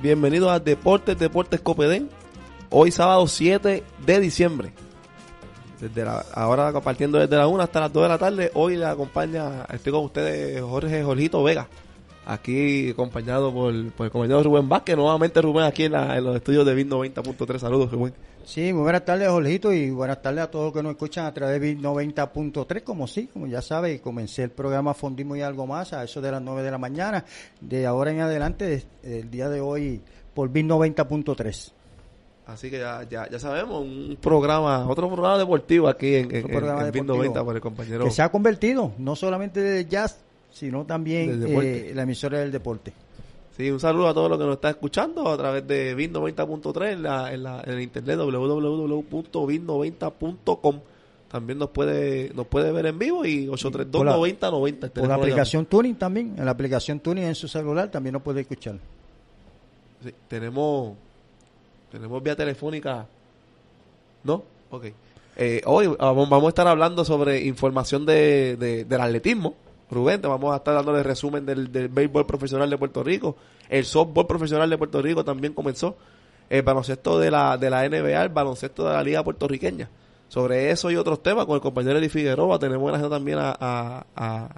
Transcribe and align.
Bienvenidos 0.00 0.48
a 0.52 0.60
Deportes 0.60 1.18
Deportes 1.18 1.60
Copedén. 1.60 2.08
Hoy 2.70 2.92
sábado 2.92 3.26
7 3.26 3.82
de 4.06 4.20
diciembre. 4.20 4.72
Desde 5.80 6.04
la, 6.04 6.24
ahora 6.34 6.72
compartiendo 6.72 7.18
desde 7.18 7.36
la 7.36 7.48
1 7.48 7.60
hasta 7.60 7.80
las 7.80 7.92
2 7.92 8.02
de 8.04 8.08
la 8.08 8.18
tarde. 8.18 8.50
Hoy 8.54 8.76
le 8.76 8.84
acompaña, 8.84 9.64
estoy 9.72 9.92
con 9.92 10.04
ustedes 10.04 10.62
Jorge 10.62 11.02
Jorgito 11.02 11.42
Vega. 11.42 11.66
Aquí 12.26 12.90
acompañado 12.90 13.52
por, 13.52 13.72
por 13.90 14.06
el 14.06 14.12
compañero 14.12 14.40
Rubén 14.44 14.68
Vázquez. 14.68 14.96
Nuevamente 14.96 15.42
Rubén 15.42 15.64
aquí 15.64 15.84
en, 15.84 15.92
los 16.22 16.36
estudios 16.36 16.64
de 16.64 16.74
BIN 16.74 16.90
90.3. 16.90 17.58
Saludos 17.58 17.90
Rubén. 17.90 18.14
Sí, 18.48 18.72
muy 18.72 18.80
buenas 18.80 19.04
tardes, 19.04 19.28
Jorgito, 19.28 19.74
y 19.74 19.90
buenas 19.90 20.22
tardes 20.22 20.44
a 20.44 20.50
todos 20.50 20.64
los 20.64 20.72
que 20.72 20.82
nos 20.82 20.92
escuchan 20.92 21.26
a 21.26 21.34
través 21.34 21.60
de 21.60 21.76
90.3, 21.76 22.82
como 22.82 23.06
sí, 23.06 23.28
como 23.30 23.46
ya 23.46 23.60
sabe, 23.60 24.00
comencé 24.00 24.44
el 24.44 24.50
programa 24.50 24.94
Fondismo 24.94 25.36
y 25.36 25.42
algo 25.42 25.66
más 25.66 25.92
a 25.92 26.02
eso 26.02 26.22
de 26.22 26.32
las 26.32 26.40
9 26.40 26.62
de 26.62 26.70
la 26.70 26.78
mañana, 26.78 27.26
de 27.60 27.84
ahora 27.84 28.10
en 28.10 28.22
adelante, 28.22 28.84
el 29.02 29.30
día 29.30 29.50
de 29.50 29.60
hoy, 29.60 30.00
por 30.32 30.48
BIN 30.48 30.66
90.3. 30.66 31.72
Así 32.46 32.70
que 32.70 32.78
ya, 32.78 33.02
ya, 33.02 33.28
ya, 33.28 33.38
sabemos, 33.38 33.82
un 33.82 34.16
programa, 34.18 34.88
otro 34.88 35.08
programa 35.08 35.36
deportivo 35.36 35.86
aquí 35.86 36.14
en, 36.14 36.34
en, 36.34 36.50
en, 36.50 36.90
BIN 36.90 37.04
90 37.04 37.44
por 37.44 37.54
el 37.54 37.60
compañero. 37.60 38.04
Que 38.06 38.10
se 38.10 38.22
ha 38.22 38.30
convertido, 38.30 38.92
no 38.96 39.14
solamente 39.14 39.60
de 39.60 39.84
jazz, 39.84 40.20
sino 40.50 40.86
también 40.86 41.44
eh, 41.46 41.92
la 41.94 42.04
emisora 42.04 42.38
del 42.38 42.50
deporte. 42.50 42.94
Sí, 43.58 43.70
un 43.72 43.80
saludo 43.80 44.06
a 44.06 44.14
todos 44.14 44.30
los 44.30 44.38
que 44.38 44.44
nos 44.44 44.54
están 44.54 44.70
escuchando 44.70 45.28
a 45.28 45.36
través 45.36 45.66
de 45.66 45.96
BIN90.3 45.96 46.92
en, 46.92 47.02
la, 47.02 47.34
en, 47.34 47.42
la, 47.42 47.60
en 47.66 47.72
el 47.72 47.82
internet 47.82 48.20
www.bin90.com. 48.20 50.80
También 51.28 51.58
nos 51.58 51.70
puede 51.70 52.32
nos 52.34 52.46
puede 52.46 52.70
ver 52.70 52.86
en 52.86 53.00
vivo 53.00 53.26
y 53.26 53.48
832 53.48 54.16
90 54.16 54.50
90. 54.52 54.90
Por 54.90 55.08
la 55.08 55.16
aplicación 55.16 55.66
Tuning 55.66 55.96
también, 55.96 56.36
en 56.38 56.44
la 56.44 56.52
aplicación 56.52 57.00
Tuning 57.00 57.24
en 57.24 57.34
su 57.34 57.48
celular 57.48 57.90
también 57.90 58.12
nos 58.12 58.22
puede 58.22 58.42
escuchar. 58.42 58.78
Sí, 60.04 60.14
tenemos 60.28 60.92
tenemos 61.90 62.22
vía 62.22 62.36
telefónica. 62.36 63.08
¿No? 64.22 64.44
Ok. 64.70 64.84
Eh, 65.36 65.62
hoy 65.66 65.88
vamos 65.98 66.44
a 66.44 66.48
estar 66.48 66.68
hablando 66.68 67.04
sobre 67.04 67.44
información 67.44 68.06
de, 68.06 68.56
de, 68.56 68.84
del 68.84 69.00
atletismo 69.00 69.56
Rubén, 69.90 70.20
te 70.20 70.28
vamos 70.28 70.52
a 70.52 70.56
estar 70.56 70.74
dando 70.74 70.96
el 70.96 71.04
resumen 71.04 71.46
del, 71.46 71.72
del 71.72 71.88
béisbol 71.88 72.26
profesional 72.26 72.68
de 72.68 72.76
Puerto 72.76 73.02
Rico. 73.02 73.36
El 73.68 73.84
softball 73.84 74.26
profesional 74.26 74.68
de 74.68 74.78
Puerto 74.78 75.00
Rico 75.00 75.24
también 75.24 75.54
comenzó. 75.54 75.96
El 76.50 76.62
baloncesto 76.62 77.18
de 77.18 77.30
la, 77.30 77.58
de 77.58 77.70
la 77.70 77.88
NBA, 77.88 78.22
el 78.22 78.28
baloncesto 78.30 78.86
de 78.86 78.94
la 78.94 79.02
Liga 79.02 79.22
Puertorriqueña. 79.22 79.88
Sobre 80.28 80.70
eso 80.70 80.90
y 80.90 80.96
otros 80.96 81.22
temas, 81.22 81.46
con 81.46 81.54
el 81.54 81.60
compañero 81.60 81.98
Eli 81.98 82.08
Figueroa, 82.08 82.58
tenemos 82.58 82.88
gracias 82.88 83.10
también 83.10 83.38
a, 83.38 83.56
a, 83.58 84.06
a, 84.14 84.48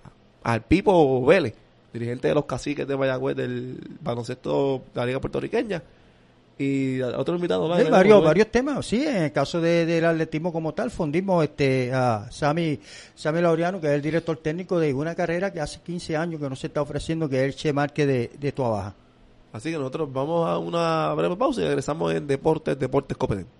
al 0.43 0.63
Pipo 0.63 1.25
Vélez, 1.25 1.55
dirigente 1.93 2.29
de 2.29 2.35
los 2.35 2.45
caciques 2.45 2.87
de 2.87 2.97
Mayagüez 2.97 3.37
del 3.37 3.79
baloncesto 4.01 4.83
de 4.95 5.01
la 5.01 5.07
Liga 5.07 5.21
Puertorriqueña 5.21 5.83
y 6.61 7.01
otro 7.01 7.37
invitado 7.37 7.67
más. 7.69 7.83
Sí, 7.83 7.89
varios, 7.89 8.23
varios 8.23 8.49
temas, 8.49 8.85
sí, 8.85 9.03
en 9.07 9.23
el 9.23 9.33
caso 9.33 9.63
de, 9.63 9.87
del 9.87 10.05
atletismo 10.05 10.53
como 10.53 10.75
tal, 10.75 10.91
fundimos 10.91 11.43
este, 11.43 11.91
a 11.91 12.27
Sami, 12.31 12.79
Sami 13.15 13.41
Laureano, 13.41 13.81
que 13.81 13.87
es 13.87 13.95
el 13.95 14.03
director 14.03 14.37
técnico 14.37 14.79
de 14.79 14.93
una 14.93 15.15
carrera 15.15 15.51
que 15.55 15.61
hace 15.61 15.81
15 15.81 16.19
años 16.19 16.39
que 16.39 16.51
no 16.51 16.57
se 16.57 16.67
está 16.67 16.83
ofreciendo, 16.83 17.31
que 17.31 17.39
es 17.39 17.45
el 17.47 17.55
Che 17.55 17.73
Marque 17.73 18.05
de, 18.05 18.31
de 18.39 18.53
Tua 18.53 18.69
Baja. 18.69 18.95
Así 19.55 19.71
que 19.71 19.79
nosotros 19.79 20.13
vamos 20.13 20.47
a 20.47 20.59
una 20.59 21.15
breve 21.15 21.35
pausa 21.35 21.63
y 21.63 21.65
regresamos 21.65 22.13
en 22.13 22.27
Deportes, 22.27 22.79
Deportes 22.79 23.17
Copenhague. 23.17 23.60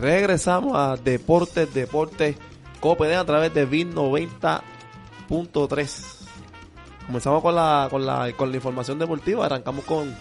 Regresamos 0.00 0.72
a 0.74 0.96
Deportes, 0.96 1.72
Deportes 1.72 2.34
Copedén 2.80 3.18
a 3.18 3.24
través 3.24 3.54
de 3.54 3.64
VIN 3.64 3.94
90.3. 3.94 6.26
Comenzamos 7.06 7.42
con 7.42 7.54
la, 7.54 7.86
con, 7.90 8.04
la, 8.04 8.32
con 8.36 8.50
la 8.50 8.56
información 8.56 8.98
deportiva. 8.98 9.46
Arrancamos 9.46 9.84
con 9.84 10.12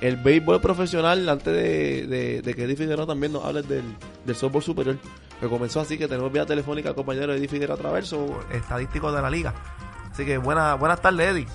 el 0.00 0.16
béisbol 0.16 0.60
profesional 0.60 1.28
antes 1.28 1.54
de, 1.54 2.06
de, 2.06 2.42
de 2.42 2.54
que 2.54 2.64
Eddie 2.64 2.76
Figueroa 2.76 3.06
también 3.06 3.32
nos 3.32 3.44
hable 3.44 3.62
del, 3.62 3.84
del 4.26 4.36
softball 4.36 4.62
superior. 4.62 4.98
Que 5.38 5.48
comenzó 5.48 5.80
así 5.80 5.96
que 5.96 6.08
tenemos 6.08 6.32
vía 6.32 6.44
telefónica 6.44 6.88
al 6.90 6.94
compañero 6.94 7.32
Eddie 7.32 7.48
Figueroa 7.48 7.78
Traverso, 7.78 8.40
estadístico 8.52 9.10
de 9.12 9.22
la 9.22 9.30
liga. 9.30 9.54
Así 10.12 10.24
que 10.24 10.38
buena, 10.38 10.74
buenas 10.74 11.00
tardes, 11.00 11.34
Eddie. 11.34 11.46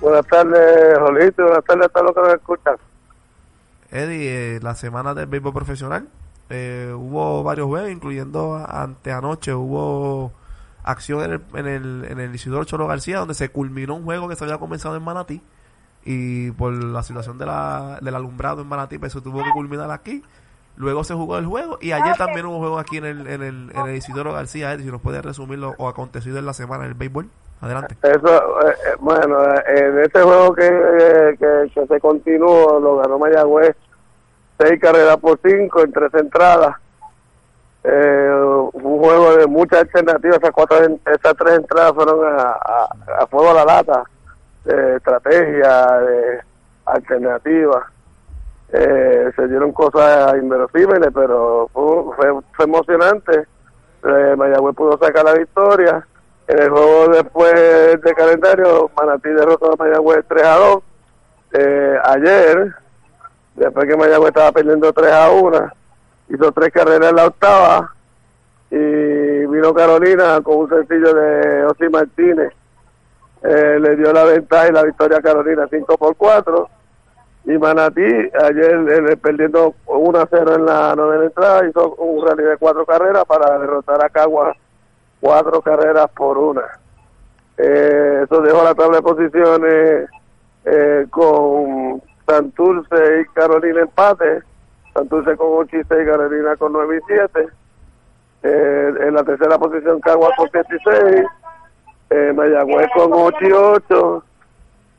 Buenas 0.00 0.26
tardes, 0.26 0.98
Jolito. 0.98 1.42
Buenas 1.42 1.64
tardes 1.64 1.86
a 1.86 1.88
todos 1.88 2.06
los 2.06 2.14
que 2.14 2.20
nos 2.20 2.34
escuchan. 2.34 2.76
Eddie, 3.90 4.56
eh, 4.56 4.60
la 4.62 4.74
semana 4.74 5.14
del 5.14 5.26
béisbol 5.26 5.52
profesional 5.52 6.08
eh, 6.50 6.92
hubo 6.94 7.42
varios 7.42 7.66
juegos, 7.66 7.90
incluyendo 7.90 8.54
ante 8.68 9.12
anoche 9.12 9.54
hubo 9.54 10.32
acción 10.84 11.22
en 11.24 11.32
el, 11.32 11.42
en 11.54 11.66
el, 11.66 12.06
en 12.08 12.20
el 12.20 12.34
Isidoro 12.34 12.64
Cholo 12.64 12.86
García, 12.86 13.18
donde 13.18 13.34
se 13.34 13.48
culminó 13.48 13.94
un 13.94 14.04
juego 14.04 14.28
que 14.28 14.36
se 14.36 14.44
había 14.44 14.58
comenzado 14.58 14.96
en 14.96 15.02
Manatí. 15.02 15.42
Y 16.04 16.52
por 16.52 16.72
la 16.72 17.02
situación 17.02 17.36
de 17.36 17.46
la, 17.46 17.98
del 18.00 18.14
alumbrado 18.14 18.62
en 18.62 18.68
Manatí, 18.68 18.98
pues 18.98 19.12
se 19.12 19.20
tuvo 19.20 19.42
que 19.42 19.50
culminar 19.50 19.90
aquí. 19.90 20.22
Luego 20.76 21.02
se 21.02 21.14
jugó 21.14 21.38
el 21.38 21.46
juego 21.46 21.78
y 21.80 21.92
ayer 21.92 22.16
también 22.16 22.46
hubo 22.46 22.58
juego 22.58 22.78
aquí 22.78 22.98
en 22.98 23.06
el, 23.06 23.26
en 23.26 23.42
el, 23.42 23.72
en 23.74 23.86
el 23.86 23.96
Isidoro 23.96 24.32
García. 24.32 24.72
Eddie, 24.72 24.84
si 24.84 24.92
nos 24.92 25.00
puede 25.00 25.22
resumir 25.22 25.58
lo 25.58 25.74
o 25.78 25.88
acontecido 25.88 26.38
en 26.38 26.46
la 26.46 26.52
semana 26.52 26.84
en 26.84 26.90
el 26.90 26.94
béisbol. 26.94 27.28
Adelante. 27.60 27.96
Eso, 28.02 28.60
eh, 28.68 28.74
eh, 28.86 28.96
bueno, 29.00 29.44
eh, 29.44 29.62
en 29.66 29.98
este 30.00 30.20
juego 30.20 30.54
que, 30.54 30.66
eh, 30.66 31.36
que, 31.38 31.70
que 31.74 31.86
se 31.86 32.00
continuó, 32.00 32.78
lo 32.78 32.96
ganó 32.98 33.18
Mayagüez, 33.18 33.74
seis 34.58 34.80
carreras 34.80 35.16
por 35.16 35.38
cinco 35.42 35.82
en 35.82 35.92
tres 35.92 36.12
entradas. 36.14 36.76
Eh, 37.82 38.30
un 38.72 38.98
juego 38.98 39.36
de 39.36 39.46
muchas 39.46 39.80
alternativas, 39.80 40.38
esas, 40.38 40.50
cuatro, 40.50 40.76
esas 40.78 41.36
tres 41.36 41.58
entradas 41.58 41.92
fueron 41.94 42.24
a, 42.24 42.50
a, 42.52 42.88
a 43.20 43.26
fuego 43.28 43.50
a 43.50 43.54
la 43.54 43.64
lata, 43.64 44.04
de 44.64 44.96
estrategia, 44.96 45.86
de 46.00 46.40
alternativas. 46.84 47.84
Eh, 48.72 49.30
se 49.36 49.48
dieron 49.48 49.72
cosas 49.72 50.34
inverosímiles, 50.36 51.10
pero 51.14 51.70
fue, 51.72 52.16
fue, 52.16 52.42
fue 52.52 52.64
emocionante. 52.64 53.46
Mayagüez 54.02 54.74
pudo 54.76 54.98
sacar 54.98 55.24
la 55.24 55.34
victoria. 55.34 56.06
En 56.48 56.62
el 56.62 56.70
juego 56.70 57.08
después 57.08 58.00
de 58.00 58.14
calendario, 58.14 58.88
Manatí 58.96 59.30
derrotó 59.30 59.72
a 59.72 59.76
Mayagüez 59.76 60.24
3 60.28 60.44
a 60.44 60.56
2. 60.56 60.82
Eh, 61.54 61.98
ayer, 62.04 62.72
después 63.56 63.86
que 63.86 63.96
Mayagüez 63.96 64.28
estaba 64.28 64.52
perdiendo 64.52 64.92
3 64.92 65.12
a 65.12 65.30
1, 65.30 65.72
hizo 66.28 66.52
tres 66.52 66.72
carreras 66.72 67.10
en 67.10 67.16
la 67.16 67.26
octava 67.26 67.94
y 68.70 68.76
vino 68.76 69.74
Carolina 69.74 70.40
con 70.40 70.58
un 70.58 70.68
sencillo 70.68 71.14
de 71.14 71.64
Osi 71.64 71.88
Martínez. 71.88 72.52
Eh, 73.42 73.78
le 73.80 73.96
dio 73.96 74.12
la 74.12 74.24
ventaja 74.24 74.68
y 74.68 74.72
la 74.72 74.84
victoria 74.84 75.18
a 75.18 75.22
Carolina 75.22 75.66
5 75.68 75.98
por 75.98 76.14
4. 76.14 76.68
Y 77.46 77.58
Manatí, 77.58 78.02
ayer 78.02 79.18
perdiendo 79.18 79.74
1 79.86 80.18
a 80.18 80.28
0 80.30 80.54
en 80.54 80.64
la 80.64 80.94
novena 80.94 81.24
entrada, 81.24 81.68
hizo 81.68 81.94
un 81.96 82.24
rally 82.24 82.44
de 82.44 82.56
cuatro 82.56 82.86
carreras 82.86 83.24
para 83.24 83.58
derrotar 83.58 84.04
a 84.04 84.08
Caguas 84.10 84.56
cuatro 85.20 85.60
carreras 85.62 86.10
por 86.16 86.38
una. 86.38 86.62
Eh, 87.58 88.22
eso 88.24 88.42
dejó 88.42 88.62
la 88.62 88.74
tabla 88.74 88.98
de 88.98 89.02
posiciones 89.02 90.10
eh, 90.64 91.06
con 91.10 92.02
Santurce 92.26 93.20
y 93.20 93.24
Carolina 93.34 93.80
empate. 93.82 94.42
Santurce 94.94 95.36
con 95.36 95.48
8 95.50 95.76
y 95.76 95.84
6, 95.84 96.08
Carolina 96.08 96.56
con 96.56 96.72
9 96.72 96.96
y 96.96 97.00
7. 97.06 97.48
Eh, 98.42 98.94
en 99.00 99.14
la 99.14 99.24
tercera 99.24 99.58
posición 99.58 100.00
Caguas 100.00 100.32
con 100.36 100.48
7 100.50 100.68
y 100.74 100.78
6. 100.84 101.26
Eh, 102.10 102.32
Mayagüez 102.34 102.88
con 102.94 103.10
8 103.12 103.36
y 103.42 103.52
8. 103.52 104.24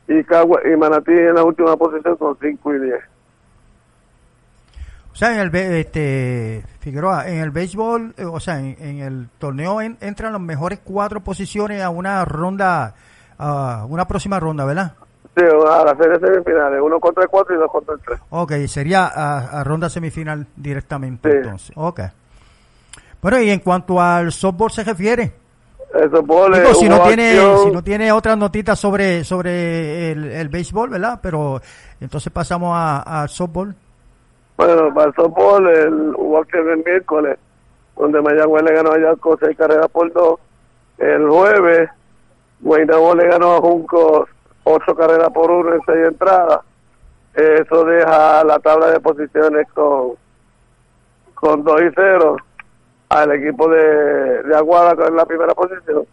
Y, 0.10 0.24
Cagua, 0.24 0.62
y 0.66 0.75
Manatí 0.75 1.12
en 1.12 1.36
la 1.36 1.44
última 1.44 1.75
posición 1.75 2.16
con 2.16 2.38
5 2.40 2.75
y 2.75 2.80
10. 2.80 3.00
O 5.18 5.19
sea, 5.19 5.34
en 5.34 5.40
el 5.40 5.56
este 5.56 6.64
Figueroa, 6.80 7.28
en 7.28 7.40
el 7.40 7.50
béisbol, 7.50 8.14
eh, 8.18 8.24
o 8.25 8.40
sea, 8.40 8.60
en, 8.60 8.78
en 8.80 9.00
el 9.00 9.28
torneo 9.40 9.81
en- 9.81 9.98
entran 10.00 10.31
las 10.31 10.40
mejores 10.42 10.80
cuatro 10.84 11.22
posiciones 11.22 11.81
a 11.81 11.90
una 11.90 12.24
ronda, 12.24 12.94
a 13.40 13.84
una 13.90 14.06
próxima 14.08 14.40
ronda, 14.40 14.64
¿verdad? 14.64 14.94
Sí, 15.36 15.44
a 15.44 15.84
la 15.86 15.96
serie 15.98 16.19
semifinales, 16.19 16.80
uno 16.84 17.00
contra 17.00 17.24
el 17.24 17.30
4 17.30 17.56
y 17.56 17.58
dos 17.58 17.72
contra 17.72 17.96
el 17.96 18.00
3. 18.02 18.19
Ok, 18.30 18.52
sería 18.68 19.08
a, 19.08 19.60
a 19.60 19.64
ronda 19.64 19.90
semifinal 19.90 20.46
directamente 20.56 21.31
Sí. 21.31 21.38
entonces. 21.38 21.72
Ok. 21.75 22.02
Bueno, 23.19 23.42
y 23.42 23.50
en 23.50 23.60
cuanto 23.62 24.00
al 24.00 24.31
softball 24.31 24.69
se 24.69 24.84
refiere, 24.84 25.34
Eso 25.96 26.24
pone 26.24 26.60
digo, 26.60 26.75
si 26.75 26.88
no 26.88 27.02
tiene, 27.02 27.30
acción. 27.40 27.64
si 27.64 27.72
no 27.72 27.84
tiene 27.84 28.12
otras 28.12 28.38
notitas 28.38 28.78
sobre, 28.78 29.24
sobre 29.24 30.12
el, 30.12 30.25
el 30.25 30.50
béisbol, 30.50 30.92
¿verdad? 30.92 31.19
Pero 31.24 31.60
entonces 32.00 32.31
pasamos 32.31 32.74
a- 32.75 33.22
al 33.24 33.30
softball. 33.30 33.75
Bueno, 34.57 34.88
el 34.88 35.13
softball, 35.13 35.68
el, 35.68 36.15
acción 36.36 36.69
el 36.69 36.83
miércoles, 36.83 37.38
donde 37.95 38.21
Mayagüez 38.24 38.63
le 38.63 38.74
ganó 38.74 38.92
a 38.92 39.00
Yalco 39.00 39.38
seis 39.39 39.56
carreras 39.56 39.88
por 39.89 40.12
dos. 40.12 40.39
El 40.98 41.30
jueves, 41.30 41.92
Guaynabo 42.62 43.13
le 43.13 43.27
ganó 43.27 43.54
a 43.54 43.62
Junco 43.62 44.27
ocho 44.63 44.95
carreras 44.95 45.30
por 45.30 45.51
uno 45.51 45.75
en 45.75 45.81
seis 45.86 46.07
entradas. 46.07 46.62
Eso 47.36 47.86
deja 47.86 48.44
la 48.44 48.57
tabla 48.57 48.88
de 48.88 49.00
posiciones 49.00 49.68
con, 49.75 50.13
con 51.36 51.63
2 51.63 51.81
y 51.83 51.89
0 51.94 52.38
al 53.09 53.31
equipo 53.33 53.69
de, 53.69 54.42
de 54.42 54.57
Aguada 54.57 54.95
con 54.95 55.15
la 55.15 55.25
primera 55.27 55.54
posición. 55.54 56.04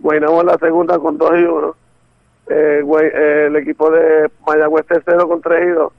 Guaynabo 0.00 0.40
en 0.40 0.46
la 0.48 0.58
segunda 0.58 0.98
con 0.98 1.16
2 1.18 1.30
y 1.38 1.44
1. 1.44 1.76
Eh, 2.48 3.46
el 3.46 3.54
equipo 3.54 3.92
de 3.92 4.28
Mayagüez 4.44 4.86
tercero 4.86 5.28
con 5.28 5.40
3 5.40 5.68
y 5.68 5.70
2 5.70 5.92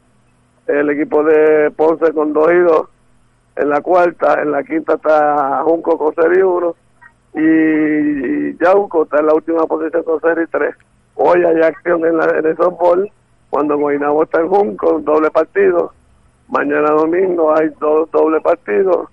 el 0.67 0.89
equipo 0.89 1.23
de 1.23 1.71
Ponce 1.71 2.13
con 2.13 2.33
2 2.33 2.51
y 2.51 2.59
2 2.59 2.87
en 3.57 3.69
la 3.69 3.81
cuarta, 3.81 4.41
en 4.41 4.51
la 4.51 4.63
quinta 4.63 4.95
está 4.95 5.63
Junco 5.63 5.97
con 5.97 6.13
0 6.15 6.33
y 6.35 6.41
1 6.41 6.75
y 7.33 8.63
Yauco 8.63 9.03
está 9.03 9.19
en 9.19 9.27
la 9.27 9.33
última 9.33 9.65
posición 9.65 10.03
con 10.03 10.19
0 10.21 10.41
y 10.41 10.47
3 10.47 10.75
hoy 11.15 11.43
hay 11.43 11.61
acción 11.61 12.05
en, 12.05 12.17
la, 12.17 12.25
en 12.37 12.45
el 12.45 12.57
softball 12.57 13.09
cuando 13.49 13.77
Guaynabo 13.77 14.23
está 14.23 14.41
en 14.41 14.49
Junco, 14.49 14.99
doble 14.99 15.31
partido. 15.31 15.93
Mañana 16.49 16.91
domingo 16.91 17.55
hay 17.55 17.69
dos 17.79 18.11
doble 18.11 18.41
partidos. 18.41 19.09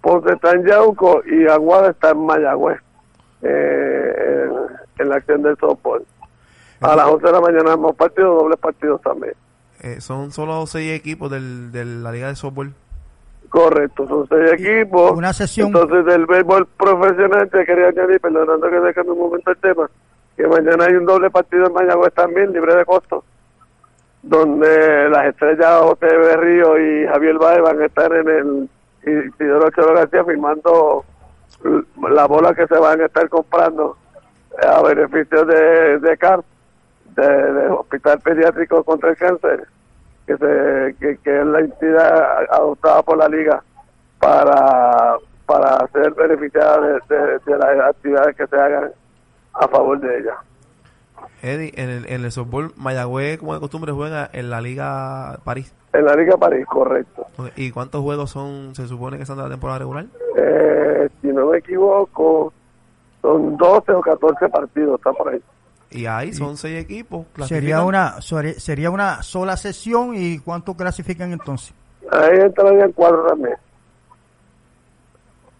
Ponce 0.00 0.32
está 0.32 0.52
en 0.52 0.66
Yauco 0.66 1.22
y 1.26 1.46
Aguada 1.48 1.90
está 1.90 2.10
en 2.10 2.24
Mayagüez 2.24 2.80
eh, 3.42 4.46
en, 4.46 5.02
en 5.02 5.08
la 5.08 5.16
acción 5.16 5.42
del 5.42 5.56
softball. 5.58 6.04
A 6.80 6.96
las 6.96 7.06
11 7.06 7.26
de 7.26 7.32
la 7.32 7.40
mañana 7.40 7.72
hemos 7.74 7.94
partido, 7.96 8.34
dobles 8.34 8.58
partidos 8.58 9.00
también 9.02 9.34
Eh, 9.82 10.00
son 10.00 10.30
solo 10.30 10.66
seis 10.66 10.92
equipos 10.98 11.30
del, 11.30 11.72
de 11.72 11.84
la 11.84 12.12
Liga 12.12 12.28
de 12.28 12.36
Softball. 12.36 12.72
Correcto, 13.48 14.06
son 14.06 14.28
seis 14.28 14.52
equipos. 14.60 15.12
una 15.12 15.32
sesión- 15.32 15.68
Entonces, 15.68 16.04
del 16.04 16.26
béisbol 16.26 16.66
profesional, 16.76 17.48
te 17.50 17.64
quería 17.64 17.88
añadir, 17.88 18.20
perdonando 18.20 18.68
que 18.70 18.78
deje 18.80 19.00
un 19.02 19.18
momento 19.18 19.50
el 19.50 19.56
tema, 19.56 19.90
que 20.36 20.46
mañana 20.46 20.84
hay 20.84 20.94
un 20.94 21.06
doble 21.06 21.30
partido 21.30 21.66
en 21.66 21.72
Mayagüez 21.72 22.12
también, 22.14 22.52
libre 22.52 22.74
de 22.76 22.84
costo, 22.84 23.24
donde 24.22 25.08
las 25.08 25.26
estrellas 25.28 25.80
José 25.80 26.06
Berrío 26.16 26.78
y 26.78 27.06
Javier 27.08 27.38
Baez 27.38 27.62
van 27.62 27.80
a 27.80 27.86
estar 27.86 28.12
en 28.12 28.28
el 28.28 28.68
Isidoro 29.32 29.70
Cholo 29.70 29.94
García 29.94 30.24
firmando 30.24 31.04
la 32.10 32.26
bola 32.26 32.54
que 32.54 32.66
se 32.66 32.78
van 32.78 33.00
a 33.00 33.06
estar 33.06 33.28
comprando 33.30 33.96
a 34.62 34.82
beneficio 34.82 35.44
de, 35.46 35.98
de 36.00 36.16
CAR, 36.18 36.40
de, 37.16 37.26
de 37.52 37.68
Hospital 37.68 38.20
Pediátrico 38.20 38.84
contra 38.84 39.10
el 39.10 39.16
Cáncer 39.16 39.66
que, 40.30 40.36
se, 40.36 40.96
que, 41.00 41.16
que 41.22 41.40
es 41.40 41.46
la 41.46 41.60
entidad 41.60 42.44
adoptada 42.52 43.02
por 43.02 43.18
la 43.18 43.28
liga 43.28 43.62
para, 44.20 45.16
para 45.46 45.86
ser 45.92 46.12
beneficiada 46.14 46.80
de, 46.80 46.92
de- 47.08 47.38
de 47.44 47.58
las 47.58 47.88
actividades 47.90 48.36
que 48.36 48.46
se 48.46 48.56
hagan 48.56 48.92
a 49.54 49.68
favor 49.68 49.98
de 50.00 50.18
ella. 50.18 50.34
Eddie, 51.42 51.72
en 51.76 51.90
el, 51.90 52.06
en 52.06 52.24
el 52.24 52.30
softball, 52.32 52.72
Mayagüez, 52.76 53.38
como 53.38 53.54
de 53.54 53.60
costumbre, 53.60 53.92
juega 53.92 54.28
en 54.32 54.50
la 54.50 54.60
Liga 54.60 55.38
París. 55.44 55.74
En 55.92 56.04
la 56.04 56.14
Liga 56.14 56.36
París, 56.36 56.64
correcto. 56.66 57.26
¿Y 57.56 57.70
cuántos 57.72 58.02
juegos 58.02 58.30
son, 58.30 58.74
se 58.74 58.86
supone 58.86 59.18
que 59.18 59.26
son 59.26 59.36
de 59.38 59.42
la 59.44 59.48
temporada 59.50 59.80
regular? 59.80 60.04
Eh, 60.36 61.08
si 61.20 61.28
no 61.28 61.46
me 61.46 61.58
equivoco, 61.58 62.52
son 63.22 63.56
12 63.56 63.92
o 63.92 64.00
14 64.00 64.48
partidos, 64.48 64.96
está 65.00 65.12
por 65.12 65.28
ahí. 65.30 65.42
Y 65.90 66.06
ahí 66.06 66.32
son 66.32 66.56
seis 66.56 66.80
equipos. 66.82 67.26
Sería 67.46 67.82
una 67.82 68.20
sería 68.20 68.90
una 68.90 69.22
sola 69.22 69.56
sesión 69.56 70.14
y 70.16 70.38
cuánto 70.38 70.74
clasifican 70.76 71.32
entonces. 71.32 71.74
Ahí 72.12 72.38
entrarían 72.38 72.92
cuatro 72.92 73.24
también. 73.26 73.56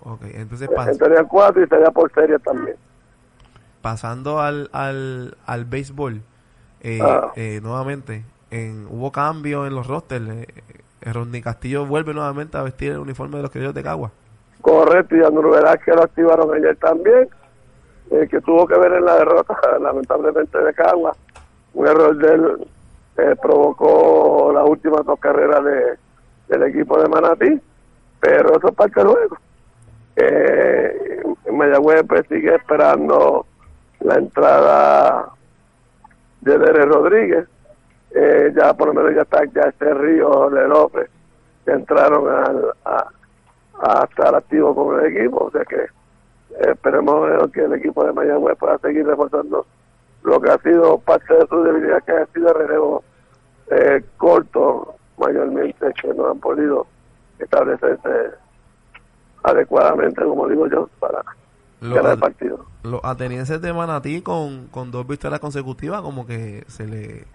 Ok, 0.03 0.23
entonces 0.33 0.69
pas- 0.71 0.89
Entrarían 0.91 1.27
cuatro 1.27 1.63
y 1.63 1.67
sería 1.69 1.91
por 1.91 2.13
serie 2.13 2.39
también. 2.39 2.77
pasando 3.83 4.41
al, 4.41 4.69
al, 4.73 5.37
al 5.47 5.65
béisbol, 5.65 6.21
eh, 6.83 6.99
Ah. 7.03 7.33
eh, 7.35 7.61
nuevamente, 7.63 8.25
en, 8.51 8.87
hubo 8.91 9.11
cambio 9.11 9.67
en 9.67 9.75
los 9.75 9.87
rosters. 9.87 10.29
Eh, 10.29 10.47
eh, 11.01 11.13
Rodney 11.13 11.41
Castillo 11.41 11.87
vuelve 11.87 12.13
nuevamente 12.13 12.59
a 12.59 12.63
vestir 12.63 12.93
el 12.93 12.99
uniforme 12.99 13.39
de 13.39 13.43
los 13.43 13.51
criollos 13.51 13.73
de 13.75 13.83
Cagua. 13.83 14.11
Correcto, 14.61 15.17
y 15.17 15.25
Andrew 15.25 15.51
Velázquez 15.51 15.95
lo 15.97 16.03
activaron 16.03 16.55
ayer 16.55 16.77
también, 16.77 17.27
eh, 18.11 18.27
que 18.29 18.41
tuvo 18.41 18.67
que 18.67 18.79
ver 18.79 18.93
en 18.95 19.05
la 19.05 19.17
derrota, 19.17 19.57
lamentablemente, 19.81 20.59
de 20.59 20.75
Cagua. 20.75 21.15
Un 21.75 21.87
error 21.87 22.17
de 22.17 22.35
él 22.35 22.69
eh, 23.17 23.37
provocó 23.41 24.51
las 24.53 24.69
últimas 24.69 25.05
dos 25.05 25.19
carreras 25.21 25.65
de, 25.65 25.99
del 26.49 26.63
equipo 26.65 27.01
de 27.01 27.09
Manatí, 27.09 27.61
pero 28.19 28.57
eso 28.57 28.69
es 28.69 28.75
parte 28.75 29.01
del 29.01 29.09
juego. 29.09 29.37
Eh, 30.17 31.23
Mayagüez 31.53 32.03
pues, 32.09 32.27
sigue 32.29 32.55
esperando 32.55 33.47
la 34.01 34.15
entrada 34.17 35.31
de 36.41 36.59
Dere 36.59 36.85
Rodríguez. 36.87 37.47
Eh, 38.13 38.53
ya 38.57 38.75
por 38.75 38.89
lo 38.89 38.95
menos 38.95 39.15
ya 39.15 39.23
está 39.23 39.45
ya 39.55 39.69
este 39.69 39.95
Río 39.95 40.51
de 40.51 40.67
López 40.67 41.09
que 41.65 41.71
entraron 41.71 42.27
a, 42.85 43.07
a 43.83 44.05
estar 44.05 44.35
activo 44.35 44.75
con 44.75 44.99
el 44.99 45.17
equipo, 45.17 45.45
o 45.45 45.51
sea 45.53 45.65
que 45.65 45.87
esperemos 46.59 47.51
que 47.53 47.65
el 47.65 47.75
equipo 47.75 48.05
de 48.05 48.13
Mayagüez 48.13 48.57
pueda 48.59 48.79
seguir 48.79 49.07
reforzando 49.07 49.67
lo 50.23 50.41
que 50.41 50.51
ha 50.51 50.59
sido 50.59 50.99
parte 50.99 51.35
de 51.35 51.47
su 51.47 51.63
debilidad, 51.63 52.03
que 52.05 52.13
ha 52.13 52.27
sido 52.27 52.53
relevo 52.53 53.05
eh, 53.71 54.05
corto 54.17 54.95
mayormente, 55.19 55.93
que 56.01 56.13
no 56.15 56.31
han 56.31 56.39
podido 56.39 56.87
establecerse 57.39 58.33
adecuadamente, 59.43 60.23
como 60.23 60.49
digo 60.49 60.67
yo, 60.67 60.89
para 60.99 61.23
ganar 61.81 62.13
el 62.13 62.19
partido. 62.19 62.65
Los 62.83 63.01
atenienses 63.05 63.61
de 63.63 63.73
Manatí 63.73 64.23
con, 64.23 64.67
con 64.69 64.91
dos 64.91 65.07
victorias 65.07 65.41
consecutivas 65.41 66.03
como 66.03 66.27
que 66.27 66.65
se 66.69 66.87
le 66.87 67.27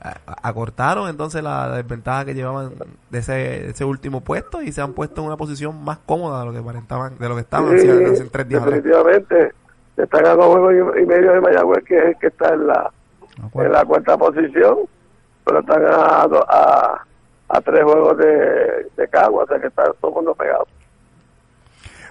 acortaron 0.00 1.08
entonces 1.10 1.42
la 1.42 1.76
desventaja 1.76 2.24
que 2.24 2.34
llevaban 2.34 2.72
de 3.10 3.18
ese, 3.18 3.70
ese 3.70 3.84
último 3.84 4.22
puesto 4.22 4.62
y 4.62 4.72
se 4.72 4.80
han 4.80 4.94
puesto 4.94 5.20
en 5.20 5.26
una 5.26 5.36
posición 5.36 5.84
más 5.84 5.98
cómoda 5.98 6.40
de 6.40 6.46
lo 6.46 6.52
que 6.52 6.58
aparentaban, 6.58 7.18
de 7.18 7.28
lo 7.28 7.34
que 7.34 7.42
estaban 7.42 7.74
hace, 7.74 8.24
tres 8.30 8.48
días 8.48 8.64
definitivamente. 8.64 9.52
Están 9.96 10.26
a 10.26 10.34
dos 10.34 10.46
juegos 10.46 10.96
y, 10.98 11.04
medio 11.04 11.32
de 11.32 11.40
Mayagüez 11.40 11.84
que 11.84 11.98
es 11.98 12.04
el 12.04 12.18
que 12.18 12.28
está 12.28 12.54
en 12.54 12.66
la 12.66 12.90
en 13.54 13.72
la 13.72 13.84
cuarta 13.84 14.16
posición 14.16 14.78
pero 15.44 15.60
están 15.60 15.84
a, 15.84 16.22
a, 16.22 17.06
a 17.48 17.60
tres 17.60 17.84
juegos 17.84 18.16
de, 18.18 18.86
de 18.96 19.08
Cagua 19.08 19.44
o 19.44 19.46
sea 19.46 19.60
que 19.60 19.66
están 19.66 19.86
todos 20.00 20.24
los 20.24 20.36
pegados. 20.36 20.68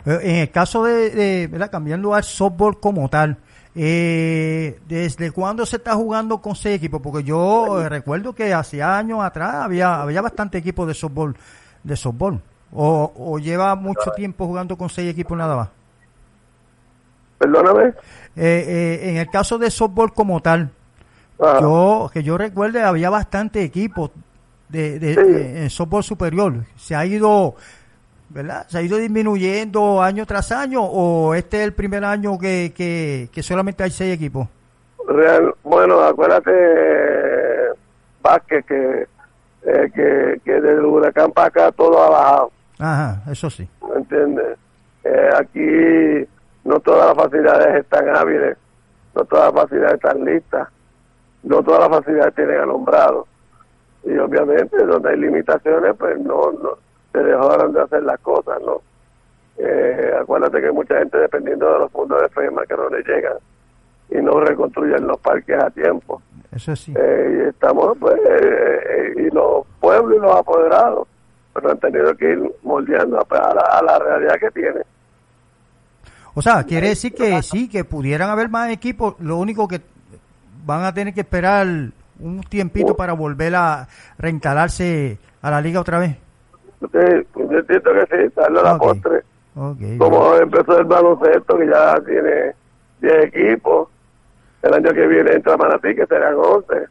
Eh, 0.05 0.19
en 0.21 0.35
el 0.37 0.51
caso 0.51 0.83
de, 0.83 1.09
de 1.09 1.47
¿verdad? 1.47 1.71
cambiando 1.71 2.13
al 2.13 2.23
softball 2.23 2.79
como 2.79 3.09
tal 3.09 3.37
eh, 3.75 4.79
¿Desde 4.87 5.31
cuándo 5.31 5.65
se 5.65 5.77
está 5.77 5.95
jugando 5.95 6.41
con 6.41 6.55
seis 6.55 6.77
equipos? 6.77 7.01
Porque 7.01 7.23
yo 7.23 7.87
recuerdo 7.87 8.33
que 8.33 8.53
hace 8.53 8.81
años 8.81 9.21
atrás 9.21 9.55
había 9.55 10.01
había 10.01 10.21
bastante 10.21 10.57
equipos 10.57 10.87
de 10.87 10.93
softball. 10.93 11.35
De 11.83 11.95
softball. 11.95 12.41
O, 12.71 13.39
lleva 13.39 13.75
mucho 13.75 14.11
tiempo 14.11 14.45
jugando 14.45 14.77
con 14.77 14.89
seis 14.89 15.11
equipos 15.11 15.37
nada 15.37 15.55
más? 15.55 15.69
Perdóname. 17.37 17.93
Eh, 18.35 18.65
eh, 18.67 19.09
en 19.09 19.17
el 19.17 19.29
caso 19.29 19.57
de 19.57 19.71
softball 19.71 20.13
como 20.13 20.41
tal, 20.41 20.69
ah. 21.41 21.57
yo 21.61 22.09
que 22.13 22.21
yo 22.21 22.37
recuerde 22.37 22.83
había 22.83 23.09
bastante 23.09 23.63
equipos 23.63 24.11
de, 24.67 24.99
de, 24.99 25.69
softball 25.69 26.03
superior. 26.03 26.65
Se 26.75 26.95
ha 26.95 27.05
ido 27.05 27.55
¿verdad? 28.29 28.65
¿Se 28.67 28.77
ha 28.77 28.81
ido 28.81 28.97
disminuyendo 28.97 30.01
año 30.01 30.25
tras 30.25 30.51
año 30.51 30.83
o 30.83 31.33
este 31.33 31.57
es 31.57 31.63
el 31.63 31.73
primer 31.73 32.05
año 32.05 32.37
que, 32.37 32.73
que, 32.75 33.43
solamente 33.43 33.83
hay 33.83 33.91
seis 33.91 34.13
equipos? 34.13 34.47
Real, 35.07 35.53
bueno, 35.63 35.99
acuérdate, 36.01 36.51
Vázquez, 38.21 38.65
que, 38.65 39.07
eh, 39.63 39.91
que, 39.93 40.41
que 40.45 40.61
del 40.61 40.85
huracán 40.85 41.31
para 41.31 41.47
acá 41.47 41.71
todo 41.71 42.01
ha 42.03 42.09
bajado. 42.09 42.51
Ajá, 42.77 43.23
eso 43.31 43.49
sí. 43.49 43.67
¿Me 43.89 43.95
entiendes? 43.95 44.57
Eh, 45.03 45.29
aquí 45.35 46.27
no 46.63 46.79
todas 46.81 47.07
las 47.07 47.25
facilidades 47.25 47.83
están 47.83 48.15
hábiles, 48.15 48.57
no 49.15 49.25
todas 49.25 49.51
las 49.51 49.63
facilidades 49.63 49.95
están 49.95 50.23
listas, 50.23 50.67
no 51.43 51.63
todas 51.63 51.89
las 51.89 51.99
facilidades 51.99 52.35
tienen 52.35 52.59
alumbrado. 52.59 53.27
Y 54.03 54.17
obviamente 54.17 54.77
donde 54.85 55.09
hay 55.09 55.17
limitaciones, 55.17 55.95
pues 55.97 56.19
no, 56.19 56.51
no 56.51 56.77
se 57.11 57.19
dejaron 57.19 57.73
de 57.73 57.81
hacer 57.81 58.03
las 58.03 58.19
cosas, 58.19 58.59
¿no? 58.65 58.81
Eh, 59.57 60.13
acuérdate 60.21 60.61
que 60.61 60.71
mucha 60.71 60.97
gente 60.99 61.17
dependiendo 61.17 61.71
de 61.71 61.79
los 61.79 61.91
fondos 61.91 62.21
de 62.21 62.29
FEMA 62.29 62.65
que 62.65 62.75
no 62.75 62.89
le 62.89 63.03
llegan 63.03 63.37
y 64.09 64.15
no 64.17 64.39
reconstruyen 64.39 65.05
los 65.05 65.19
parques 65.19 65.61
a 65.61 65.69
tiempo. 65.69 66.21
Eso 66.51 66.75
sí. 66.75 66.93
Eh, 66.95 67.43
y 67.43 67.49
estamos, 67.49 67.97
pues, 67.99 68.15
eh, 68.25 69.13
y 69.17 69.35
los 69.35 69.65
pueblos 69.79 70.17
y 70.17 70.19
los 70.19 70.35
apoderados, 70.35 71.07
pero 71.53 71.63
pues, 71.63 71.73
han 71.73 71.79
tenido 71.79 72.15
que 72.15 72.31
ir 72.31 72.55
moldeando 72.63 73.19
a 73.19 73.83
la, 73.83 73.99
realidad 73.99 74.35
que 74.39 74.51
tiene. 74.51 74.81
O 76.33 76.41
sea, 76.41 76.63
quiere 76.63 76.89
decir 76.89 77.13
que 77.13 77.41
sí, 77.43 77.67
que 77.67 77.83
pudieran 77.83 78.29
haber 78.29 78.49
más 78.49 78.69
equipos, 78.69 79.15
lo 79.19 79.37
único 79.37 79.67
que 79.67 79.81
van 80.65 80.83
a 80.85 80.93
tener 80.93 81.13
que 81.13 81.21
esperar 81.21 81.67
un 82.19 82.41
tiempito 82.47 82.95
para 82.95 83.13
volver 83.13 83.55
a 83.55 83.87
reinstalarse 84.17 85.17
a 85.41 85.51
la 85.51 85.61
liga 85.61 85.81
otra 85.81 85.99
vez. 85.99 86.17
Sí, 86.79 87.27
yo 87.35 87.57
entiendo 87.59 87.91
que 87.93 88.05
sí, 88.05 88.33
darle 88.35 88.63
la 88.63 88.77
postre. 88.77 89.23
Como 89.97 90.35
empezó 90.35 90.79
el 90.79 90.85
baloncesto, 90.85 91.57
que 91.57 91.67
ya 91.67 91.99
tiene 92.05 92.55
10 93.01 93.25
equipos. 93.25 93.89
El 94.61 94.73
año 94.73 94.93
que 94.93 95.07
viene 95.07 95.31
entra 95.33 95.57
Manatí, 95.57 95.95
que 95.95 96.05
serán 96.05 96.35
11. 96.35 96.87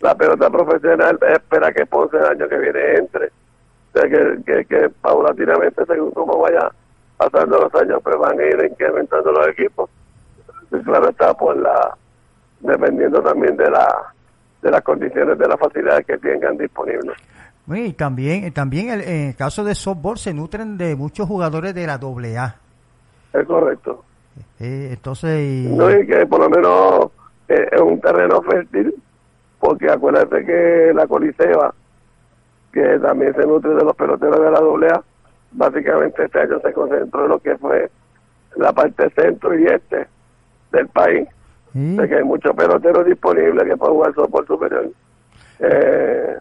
La 0.00 0.14
pelota 0.14 0.50
profesional 0.50 1.18
espera 1.34 1.72
que 1.72 1.86
Ponce 1.86 2.16
el 2.16 2.26
año 2.26 2.48
que 2.48 2.58
viene 2.58 2.94
entre. 2.96 3.26
O 3.26 3.98
sea, 3.98 4.08
que, 4.08 4.64
que, 4.66 4.90
paulatinamente, 5.00 5.84
según 5.86 6.10
como 6.12 6.38
vaya 6.38 6.70
pasando 7.16 7.58
los 7.58 7.74
años, 7.74 8.00
pues 8.02 8.16
van 8.18 8.38
a 8.38 8.44
ir 8.44 8.68
incrementando 8.70 9.32
los 9.32 9.48
equipos. 9.48 9.90
Y 10.70 10.78
claro 10.80 11.08
está, 11.08 11.34
por 11.34 11.56
la 11.56 11.96
dependiendo 12.60 13.20
también 13.22 13.56
de 13.56 13.70
la 13.70 14.12
de 14.62 14.70
las 14.70 14.82
condiciones 14.82 15.36
de 15.38 15.48
las 15.48 15.58
facilidades 15.58 16.06
que 16.06 16.18
tengan 16.18 16.56
disponibles. 16.56 17.16
Y 17.68 17.92
también, 17.92 18.52
también 18.52 18.90
el, 18.90 19.00
en 19.02 19.28
el 19.28 19.36
caso 19.36 19.64
de 19.64 19.74
softball 19.74 20.18
se 20.18 20.34
nutren 20.34 20.76
de 20.76 20.96
muchos 20.96 21.28
jugadores 21.28 21.74
de 21.74 21.86
la 21.86 21.94
AA. 21.94 22.56
Es 23.32 23.46
correcto. 23.46 24.04
Eh, 24.58 24.90
entonces... 24.92 25.70
No, 25.70 25.90
y 25.90 26.06
que 26.06 26.26
por 26.26 26.40
lo 26.40 26.50
menos 26.50 27.10
eh, 27.48 27.68
es 27.70 27.80
un 27.80 28.00
terreno 28.00 28.42
fértil, 28.42 28.94
porque 29.60 29.90
acuérdate 29.90 30.44
que 30.44 30.92
la 30.94 31.06
Coliseba, 31.06 31.72
que 32.72 32.98
también 32.98 33.34
se 33.34 33.46
nutre 33.46 33.74
de 33.74 33.84
los 33.84 33.94
peloteros 33.94 34.40
de 34.40 34.50
la 34.50 34.58
AA, 34.58 35.02
básicamente 35.52 36.24
este 36.24 36.40
año 36.40 36.60
se 36.60 36.72
concentró 36.72 37.24
en 37.24 37.28
lo 37.28 37.38
que 37.38 37.56
fue 37.58 37.90
la 38.56 38.72
parte 38.72 39.08
centro 39.10 39.58
y 39.58 39.64
este 39.66 40.06
del 40.72 40.88
país. 40.88 41.28
de 41.74 42.08
que 42.08 42.16
hay 42.16 42.24
muchos 42.24 42.54
peloteros 42.54 43.06
disponibles 43.06 43.64
que 43.64 43.76
pueden 43.76 43.94
jugar 43.94 44.14
softball 44.14 44.46
superior. 44.46 44.90
Eh, 45.58 46.36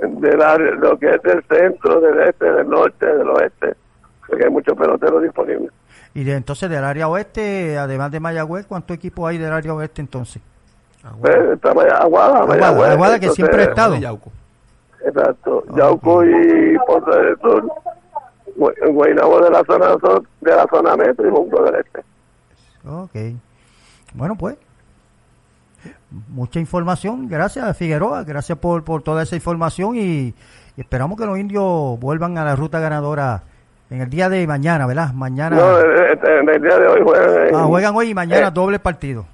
de 0.00 0.76
lo 0.76 0.98
que 0.98 1.14
es 1.14 1.22
del 1.22 1.42
centro, 1.48 2.00
del 2.00 2.20
este, 2.28 2.50
del 2.50 2.68
norte, 2.68 3.06
del 3.06 3.28
oeste, 3.28 3.74
porque 4.26 4.44
hay 4.44 4.50
muchos 4.50 4.76
peloteros 4.76 5.22
disponibles. 5.22 5.70
Y 6.14 6.24
de, 6.24 6.34
entonces 6.34 6.70
del 6.70 6.84
área 6.84 7.08
oeste, 7.08 7.76
además 7.78 8.10
de 8.10 8.20
Mayagüez, 8.20 8.66
¿cuántos 8.66 8.96
equipos 8.96 9.28
hay 9.28 9.38
del 9.38 9.52
área 9.52 9.74
oeste 9.74 10.00
entonces? 10.00 10.42
Pues, 11.20 11.36
está 11.52 11.70
Aguada, 11.70 12.46
Mayagüez. 12.46 12.90
Aguada, 12.90 13.20
que 13.20 13.30
siempre 13.30 13.62
ha 13.62 13.64
estado. 13.66 13.96
Yauco. 13.96 14.30
Exacto, 15.04 15.64
Yauco 15.76 16.24
y 16.24 16.76
Ponce 16.86 17.10
del 17.10 17.38
Sur, 17.38 17.72
Guaynabo 18.56 19.40
de 19.40 19.50
la 19.50 19.62
zona 19.64 19.96
de 20.40 20.56
la 20.56 20.66
zona 20.66 20.96
metro 20.96 21.28
y 21.28 21.30
Mundo 21.30 21.62
del 21.62 21.76
Este. 21.76 22.00
Ok. 22.86 23.40
Bueno, 24.14 24.36
pues, 24.36 24.56
mucha 26.28 26.60
información. 26.60 27.28
Gracias, 27.28 27.76
Figueroa. 27.76 28.24
Gracias 28.24 28.58
por, 28.58 28.84
por 28.84 29.02
toda 29.02 29.22
esa 29.22 29.36
información 29.36 29.96
y, 29.96 30.34
esperamos 30.76 31.18
que 31.18 31.26
los 31.26 31.38
indios 31.38 31.98
vuelvan 31.98 32.38
a 32.38 32.44
la 32.44 32.56
ruta 32.56 32.78
ganadora 32.78 33.42
en 33.90 34.00
el 34.00 34.10
día 34.10 34.28
de 34.28 34.46
mañana, 34.46 34.86
¿verdad? 34.86 35.12
Mañana. 35.12 35.56
No, 35.56 35.80
en 35.80 36.48
el 36.48 36.62
día 36.62 36.78
de 36.78 36.86
hoy 36.86 37.00
juegan. 37.02 37.54
Ah, 37.54 37.64
juegan 37.64 37.96
hoy 37.96 38.10
y 38.10 38.14
mañana 38.14 38.48
eh, 38.48 38.50
doble 38.52 38.78
partido. 38.78 39.26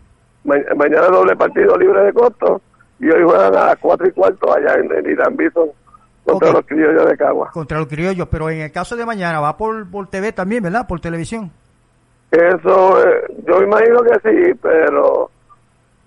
mañana 0.44 1.08
doble 1.08 1.37
partido 1.37 1.76
libre 1.76 2.04
de 2.04 2.12
costo 2.12 2.61
y 3.00 3.11
hoy 3.11 3.23
juegan 3.23 3.54
a 3.54 3.66
las 3.66 3.76
4 3.78 4.08
y 4.08 4.12
cuarto 4.12 4.54
allá 4.54 4.75
en, 4.76 4.90
el 4.92 5.06
Irán 5.11 5.37
Bison 5.37 5.68
contra 6.25 6.52
los 6.52 6.64
criollos 6.66 7.08
de 7.08 7.16
Cagua. 7.16 7.50
Contra 7.50 7.78
los 7.78 7.88
criollos, 7.88 8.28
pero 8.28 8.49
en 8.49 8.62
el 8.62 8.73
caso 8.73 8.96
de 8.96 9.04
mañana 9.04 9.40
va 9.40 9.56
por, 9.56 9.90
por 9.90 10.08
TV 10.08 10.32
también, 10.32 10.62
¿verdad? 10.62 10.87
Por 10.87 11.00
televisión. 11.00 11.50
Eso, 12.30 13.06
eh, 13.06 13.26
yo 13.46 13.62
imagino 13.62 14.00
que 14.02 14.14
sí, 14.28 14.54
pero 14.61 15.30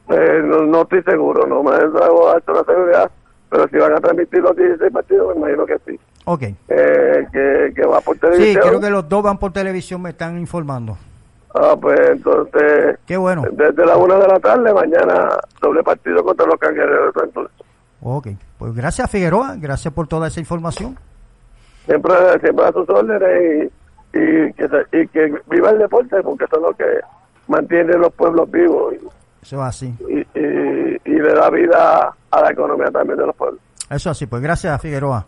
eh, 0.10 0.42
no, 0.44 0.82
estoy 0.82 1.04
seguro, 1.04 1.46
no 1.46 1.64
me 1.64 1.72
dado 1.72 2.32
alto 2.32 2.54
la 2.54 2.64
seguridad, 2.64 3.12
pero 3.50 3.68
si 3.68 3.78
van 3.78 3.94
a 3.94 4.00
transmitir 4.00 4.40
los 4.40 4.56
16 4.56 4.92
partidos, 4.92 5.36
me 5.36 5.42
imagino 5.42 5.66
que 5.66 5.78
sí. 5.86 6.00
Ok. 6.26 6.44
Eh, 6.70 7.28
que, 7.76 7.86
va 7.86 8.00
por 8.02 8.18
televisión. 8.18 8.64
Sí, 8.64 8.70
creo 8.70 8.80
que 8.80 8.90
los 8.90 9.08
dos 9.08 9.24
van 9.24 9.38
por 9.38 9.52
televisión, 9.52 10.02
me 10.02 10.12
están 10.12 10.38
informando. 10.38 10.98
Ah, 11.54 11.76
pues 11.80 12.00
entonces. 12.10 13.00
Qué 13.06 13.18
bueno. 13.18 13.44
Desde 13.52 13.86
la 13.86 13.98
una 13.98 14.16
de 14.16 14.28
la 14.28 14.40
tarde, 14.40 14.74
mañana, 14.74 15.30
doble 15.62 15.84
partido 15.84 16.24
contra 16.24 16.46
los 16.46 16.60
cangueros 16.60 17.14
de 17.14 17.48
Ok, 18.02 18.28
pues 18.60 18.76
gracias 18.76 19.10
Figueroa, 19.10 19.56
gracias 19.58 19.94
por 19.94 20.08
toda 20.08 20.28
esa 20.28 20.40
información. 20.40 20.98
Siempre, 21.86 22.14
siempre 22.42 22.66
a 22.66 22.72
sus 22.72 22.88
órdenes 22.90 23.72
y, 24.14 24.18
y, 24.20 24.54
que, 24.54 24.70
y 24.92 25.08
que 25.08 25.42
viva 25.48 25.72
el 25.72 25.80
deporte, 25.80 26.22
porque 26.22 26.46
eso 26.46 26.58
es 26.58 26.62
lo 26.62 26.74
que 26.74 27.00
mantiene 27.48 27.94
los 27.94 28.14
pueblos 28.14 28.50
vivos. 28.52 28.94
Eso 29.48 29.56
es 29.56 29.62
así. 29.62 29.94
Y, 30.36 31.10
le 31.10 31.34
da 31.34 31.50
vida 31.50 32.14
a 32.30 32.42
la 32.42 32.52
economía 32.52 32.88
también 32.92 33.18
de 33.18 33.26
los 33.26 33.36
pueblos. 33.36 33.62
Eso 33.90 34.10
así, 34.10 34.26
pues 34.26 34.42
gracias 34.42 34.82
Figueroa. 34.82 35.26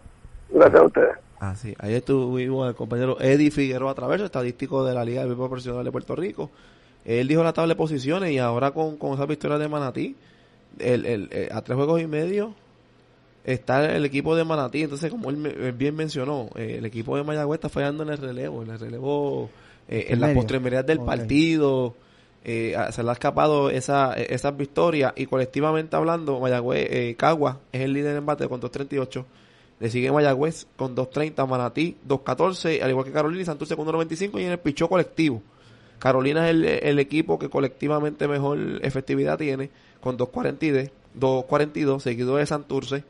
Gracias 0.49 0.81
a 0.81 0.85
ustedes. 0.85 1.15
Así, 1.39 1.73
ayer 1.79 2.01
tuvimos 2.01 2.67
al 2.67 2.75
compañero 2.75 3.17
Eddie 3.21 3.49
Figueroa 3.49 3.95
Traverso, 3.95 4.25
estadístico 4.25 4.83
de 4.83 4.93
la 4.93 5.05
Liga 5.05 5.21
de 5.21 5.27
Béisbol 5.27 5.47
Profesional 5.47 5.85
de 5.85 5.91
Puerto 5.91 6.17
Rico. 6.17 6.51
Él 7.05 7.29
dijo 7.29 7.43
la 7.43 7.53
tabla 7.53 7.73
de 7.73 7.77
posiciones 7.77 8.31
y 8.31 8.39
ahora 8.39 8.71
con, 8.71 8.97
con 8.97 9.13
esa 9.13 9.25
victoria 9.25 9.57
de 9.57 9.69
Manatí, 9.69 10.17
el, 10.79 11.05
el, 11.05 11.29
eh, 11.31 11.47
a 11.51 11.61
tres 11.61 11.77
juegos 11.77 12.01
y 12.01 12.07
medio 12.07 12.53
está 13.45 13.95
el 13.95 14.03
equipo 14.03 14.35
de 14.35 14.43
Manatí. 14.43 14.83
Entonces, 14.83 15.09
como 15.09 15.29
él, 15.29 15.73
bien 15.77 15.95
mencionó, 15.95 16.49
eh, 16.55 16.75
el 16.79 16.85
equipo 16.85 17.15
de 17.15 17.23
Mayagüez 17.23 17.59
está 17.59 17.69
fallando 17.69 18.03
en 18.03 18.09
el 18.09 18.17
relevo. 18.17 18.63
En 18.63 18.71
el 18.71 18.79
relevo 18.79 19.49
eh, 19.88 20.07
En 20.09 20.19
las 20.19 20.33
postrimerías 20.33 20.85
del 20.85 20.99
partido. 20.99 21.95
Eh, 22.43 22.75
se 22.91 23.03
le 23.03 23.10
ha 23.10 23.13
escapado 23.13 23.69
esa, 23.69 24.13
esas 24.13 24.55
victorias 24.55 25.13
y 25.15 25.25
colectivamente 25.25 25.96
hablando, 25.96 26.39
Mayagüez, 26.39 26.88
eh, 26.89 27.15
Cagua 27.17 27.60
es 27.72 27.81
el 27.81 27.93
líder 27.93 28.15
en 28.15 28.25
bate 28.25 28.48
con 28.48 28.62
2.38. 28.62 29.25
Le 29.79 29.89
sigue 29.89 30.12
Mayagüez 30.12 30.67
con 30.75 30.96
2.30, 30.96 31.48
Manatí 31.48 31.98
2.14, 32.08 32.81
al 32.81 32.89
igual 32.89 33.05
que 33.05 33.12
Carolina 33.12 33.41
y 33.41 33.46
Santurce 33.46 33.75
con 33.75 33.88
1.95 33.88 34.39
y 34.39 34.46
en 34.46 34.51
el 34.51 34.60
pichó 34.60 34.88
colectivo. 34.88 35.41
Carolina 36.00 36.46
es 36.46 36.55
el, 36.55 36.65
el 36.65 37.00
equipo 37.00 37.38
que 37.38 37.50
colectivamente 37.50 38.27
mejor 38.27 38.58
efectividad 38.84 39.38
tiene 39.38 39.69
con 40.00 40.17
2.42, 40.17 40.91
2.42 41.19 42.00
seguido 42.00 42.38
de 42.38 42.46
Santurce. 42.46 43.03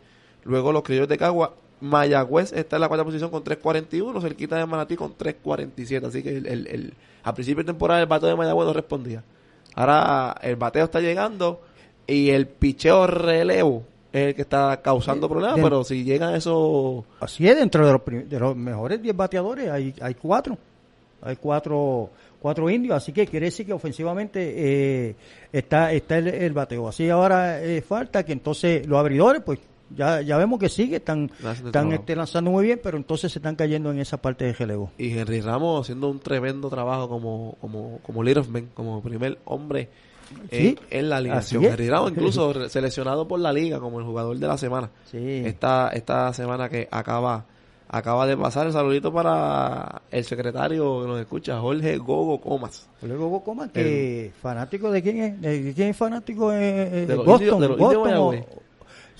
Luego 0.44 0.72
los 0.72 0.84
criollos 0.84 1.08
de 1.08 1.18
Cagua. 1.18 1.54
Mayagüez 1.82 2.52
está 2.54 2.76
en 2.78 2.82
la 2.82 2.88
cuarta 2.88 3.06
posición 3.06 3.30
con 3.32 3.44
3.41, 3.44 4.22
cerquita 4.22 4.58
de 4.58 4.66
Manatí 4.66 4.96
con 4.96 5.16
3.47. 5.18 6.06
Así 6.08 6.22
que 6.24 6.38
el, 6.38 6.46
el, 6.48 6.68
el- 6.68 6.94
a 7.24 7.34
principio 7.34 7.64
de 7.64 7.68
temporada 7.68 8.00
el 8.02 8.08
bateo 8.08 8.30
de 8.30 8.36
Mayagüez 8.36 8.68
no 8.68 8.74
respondía. 8.74 9.24
Ahora 9.76 10.36
el 10.42 10.56
bateo 10.56 10.86
está 10.86 11.00
llegando 11.00 11.62
y 12.08 12.30
el 12.30 12.48
picheo 12.48 13.06
relevo 13.08 13.84
es 14.12 14.28
el 14.30 14.36
que 14.36 14.42
está 14.42 14.82
causando 14.82 15.30
problemas, 15.30 15.58
de- 15.58 15.64
pero 15.64 15.84
si 15.84 16.04
llegan 16.04 16.34
esos... 16.36 17.04
Así 17.20 17.48
es, 17.48 17.56
dentro 17.58 17.86
de 17.86 17.92
los, 17.94 18.30
de 18.30 18.40
los 18.40 18.56
mejores 18.56 19.02
10 19.02 19.16
bateadores 19.16 19.70
hay, 19.70 19.94
hay 20.02 20.16
cuatro. 20.16 20.58
Hay 21.22 21.36
cuatro, 21.36 22.10
cuatro 22.42 22.70
indios, 22.70 22.96
así 22.96 23.12
que 23.12 23.28
quiere 23.28 23.48
decir 23.48 23.66
que 23.66 23.74
ofensivamente 23.74 24.40
eh, 25.10 25.16
está, 25.52 25.92
está 25.92 26.18
el, 26.18 26.30
el 26.30 26.54
bateo. 26.54 26.88
Así 26.88 27.10
ahora 27.10 27.62
eh, 27.62 27.82
falta 27.82 28.24
que 28.24 28.32
entonces 28.32 28.88
los 28.88 28.98
abridores, 28.98 29.42
pues 29.46 29.60
ya, 29.96 30.22
ya 30.22 30.38
vemos 30.38 30.60
que 30.60 30.70
sigue, 30.70 30.98
están, 30.98 31.32
están 31.66 31.92
este, 31.94 32.16
lanzando 32.16 32.52
muy 32.52 32.66
bien, 32.66 32.80
pero 32.82 32.98
entonces 32.98 33.32
se 33.32 33.40
están 33.40 33.56
cayendo 33.56 33.92
en 33.92 34.00
esa 34.00 34.18
parte 34.22 34.46
de 34.46 34.54
relevo. 34.54 34.92
Y 34.98 35.18
Henry 35.18 35.42
Ramos 35.42 35.82
haciendo 35.86 36.10
un 36.10 36.20
tremendo 36.20 36.70
trabajo 36.70 37.08
como, 37.10 37.56
como, 37.62 38.00
como 38.04 38.24
leader 38.24 38.42
of 38.42 38.50
men, 38.50 38.70
como 38.74 39.02
primer 39.02 39.38
hombre 39.46 39.90
en, 40.52 40.60
Sí, 40.60 40.78
en 40.92 41.10
la 41.10 41.18
alineación. 41.18 41.64
Henry 41.64 41.90
Ramos 41.90 42.12
incluso 42.12 42.70
seleccionado 42.70 43.28
por 43.28 43.40
la 43.40 43.52
liga 43.52 43.80
como 43.80 44.00
el 44.00 44.06
jugador 44.06 44.38
de 44.38 44.48
la 44.48 44.58
semana. 44.58 44.90
Sí. 45.10 45.42
Esta, 45.46 45.90
esta 45.90 46.32
semana 46.34 46.70
que 46.70 46.88
acaba, 46.92 47.46
acaba 47.88 48.28
de 48.28 48.38
pasar 48.38 48.68
el 48.68 48.74
saludito 48.74 49.12
para 49.12 50.04
el 50.12 50.24
secretario 50.24 51.02
que 51.02 51.08
nos 51.08 51.20
escucha, 51.20 51.60
Jorge 51.60 51.98
Gogo 51.98 52.40
Comas. 52.40 52.88
Luego 53.02 53.26
Hugo 53.28 53.44
Coman, 53.44 53.70
que 53.72 54.32
fanático 54.40 54.92
de 54.92 55.02
quién 55.02 55.18
es, 55.24 55.42
de 55.42 55.74
quién 55.74 55.90
es 55.90 55.98
fanático 55.98 56.52
De 56.52 57.06
Boston, 57.16 57.42
indios- 57.42 57.60
de 57.60 57.68
Boston 57.68 58.14
o-. 58.18 58.69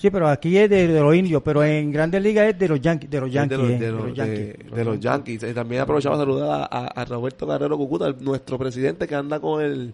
sí, 0.00 0.10
pero 0.10 0.28
aquí 0.28 0.56
es 0.56 0.68
de, 0.70 0.88
de 0.88 1.00
los 1.00 1.14
indios, 1.14 1.42
pero 1.44 1.62
en 1.62 1.92
Grandes 1.92 2.22
Ligas 2.22 2.48
es 2.50 2.58
de 2.58 2.68
los 2.68 2.80
Yankees, 2.80 3.10
de 3.10 3.20
los 3.20 3.28
de 3.28 3.34
Yankees, 3.34 3.58
los, 3.58 3.70
eh, 3.70 3.78
de 3.78 3.90
los- 3.92 4.04
de- 4.06 4.14
Yankees. 4.14 4.72
de 4.74 4.84
los 4.84 5.00
Yankees. 5.00 5.42
Y 5.44 5.54
también 5.54 5.82
aprovechamos 5.82 6.18
a 6.18 6.22
saludar 6.22 6.68
a, 6.70 6.86
a 6.86 7.04
Roberto 7.04 7.46
Carrero 7.46 7.76
Cucuta, 7.76 8.06
el- 8.08 8.16
nuestro 8.24 8.58
presidente 8.58 9.06
que 9.06 9.14
anda 9.14 9.38
con 9.40 9.62
el 9.62 9.92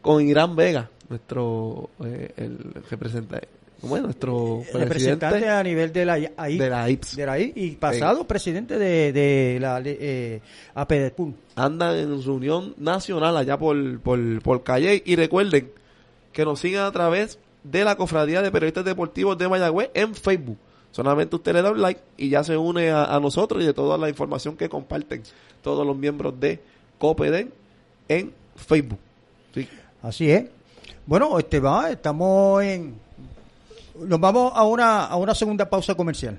con 0.00 0.26
Irán 0.26 0.54
Vega, 0.56 0.88
nuestro 1.08 1.90
eh, 2.04 2.30
el 2.36 2.56
representante, 2.88 3.48
¿cómo 3.80 3.96
es? 3.96 4.02
Nuestro 4.02 4.62
representante 4.72 5.26
presidente 5.40 5.48
a 5.50 5.62
nivel 5.62 5.92
de 5.92 6.04
la 6.06 6.14
de 6.18 6.70
la 6.70 6.88
IPS. 6.88 7.16
de 7.16 7.26
la 7.26 7.32
ahí, 7.32 7.52
y 7.54 7.70
pasado 7.72 8.24
presidente 8.26 8.78
de, 8.78 9.12
de 9.12 9.58
la 9.60 9.82
eh, 9.84 10.40
APDPUL. 10.74 11.34
Andan 11.56 11.96
en 11.96 12.22
su 12.22 12.34
unión 12.34 12.74
nacional 12.78 13.36
allá 13.36 13.58
por, 13.58 13.98
por, 14.00 14.18
por 14.40 14.62
Calle. 14.62 15.02
Y 15.04 15.16
recuerden 15.16 15.70
que 16.32 16.44
nos 16.44 16.60
sigan 16.60 16.84
a 16.86 16.92
través 16.92 17.38
de 17.64 17.84
la 17.84 17.96
Cofradía 17.96 18.42
de 18.42 18.50
Periodistas 18.50 18.84
Deportivos 18.84 19.36
de 19.38 19.48
Mayagüez 19.48 19.90
en 19.94 20.14
Facebook. 20.14 20.58
Solamente 20.90 21.36
usted 21.36 21.52
le 21.52 21.62
da 21.62 21.70
un 21.70 21.80
like 21.80 22.00
y 22.16 22.28
ya 22.30 22.42
se 22.42 22.56
une 22.56 22.90
a, 22.90 23.18
nosotros 23.20 23.62
y 23.62 23.66
de 23.66 23.74
toda 23.74 23.98
la 23.98 24.08
información 24.08 24.56
que 24.56 24.68
comparten 24.68 25.22
todos 25.62 25.86
los 25.86 25.96
miembros 25.96 26.38
de 26.40 26.60
Copeden 26.98 27.52
en 28.08 28.32
Facebook. 28.56 28.98
Sí. 29.54 29.68
Así 30.02 30.30
es. 30.30 30.46
Bueno, 31.06 31.38
este 31.38 31.60
va, 31.60 31.90
estamos 31.90 32.62
en 32.62 32.94
nos 33.98 34.20
vamos 34.20 34.52
a 34.54 34.64
una 34.64 35.06
a 35.06 35.16
una 35.16 35.34
segunda 35.34 35.68
pausa 35.68 35.94
comercial. 35.94 36.38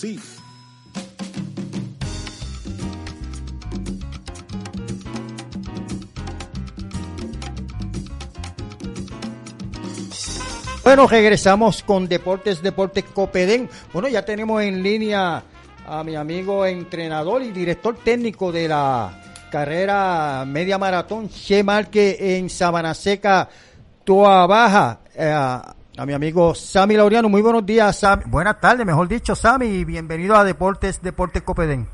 Bueno, 10.83 11.07
regresamos 11.07 11.83
con 11.83 12.07
Deportes 12.07 12.63
Deportes 12.63 13.03
Copedén. 13.13 13.69
Bueno, 13.93 14.07
ya 14.07 14.25
tenemos 14.25 14.63
en 14.63 14.81
línea 14.81 15.43
a 15.85 16.03
mi 16.03 16.15
amigo 16.15 16.65
entrenador 16.65 17.43
y 17.43 17.51
director 17.51 17.95
técnico 18.03 18.51
de 18.51 18.67
la 18.67 19.21
carrera 19.51 20.43
media 20.47 20.79
maratón, 20.79 21.29
Che 21.29 21.63
Marque 21.63 22.37
en 22.37 22.49
Sabana 22.49 22.95
Seca, 22.95 23.47
Toa 24.03 24.47
Baja. 24.47 24.99
Eh, 25.13 25.59
a 25.97 26.05
mi 26.05 26.13
amigo 26.13 26.55
Sami 26.55 26.95
Laureano, 26.95 27.29
muy 27.29 27.41
buenos 27.41 27.65
días, 27.65 27.99
Sami. 27.99 28.23
Buenas 28.27 28.59
tardes, 28.59 28.85
mejor 28.85 29.07
dicho, 29.07 29.35
Sami, 29.35 29.67
y 29.67 29.85
bienvenido 29.85 30.35
a 30.35 30.43
Deportes 30.43 31.01
Deportes 31.01 31.41
Copedén. 31.41 31.87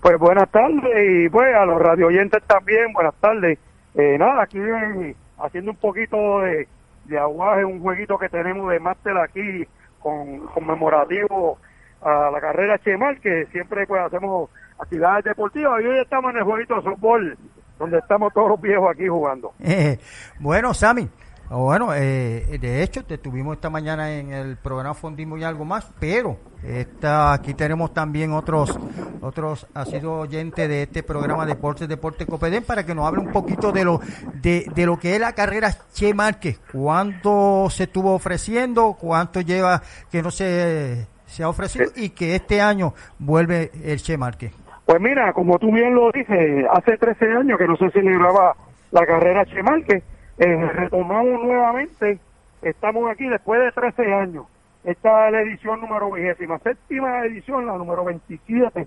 Pues 0.00 0.18
buenas 0.18 0.50
tardes 0.50 0.82
y 1.08 1.28
pues 1.28 1.54
a 1.54 1.64
los 1.64 1.80
radio 1.80 2.06
oyentes 2.06 2.42
también, 2.46 2.92
buenas 2.92 3.14
tardes. 3.20 3.58
Eh, 3.94 4.16
nada, 4.18 4.42
aquí 4.42 4.58
eh, 4.58 5.14
haciendo 5.38 5.72
un 5.72 5.76
poquito 5.76 6.40
de, 6.40 6.68
de 7.04 7.18
aguaje, 7.18 7.64
un 7.64 7.80
jueguito 7.80 8.18
que 8.18 8.28
tenemos 8.28 8.70
de 8.70 8.80
máster 8.80 9.16
aquí 9.16 9.66
con 10.00 10.40
conmemorativo 10.48 11.58
a 12.02 12.30
la 12.30 12.40
carrera 12.40 12.78
Chemal, 12.78 13.20
que 13.20 13.46
siempre 13.52 13.86
pues 13.86 14.02
hacemos 14.02 14.50
actividades 14.78 15.24
deportivas 15.24 15.82
y 15.82 15.86
hoy 15.86 15.98
estamos 16.00 16.32
en 16.32 16.38
el 16.38 16.44
jueguito 16.44 16.76
de 16.76 16.82
softball 16.82 17.38
donde 17.78 17.98
estamos 17.98 18.32
todos 18.32 18.50
los 18.50 18.60
viejos 18.60 18.90
aquí 18.90 19.08
jugando. 19.08 19.52
Eh, 19.60 19.98
bueno, 20.38 20.74
Sammy, 20.74 21.08
bueno, 21.50 21.94
eh, 21.94 22.58
de 22.60 22.82
hecho, 22.82 23.04
te 23.04 23.18
tuvimos 23.18 23.56
esta 23.56 23.70
mañana 23.70 24.12
en 24.12 24.32
el 24.32 24.56
programa 24.56 24.94
Fondismo 24.94 25.36
y 25.36 25.44
algo 25.44 25.64
más, 25.64 25.92
pero 26.00 26.38
esta, 26.62 27.32
aquí 27.32 27.54
tenemos 27.54 27.92
también 27.92 28.32
otros, 28.32 28.78
otros, 29.20 29.66
ha 29.74 29.84
sido 29.84 30.20
oyente 30.20 30.66
de 30.66 30.84
este 30.84 31.02
programa 31.02 31.44
Deportes 31.46 31.86
Deporte 31.86 32.26
Copedén 32.26 32.64
para 32.64 32.84
que 32.86 32.94
nos 32.94 33.06
hable 33.06 33.20
un 33.20 33.32
poquito 33.32 33.72
de 33.72 33.84
lo, 33.84 34.00
de, 34.40 34.66
de 34.74 34.86
lo 34.86 34.98
que 34.98 35.14
es 35.14 35.20
la 35.20 35.32
carrera 35.32 35.70
Che 35.92 36.14
Márquez, 36.14 36.60
cuánto 36.72 37.68
se 37.70 37.84
estuvo 37.84 38.14
ofreciendo, 38.14 38.96
cuánto 38.98 39.40
lleva 39.40 39.82
que 40.10 40.22
no 40.22 40.30
se, 40.30 41.06
se 41.26 41.42
ha 41.42 41.48
ofrecido 41.48 41.86
y 41.96 42.10
que 42.10 42.36
este 42.36 42.60
año 42.60 42.94
vuelve 43.18 43.70
el 43.84 44.00
Che 44.00 44.16
Márquez. 44.16 44.52
Pues 44.86 45.00
mira, 45.00 45.32
como 45.32 45.58
tú 45.58 45.72
bien 45.72 45.94
lo 45.94 46.10
dices, 46.12 46.66
hace 46.70 46.96
13 46.96 47.26
años 47.32 47.58
que 47.58 47.66
no 47.66 47.76
se 47.76 47.90
celebraba 47.90 48.54
la 48.90 49.06
carrera 49.06 49.44
Che 49.44 49.62
Márquez, 49.62 50.02
eh, 50.38 50.70
retomamos 50.72 51.42
nuevamente, 51.42 52.18
estamos 52.62 53.10
aquí 53.10 53.28
después 53.28 53.60
de 53.60 53.72
13 53.72 54.14
años. 54.14 54.46
Esta 54.82 55.26
es 55.26 55.32
la 55.32 55.40
edición 55.42 55.80
número 55.80 56.10
27 56.10 56.58
séptima 56.62 57.24
edición, 57.24 57.66
la 57.66 57.78
número 57.78 58.04
27 58.04 58.86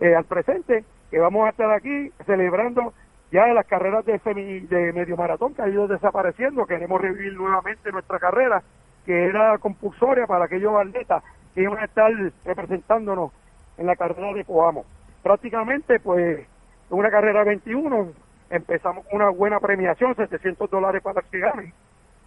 eh, 0.00 0.14
al 0.14 0.24
presente, 0.24 0.84
que 1.10 1.18
vamos 1.18 1.46
a 1.46 1.50
estar 1.50 1.70
aquí 1.70 2.10
celebrando 2.24 2.94
ya 3.30 3.46
las 3.48 3.66
carreras 3.66 4.04
de, 4.06 4.18
semi, 4.20 4.60
de 4.60 4.92
medio 4.92 5.16
maratón 5.16 5.54
que 5.54 5.62
ha 5.62 5.68
ido 5.68 5.88
desapareciendo. 5.88 6.66
Queremos 6.66 7.00
revivir 7.00 7.34
nuevamente 7.34 7.90
nuestra 7.90 8.18
carrera, 8.18 8.62
que 9.04 9.26
era 9.26 9.58
compulsoria 9.58 10.26
para 10.26 10.44
aquellos 10.44 10.74
atletas 10.76 11.22
que 11.54 11.62
iban 11.62 11.78
a 11.78 11.84
estar 11.84 12.12
representándonos 12.44 13.32
en 13.76 13.86
la 13.86 13.96
carrera 13.96 14.32
de 14.32 14.44
Coamo. 14.44 14.84
Prácticamente, 15.22 15.98
pues, 15.98 16.46
una 16.90 17.10
carrera 17.10 17.42
21, 17.44 18.12
empezamos 18.54 19.04
una 19.10 19.30
buena 19.30 19.58
premiación, 19.58 20.14
700 20.14 20.70
dólares 20.70 21.02
para 21.02 21.22
que 21.22 21.38
gane, 21.40 21.72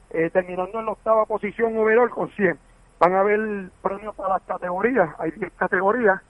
eh, 0.09 0.29
terminando 0.29 0.79
en 0.79 0.85
la 0.85 0.91
octava 0.91 1.25
posición 1.25 1.77
overall 1.77 2.09
con 2.09 2.29
100. 2.31 2.57
Van 2.99 3.13
a 3.13 3.21
haber 3.21 3.69
premios 3.81 4.13
para 4.15 4.33
las 4.33 4.41
categorías, 4.43 5.09
hay 5.19 5.31
10 5.31 5.53
categorías, 5.53 6.21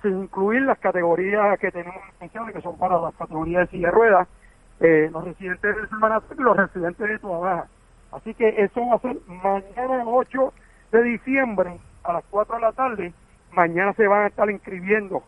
sin 0.00 0.22
incluir 0.22 0.62
las 0.62 0.78
categorías 0.78 1.58
que 1.58 1.72
tenemos 1.72 2.02
especiales, 2.10 2.54
que 2.54 2.62
son 2.62 2.78
para 2.78 3.00
las 3.00 3.14
categorías 3.14 3.62
de 3.62 3.76
silla 3.78 3.90
de 3.90 4.26
eh, 4.80 5.10
los 5.12 5.24
residentes 5.24 5.76
de 5.76 5.96
Manatí 5.96 6.34
y 6.38 6.42
los 6.42 6.56
residentes 6.56 7.08
de 7.08 7.18
Tuabaja. 7.18 7.66
Así 8.12 8.34
que 8.34 8.48
eso 8.62 8.86
va 8.86 8.96
a 8.96 8.98
ser 8.98 9.16
mañana 9.26 10.04
8 10.06 10.52
de 10.92 11.02
diciembre 11.02 11.80
a 12.04 12.12
las 12.12 12.24
4 12.30 12.56
de 12.56 12.60
la 12.60 12.72
tarde. 12.72 13.12
Mañana 13.52 13.92
se 13.94 14.06
van 14.06 14.22
a 14.22 14.26
estar 14.26 14.50
inscribiendo 14.50 15.22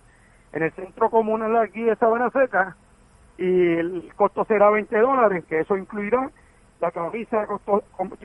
en 0.52 0.62
el 0.62 0.72
Centro 0.72 1.10
Comunal 1.10 1.56
aquí 1.56 1.82
de 1.82 1.96
Sabana 1.96 2.30
Seca 2.30 2.76
y 3.38 3.44
el 3.44 4.12
costo 4.16 4.44
será 4.44 4.70
20 4.70 4.96
dólares, 4.98 5.44
que 5.48 5.60
eso 5.60 5.76
incluirá 5.76 6.30
la 6.80 6.90
camisa 6.90 7.46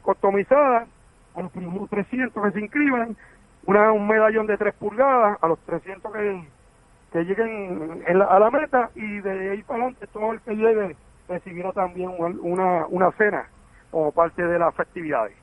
customizada 0.02 0.88
a 1.36 1.42
los 1.42 1.52
primeros 1.52 1.90
300 1.90 2.44
que 2.44 2.52
se 2.52 2.60
inscriban, 2.60 3.16
una, 3.66 3.92
un 3.92 4.08
medallón 4.08 4.48
de 4.48 4.58
3 4.58 4.74
pulgadas 4.76 5.38
a 5.42 5.48
los 5.48 5.60
300 5.60 6.12
que, 6.12 6.48
que 7.12 7.24
lleguen 7.24 8.04
a 8.08 8.40
la 8.40 8.52
meta 8.52 8.90
y 8.96 9.20
de 9.20 9.52
ahí 9.52 9.64
para 9.64 9.84
adelante 9.84 10.08
todo 10.08 10.34
el 10.34 10.42
que 10.42 10.56
llegue 10.56 10.96
recibirá 11.28 11.72
también 11.72 12.12
una, 12.18 12.86
una 12.88 13.12
cena 13.12 13.48
como 13.92 14.12
parte 14.12 14.44
de 14.44 14.60
las 14.60 14.74
festividades. 14.76 15.36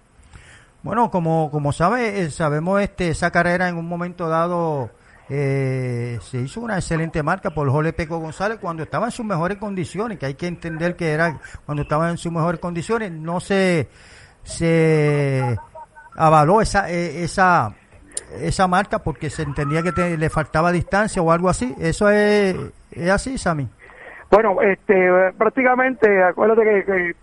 Bueno, 0.83 1.11
como, 1.11 1.51
como 1.51 1.73
sabe, 1.73 2.31
sabemos 2.31 2.81
este, 2.81 3.09
esa 3.09 3.31
carrera 3.31 3.69
en 3.69 3.77
un 3.77 3.89
momento 3.89 4.29
dado 4.29 4.91
eh, 5.29 6.19
se 6.21 6.39
hizo 6.39 6.61
una 6.61 6.77
excelente 6.77 7.23
marca 7.23 7.51
por 7.51 7.69
Jorge 7.69 7.93
Peco 7.93 8.19
González 8.19 8.59
cuando 8.61 8.85
estaba 8.85 9.07
en 9.07 9.13
sus 9.13 9.27
mejores 9.27 9.59
condiciones, 9.59 10.19
que 10.19 10.27
hay 10.27 10.35
que 10.35 10.47
entender 10.47 10.95
que 10.95 11.11
era 11.11 11.39
cuando 11.65 11.83
estaba 11.83 12.11
en 12.11 12.17
sus 12.17 12.31
mejores 12.31 12.61
condiciones, 12.61 13.11
no 13.11 13.41
se, 13.41 13.89
se 14.45 15.57
avaló 16.17 16.61
esa, 16.61 16.91
eh, 16.91 17.25
esa, 17.25 17.75
esa 18.41 18.69
marca 18.69 19.01
porque 19.01 19.29
se 19.29 19.43
entendía 19.43 19.83
que 19.83 19.93
te, 19.93 20.17
le 20.17 20.31
faltaba 20.31 20.71
distancia 20.71 21.21
o 21.21 21.33
algo 21.33 21.49
así. 21.49 21.75
¿Eso 21.79 22.09
es, 22.09 22.57
es 22.93 23.11
así, 23.11 23.37
Sammy? 23.37 23.69
Bueno, 24.31 24.61
este, 24.63 25.11
prácticamente, 25.39 26.23
acuérdate 26.23 26.85
que, 26.85 27.17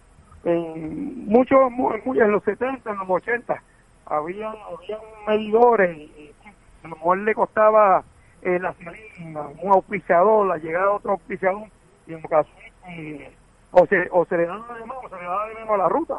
en 0.46 1.26
muchos, 1.26 1.72
en 2.06 2.32
los 2.32 2.44
70, 2.44 2.89
en 2.89 2.98
los 2.98 3.10
80, 3.10 3.62
había, 4.06 4.50
había 4.50 4.98
medidores 5.26 5.98
y 5.98 6.34
a 6.84 6.88
lo 6.88 6.96
mejor 6.96 7.17
le 7.19 7.34
costaba 7.34 8.04
eh, 8.41 8.60
la 8.60 8.76
un 9.62 9.72
auspiciador, 9.72 10.48
la 10.48 10.58
llegada 10.58 10.86
de 10.86 10.91
otro 10.91 11.12
auspiciador, 11.12 11.67
y 12.08 12.13
en 12.13 12.26
ocasiones 12.26 12.74
eh, 12.89 13.32
o, 13.72 13.86
se, 13.88 14.08
o 14.12 14.26
se 14.26 14.38
le 14.38 14.46
daba 14.46 14.78
de 14.78 14.86
más 14.86 14.98
o 15.02 15.10
se 15.10 15.15
le 15.15 15.24
daba 15.24 15.48
de 15.48 15.56
menos 15.56 15.69
a 15.69 15.78
la 15.78 15.89
ruta. 15.89 16.17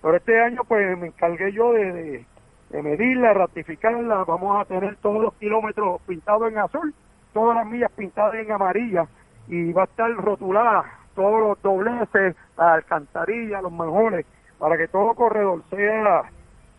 Pero 0.00 0.16
este 0.16 0.40
año 0.40 0.62
pues 0.68 0.96
me 0.96 1.08
encargué 1.08 1.52
yo 1.52 1.72
de, 1.72 1.92
de, 1.92 2.24
de 2.70 2.82
medirla, 2.82 3.34
ratificarla, 3.34 4.24
vamos 4.24 4.60
a 4.60 4.64
tener 4.64 4.96
todos 4.96 5.20
los 5.20 5.34
kilómetros 5.34 6.00
pintados 6.02 6.52
en 6.52 6.58
azul, 6.58 6.94
todas 7.32 7.56
las 7.56 7.66
millas 7.66 7.90
pintadas 7.92 8.34
en 8.34 8.52
amarilla, 8.52 9.06
y 9.48 9.72
va 9.72 9.82
a 9.82 9.86
estar 9.86 10.10
rotulada 10.14 10.84
todos 11.14 11.40
los 11.40 11.62
dobleces, 11.62 12.36
las 12.56 12.68
alcantarillas, 12.68 13.62
los 13.62 13.72
manjones, 13.72 14.26
para 14.58 14.76
que 14.76 14.86
todo 14.88 15.14
corredor 15.14 15.62
sea 15.70 16.30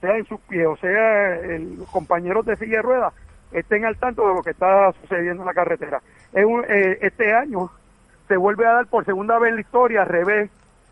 sea 0.02 0.18
en 0.18 0.26
sus 0.26 0.40
pies 0.42 0.68
o 0.68 0.76
sea 0.78 1.36
el, 1.36 1.78
los 1.78 1.90
compañeros 1.90 2.46
de 2.46 2.56
silla 2.56 2.78
de 2.78 2.82
ruedas, 2.82 3.14
estén 3.52 3.86
al 3.86 3.98
tanto 3.98 4.28
de 4.28 4.34
lo 4.34 4.42
que 4.42 4.52
está 4.52 4.92
sucediendo 5.02 5.44
en 5.44 5.48
la 5.48 5.54
carretera. 5.54 6.02
Eh, 6.34 6.98
este 7.02 7.34
año 7.34 7.70
se 8.28 8.38
vuelve 8.38 8.66
a 8.66 8.74
dar 8.74 8.88
por 8.88 9.06
segunda 9.06 9.40
vez 9.40 9.50
en 9.50 9.56
la 9.56 9.62
historia, 9.62 10.02
al 10.02 10.08
revés, 10.08 10.52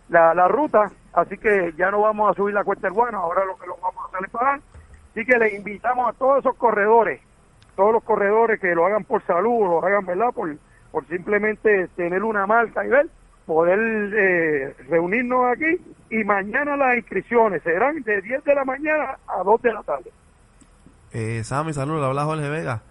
la, 0.09 0.33
la 0.33 0.47
ruta, 0.47 0.91
así 1.13 1.37
que 1.37 1.73
ya 1.77 1.91
no 1.91 2.01
vamos 2.01 2.31
a 2.31 2.33
subir 2.33 2.53
la 2.53 2.63
cuesta 2.63 2.89
bueno, 2.89 3.19
ahora 3.19 3.45
lo 3.45 3.57
que 3.57 3.67
lo 3.67 3.77
vamos 3.77 4.05
a 4.05 4.07
hacer 4.07 4.25
es 4.25 4.31
pagar. 4.31 4.59
Así 5.11 5.25
que 5.25 5.37
le 5.37 5.55
invitamos 5.55 6.09
a 6.09 6.13
todos 6.13 6.39
esos 6.39 6.55
corredores, 6.55 7.21
todos 7.75 7.93
los 7.93 8.03
corredores 8.03 8.59
que 8.59 8.75
lo 8.75 8.85
hagan 8.85 9.03
por 9.03 9.21
salud, 9.23 9.61
lo 9.61 9.85
hagan, 9.85 10.05
¿verdad? 10.05 10.31
Por, 10.33 10.55
por 10.91 11.05
simplemente 11.07 11.87
tener 11.95 12.23
una 12.23 12.45
marca 12.45 12.85
y 12.85 12.89
ver, 12.89 13.07
poder 13.45 13.79
eh, 13.79 14.75
reunirnos 14.89 15.45
aquí 15.51 15.77
y 16.09 16.23
mañana 16.23 16.75
las 16.77 16.97
inscripciones 16.97 17.61
serán 17.63 18.01
de 18.03 18.21
10 18.21 18.43
de 18.43 18.55
la 18.55 18.65
mañana 18.65 19.17
a 19.27 19.43
2 19.43 19.61
de 19.61 19.73
la 19.73 19.83
tarde. 19.83 20.11
Eh, 21.11 21.43
Sammy, 21.43 21.73
saludos, 21.73 22.01
le 22.01 22.07
habla 22.07 22.25
Jorge 22.25 22.49
Vega. 22.49 22.81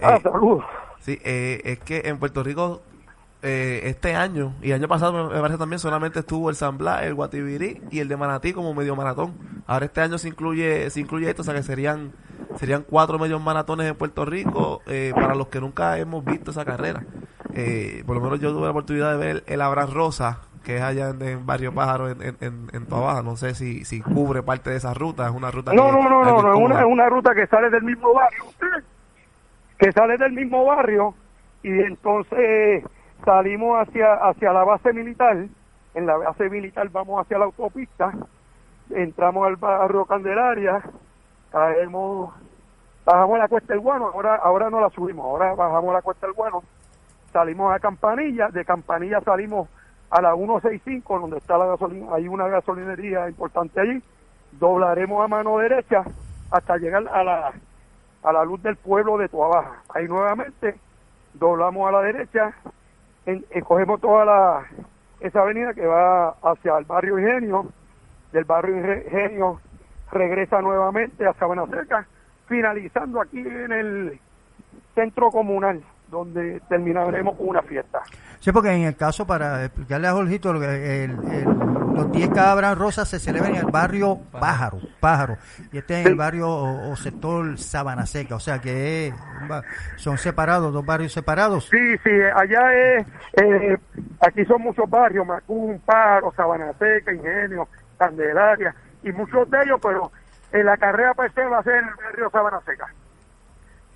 Ah, 0.00 0.16
Eh, 0.16 0.20
saludos. 0.22 0.64
Sí, 1.00 1.18
eh, 1.24 1.60
es 1.64 1.78
que 1.80 2.02
en 2.04 2.18
Puerto 2.18 2.42
Rico 2.42 2.82
eh, 3.40 3.82
este 3.84 4.16
año 4.16 4.54
y 4.62 4.72
año 4.72 4.88
pasado 4.88 5.12
me 5.12 5.34
me 5.34 5.40
parece 5.40 5.58
también 5.58 5.78
solamente 5.78 6.20
estuvo 6.20 6.50
el 6.50 6.56
San 6.56 6.76
Blas, 6.76 7.04
el 7.04 7.14
Guatibirí 7.14 7.82
y 7.90 8.00
el 8.00 8.08
de 8.08 8.16
Manatí 8.16 8.52
como 8.52 8.74
medio 8.74 8.96
maratón. 8.96 9.34
Ahora 9.66 9.86
este 9.86 10.00
año 10.00 10.18
se 10.18 10.28
incluye 10.28 10.90
se 10.90 11.00
incluye 11.00 11.30
esto, 11.30 11.42
o 11.42 11.44
sea 11.44 11.54
que 11.54 11.62
serían 11.62 12.12
serían 12.56 12.82
cuatro 12.82 13.18
medios 13.18 13.40
maratones 13.40 13.88
en 13.88 13.94
Puerto 13.94 14.24
Rico 14.24 14.82
eh, 14.86 15.12
para 15.14 15.36
los 15.36 15.48
que 15.48 15.60
nunca 15.60 15.96
hemos 15.98 16.24
visto 16.24 16.50
esa 16.50 16.64
carrera. 16.64 17.04
Eh, 17.60 18.04
por 18.06 18.16
lo 18.16 18.22
menos 18.22 18.40
yo 18.40 18.52
tuve 18.52 18.64
la 18.64 18.70
oportunidad 18.70 19.10
de 19.12 19.16
ver 19.18 19.44
el 19.46 19.60
Abras 19.60 19.92
Rosa, 19.92 20.38
que 20.64 20.76
es 20.76 20.82
allá 20.82 21.10
en, 21.10 21.20
en 21.22 21.46
Barrio 21.46 21.74
Pájaro, 21.74 22.08
en, 22.08 22.22
en, 22.22 22.36
en. 22.40 22.86
No 22.88 23.36
sé 23.36 23.54
si, 23.54 23.84
si 23.84 24.00
cubre 24.00 24.42
parte 24.42 24.70
de 24.70 24.76
esa 24.76 24.94
ruta, 24.94 25.26
es 25.26 25.32
una 25.34 25.50
ruta 25.50 25.72
No, 25.72 25.86
que- 25.86 25.92
no, 25.92 26.02
no, 26.02 26.24
no, 26.24 26.42
no, 26.42 26.52
es 26.54 26.60
una, 26.60 26.80
es 26.80 26.86
una 26.86 27.08
ruta 27.08 27.34
que 27.34 27.46
sale 27.46 27.70
del 27.70 27.82
mismo 27.82 28.12
barrio, 28.14 28.44
que 29.78 29.92
sale 29.92 30.16
del 30.18 30.32
mismo 30.32 30.64
barrio 30.64 31.14
y 31.62 31.70
entonces 31.70 32.84
salimos 33.24 33.80
hacia 33.88 34.14
hacia 34.14 34.52
la 34.52 34.64
base 34.64 34.92
militar, 34.92 35.36
en 35.94 36.06
la 36.06 36.16
base 36.16 36.48
militar 36.50 36.88
vamos 36.90 37.20
hacia 37.24 37.38
la 37.38 37.46
autopista, 37.46 38.12
entramos 38.90 39.46
al 39.46 39.56
barrio 39.56 40.04
Candelaria, 40.04 40.82
caemos, 41.50 42.32
bajamos 43.04 43.38
la 43.38 43.48
cuesta 43.48 43.72
del 43.72 43.80
Guano, 43.82 44.10
ahora 44.14 44.36
ahora 44.36 44.70
no 44.70 44.80
la 44.80 44.90
subimos, 44.90 45.24
ahora 45.24 45.54
bajamos 45.54 45.92
la 45.92 46.02
cuesta 46.02 46.26
del 46.26 46.34
Guano, 46.36 46.62
salimos 47.32 47.74
a 47.74 47.78
Campanilla, 47.78 48.48
de 48.48 48.64
Campanilla 48.64 49.20
salimos 49.20 49.68
a 50.10 50.22
la 50.22 50.34
165 50.34 51.18
donde 51.18 51.38
está 51.38 51.58
la 51.58 51.66
gasolina, 51.66 52.14
hay 52.14 52.28
una 52.28 52.48
gasolinería 52.48 53.28
importante 53.28 53.80
allí, 53.80 54.02
doblaremos 54.52 55.24
a 55.24 55.28
mano 55.28 55.58
derecha 55.58 56.02
hasta 56.50 56.76
llegar 56.78 57.06
a 57.08 57.24
la 57.24 57.52
a 58.22 58.32
la 58.32 58.44
luz 58.44 58.62
del 58.62 58.76
pueblo 58.76 59.16
de 59.16 59.28
Tuabaja. 59.28 59.82
Ahí 59.94 60.08
nuevamente 60.08 60.76
doblamos 61.34 61.88
a 61.88 61.92
la 61.92 62.02
derecha, 62.02 62.52
en, 63.26 63.44
eh, 63.50 63.62
cogemos 63.62 64.00
toda 64.00 64.24
la 64.24 64.66
esa 65.20 65.42
avenida 65.42 65.74
que 65.74 65.86
va 65.86 66.30
hacia 66.42 66.78
el 66.78 66.84
barrio 66.84 67.18
Ingenio, 67.18 67.66
del 68.32 68.44
barrio 68.44 68.76
Ingenio 68.76 69.60
regresa 70.12 70.60
nuevamente 70.62 71.26
a 71.26 71.32
Sabana 71.34 71.66
Seca, 71.66 72.06
finalizando 72.46 73.20
aquí 73.20 73.40
en 73.40 73.72
el 73.72 74.20
centro 74.94 75.30
comunal, 75.30 75.82
donde 76.10 76.60
terminaremos 76.68 77.36
con 77.36 77.48
una 77.48 77.62
fiesta. 77.62 78.00
Sí, 78.40 78.52
porque 78.52 78.70
en 78.70 78.82
el 78.82 78.96
caso, 78.96 79.26
para 79.26 79.64
explicarle 79.64 80.08
a 80.08 80.12
Jorgito, 80.12 80.50
el, 80.50 80.62
el 80.62 81.16
los 81.98 82.12
10K 82.12 82.38
Abraham 82.38 82.78
Rosa 82.78 83.04
se 83.04 83.18
celebran 83.18 83.56
en 83.56 83.66
el 83.66 83.72
barrio 83.72 84.20
Pájaro, 84.30 84.78
Pájaro, 85.00 85.36
y 85.72 85.78
este 85.78 85.94
es 85.94 86.06
en 86.06 86.12
el 86.12 86.14
barrio 86.14 86.48
o, 86.48 86.92
o 86.92 86.96
sector 86.96 87.58
Sabana 87.58 88.06
Seca, 88.06 88.36
o 88.36 88.40
sea 88.40 88.60
que 88.60 89.08
es 89.08 89.14
son 89.96 90.16
separados, 90.16 90.72
dos 90.72 90.86
barrios 90.86 91.12
separados. 91.12 91.68
Sí, 91.68 91.96
sí, 92.04 92.10
allá 92.36 92.72
es, 92.72 93.06
eh, 93.42 93.76
aquí 94.20 94.44
son 94.44 94.62
muchos 94.62 94.88
barrios, 94.88 95.26
Macún, 95.26 95.80
Paro, 95.84 96.32
Sabana 96.36 96.72
Seca, 96.78 97.12
Ingenio, 97.12 97.68
Candelaria, 97.98 98.72
y 99.02 99.10
muchos 99.10 99.50
de 99.50 99.60
ellos, 99.64 99.80
pero 99.82 100.12
en 100.52 100.66
la 100.66 100.76
carrera 100.76 101.14
per 101.14 101.32
se 101.32 101.44
va 101.46 101.58
a 101.58 101.62
ser 101.64 101.78
el 101.78 101.94
barrio 101.96 102.30
Sabana 102.30 102.60
Seca. 102.64 102.86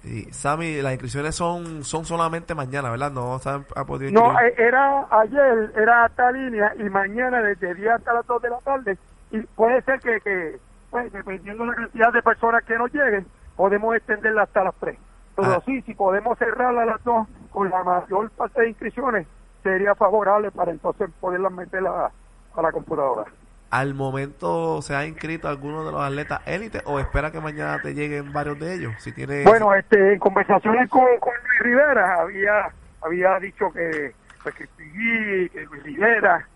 Y 0.04 0.22
Sammy, 0.32 0.82
las 0.82 0.92
inscripciones 0.92 1.34
son 1.36 1.84
son 1.84 2.04
solamente 2.04 2.54
mañana, 2.54 2.90
¿verdad? 2.90 3.12
No 3.12 3.38
se 3.38 3.48
ha 3.50 3.84
podido 3.84 4.10
No, 4.12 4.38
eh, 4.40 4.54
era 4.58 5.06
ayer, 5.10 5.72
era 5.76 6.06
esta 6.06 6.32
línea, 6.32 6.72
y 6.78 6.82
mañana 6.84 7.40
desde 7.40 7.74
10 7.74 7.92
hasta 7.92 8.14
las 8.14 8.26
2 8.26 8.42
de 8.42 8.50
la 8.50 8.58
tarde, 8.58 8.98
y 9.30 9.40
puede 9.42 9.80
ser 9.82 10.00
que, 10.00 10.20
que 10.20 10.58
pues, 10.90 11.12
dependiendo 11.12 11.62
de 11.64 11.70
la 11.70 11.76
cantidad 11.76 12.12
de 12.12 12.22
personas 12.22 12.64
que 12.64 12.76
nos 12.76 12.92
lleguen, 12.92 13.26
podemos 13.56 13.94
extenderla 13.94 14.42
hasta 14.42 14.64
las 14.64 14.74
3. 14.80 14.98
Pero 15.36 15.52
Ah. 15.52 15.62
sí, 15.64 15.80
si 15.82 15.94
podemos 15.94 16.36
cerrarla 16.38 16.82
a 16.82 16.86
las 16.86 17.04
2 17.04 17.26
con 17.50 17.70
la 17.70 17.82
mayor 17.84 18.28
parte 18.32 18.60
de 18.62 18.68
inscripciones, 18.70 19.26
sería 19.62 19.94
favorable 19.94 20.50
para 20.50 20.72
entonces 20.72 21.08
poderlas 21.20 21.52
meter 21.52 21.86
a, 21.86 22.10
a 22.56 22.62
la 22.62 22.72
computadora. 22.72 23.30
¿Al 23.72 23.94
momento 23.94 24.82
se 24.82 24.94
ha 24.94 25.06
inscrito 25.06 25.48
alguno 25.48 25.82
de 25.82 25.92
los 25.92 26.02
atletas 26.02 26.42
élite 26.44 26.82
o 26.84 27.00
espera 27.00 27.30
que 27.30 27.40
mañana 27.40 27.80
te 27.80 27.94
lleguen 27.94 28.30
varios 28.30 28.60
de 28.60 28.74
ellos? 28.74 28.92
Si 28.98 29.12
tiene 29.12 29.44
Bueno, 29.44 29.74
este, 29.74 30.12
en 30.12 30.18
conversaciones 30.18 30.90
con, 30.90 31.06
con 31.20 31.32
Luis 31.48 31.60
Rivera 31.60 32.20
había 32.20 32.70
había 33.00 33.38
dicho 33.38 33.72
que 33.72 34.12
pues, 34.42 34.54
que 34.56 34.66
Piggy, 34.76 35.48
que 35.48 35.64
Luis 35.64 35.82
Rivera, 35.84 36.46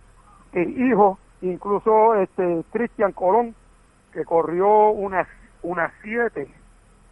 el 0.53 0.79
hijo, 0.79 1.19
incluso 1.41 2.17
este 2.17 2.63
Cristian 2.71 3.13
Colón, 3.13 3.55
que 4.13 4.23
corrió 4.27 4.91
unas 4.91 5.27
unas 5.63 5.91
siete 6.03 6.47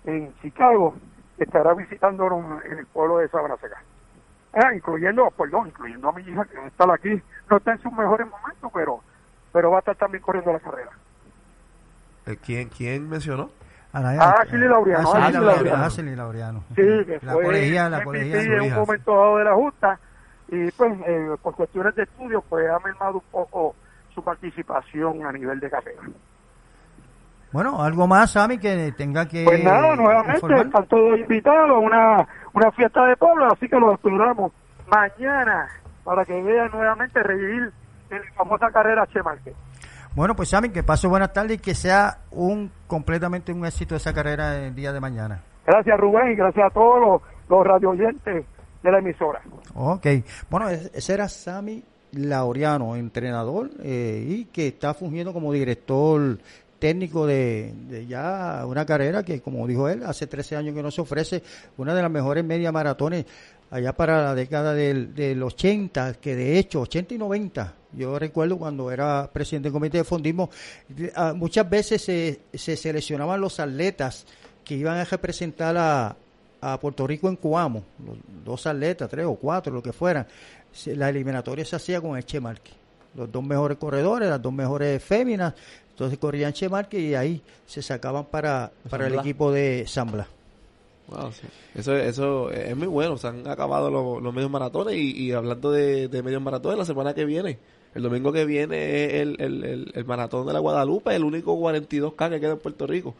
en 0.04 0.34
Chicago, 0.42 0.96
estará 1.38 1.72
visitándonos 1.72 2.62
en 2.66 2.80
el 2.80 2.86
pueblo 2.88 3.20
de 3.20 3.28
Sabana 3.28 3.56
Seca. 3.56 3.82
Ah, 4.52 4.74
incluyendo, 4.74 5.30
perdón, 5.30 5.68
incluyendo 5.68 6.10
a 6.10 6.12
mi 6.12 6.22
hija 6.24 6.44
que 6.44 6.56
no 6.56 6.66
está 6.66 6.92
aquí, 6.92 7.22
no 7.48 7.56
está 7.56 7.72
en 7.72 7.78
sus 7.78 7.92
mejores 7.94 8.26
momentos, 8.28 8.70
pero 8.74 9.00
pero 9.54 9.70
va 9.70 9.76
a 9.76 9.78
estar 9.78 9.94
también 9.94 10.20
corriendo 10.20 10.52
la 10.52 10.58
carrera. 10.58 10.90
Eh, 12.26 12.36
¿Quién, 12.44 12.68
¿Quién 12.68 13.08
mencionó? 13.08 13.50
Anaya- 13.92 14.20
Ah, 14.40 14.44
Chile 14.50 14.66
Laureano, 14.66 15.12
Chile 15.12 15.26
Chile 15.26 15.32
Laureano. 15.38 15.54
Laureano. 15.54 15.84
Ah, 15.84 15.88
Chile 15.90 16.16
Laureano. 16.16 16.64
Sí, 16.70 16.74
que 17.06 17.18
la 17.22 17.32
fue 17.32 17.44
colegial, 17.44 17.90
la 17.92 17.98
en 18.02 18.60
un 18.62 18.74
momento 18.74 19.14
dado 19.16 19.36
de 19.38 19.44
la 19.44 19.54
justa 19.54 19.98
y 20.48 20.70
pues 20.72 20.92
eh, 21.06 21.28
por 21.40 21.54
cuestiones 21.54 21.94
de 21.94 22.02
estudio 22.02 22.42
pues 22.48 22.68
ha 22.68 22.78
mermado 22.80 23.14
un 23.14 23.30
poco 23.30 23.76
su 24.12 24.24
participación 24.24 25.24
a 25.24 25.30
nivel 25.30 25.60
de 25.60 25.70
carrera. 25.70 26.02
Bueno, 27.52 27.80
algo 27.80 28.08
más, 28.08 28.32
Sammy, 28.32 28.58
que 28.58 28.92
tenga 28.96 29.28
que 29.28 29.44
Pues 29.44 29.62
nada, 29.62 29.94
nuevamente 29.94 30.34
informar? 30.40 30.66
están 30.66 30.86
todos 30.88 31.16
invitados 31.20 31.70
a 31.70 31.74
una, 31.74 32.26
una 32.52 32.72
fiesta 32.72 33.06
de 33.06 33.16
pueblo, 33.16 33.46
así 33.52 33.68
que 33.68 33.78
los 33.78 33.94
esperamos 33.94 34.50
mañana 34.88 35.68
para 36.02 36.24
que 36.24 36.42
vean 36.42 36.68
nuevamente 36.72 37.22
revivir 37.22 37.72
la 38.10 38.18
famosa 38.34 38.70
carrera 38.70 39.06
Che 39.06 39.22
Márquez. 39.22 39.54
Bueno, 40.14 40.36
pues 40.36 40.48
Sammy, 40.50 40.68
que 40.68 40.82
pase 40.84 41.06
buenas 41.08 41.32
tardes 41.32 41.56
y 41.56 41.60
que 41.60 41.74
sea 41.74 42.18
un 42.30 42.70
completamente 42.86 43.52
un 43.52 43.64
éxito 43.66 43.96
esa 43.96 44.12
carrera 44.12 44.64
el 44.66 44.74
día 44.74 44.92
de 44.92 45.00
mañana. 45.00 45.42
Gracias 45.66 45.98
Rubén 45.98 46.32
y 46.32 46.36
gracias 46.36 46.66
a 46.66 46.70
todos 46.70 47.00
los, 47.00 47.22
los 47.48 47.66
radio 47.66 47.90
oyentes 47.90 48.44
de 48.82 48.92
la 48.92 48.98
emisora. 48.98 49.40
Ok, 49.74 50.06
bueno, 50.50 50.68
es- 50.68 50.90
ese 50.94 51.14
era 51.14 51.28
Sammy 51.28 51.82
Laureano, 52.12 52.94
entrenador 52.96 53.70
eh, 53.82 54.24
y 54.26 54.44
que 54.46 54.68
está 54.68 54.94
fungiendo 54.94 55.32
como 55.32 55.52
director 55.52 56.38
técnico 56.78 57.26
de, 57.26 57.72
de 57.88 58.06
ya 58.06 58.62
una 58.66 58.84
carrera 58.84 59.22
que, 59.22 59.40
como 59.40 59.66
dijo 59.66 59.88
él, 59.88 60.02
hace 60.04 60.26
13 60.26 60.56
años 60.56 60.74
que 60.74 60.82
no 60.82 60.90
se 60.90 61.00
ofrece 61.00 61.42
una 61.78 61.94
de 61.94 62.02
las 62.02 62.10
mejores 62.10 62.44
media 62.44 62.70
maratones 62.72 63.24
allá 63.70 63.92
para 63.92 64.22
la 64.22 64.34
década 64.34 64.74
del, 64.74 65.14
del 65.14 65.42
80, 65.42 66.14
que 66.14 66.36
de 66.36 66.58
hecho, 66.58 66.80
80 66.82 67.14
y 67.14 67.18
90, 67.18 67.74
yo 67.92 68.18
recuerdo 68.18 68.58
cuando 68.58 68.90
era 68.90 69.30
presidente 69.32 69.66
del 69.68 69.72
comité 69.72 69.98
de 69.98 70.04
fondismo, 70.04 70.50
ah, 71.14 71.32
muchas 71.34 71.68
veces 71.68 72.02
se, 72.02 72.40
se 72.52 72.76
seleccionaban 72.76 73.40
los 73.40 73.60
atletas 73.60 74.26
que 74.64 74.74
iban 74.74 74.98
a 74.98 75.04
representar 75.04 75.76
a, 75.76 76.16
a 76.60 76.80
Puerto 76.80 77.06
Rico 77.06 77.28
en 77.28 77.36
Cuamo, 77.36 77.84
los 78.04 78.16
dos 78.44 78.66
atletas, 78.66 79.10
tres 79.10 79.26
o 79.26 79.34
cuatro, 79.34 79.72
lo 79.72 79.82
que 79.82 79.92
fueran. 79.92 80.26
La 80.86 81.10
eliminatoria 81.10 81.64
se 81.64 81.76
hacía 81.76 82.00
con 82.00 82.16
el 82.16 82.24
Che 82.24 82.40
Márquez. 82.40 82.74
Los 83.14 83.30
dos 83.30 83.44
mejores 83.44 83.78
corredores, 83.78 84.28
las 84.28 84.42
dos 84.42 84.52
mejores 84.52 85.02
féminas, 85.02 85.54
entonces 85.90 86.18
corrían 86.18 86.52
Che 86.52 86.68
Márquez 86.68 87.00
y 87.00 87.14
ahí 87.14 87.42
se 87.66 87.82
sacaban 87.82 88.24
para, 88.24 88.72
para 88.88 89.06
el 89.06 89.12
Blas. 89.12 89.24
equipo 89.24 89.52
de 89.52 89.84
San 89.86 90.10
Blas. 90.10 90.26
Wow, 91.08 91.32
sí. 91.32 91.46
Eso, 91.74 91.94
eso 91.96 92.50
es 92.50 92.74
muy 92.76 92.86
bueno. 92.86 93.16
Se 93.18 93.26
han 93.26 93.46
acabado 93.46 93.90
los, 93.90 94.22
los 94.22 94.34
medios 94.34 94.50
maratones 94.50 94.96
y, 94.96 95.10
y 95.24 95.32
hablando 95.32 95.70
de, 95.70 96.08
de 96.08 96.22
medios 96.22 96.40
maratones, 96.42 96.78
la 96.78 96.84
semana 96.84 97.12
que 97.14 97.24
viene, 97.26 97.58
el 97.94 98.02
domingo 98.02 98.32
que 98.32 98.44
viene 98.46 99.04
es 99.04 99.12
el, 99.22 99.36
el, 99.38 99.64
el, 99.64 99.92
el 99.94 100.04
maratón 100.06 100.46
de 100.46 100.52
la 100.54 100.60
Guadalupe, 100.60 101.14
el 101.14 101.24
único 101.24 101.56
42K 101.58 102.30
que 102.30 102.40
queda 102.40 102.52
en 102.52 102.58
Puerto 102.58 102.86
Rico. 102.86 103.14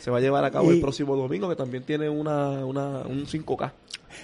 Se 0.00 0.10
va 0.10 0.18
a 0.18 0.20
llevar 0.20 0.44
a 0.44 0.50
cabo 0.50 0.70
Y- 0.70 0.76
el 0.76 0.80
próximo 0.80 1.16
domingo, 1.16 1.48
que 1.48 1.56
también 1.56 1.82
tiene 1.84 2.08
una, 2.10 2.64
una, 2.64 3.00
un 3.00 3.26
5K. 3.26 3.72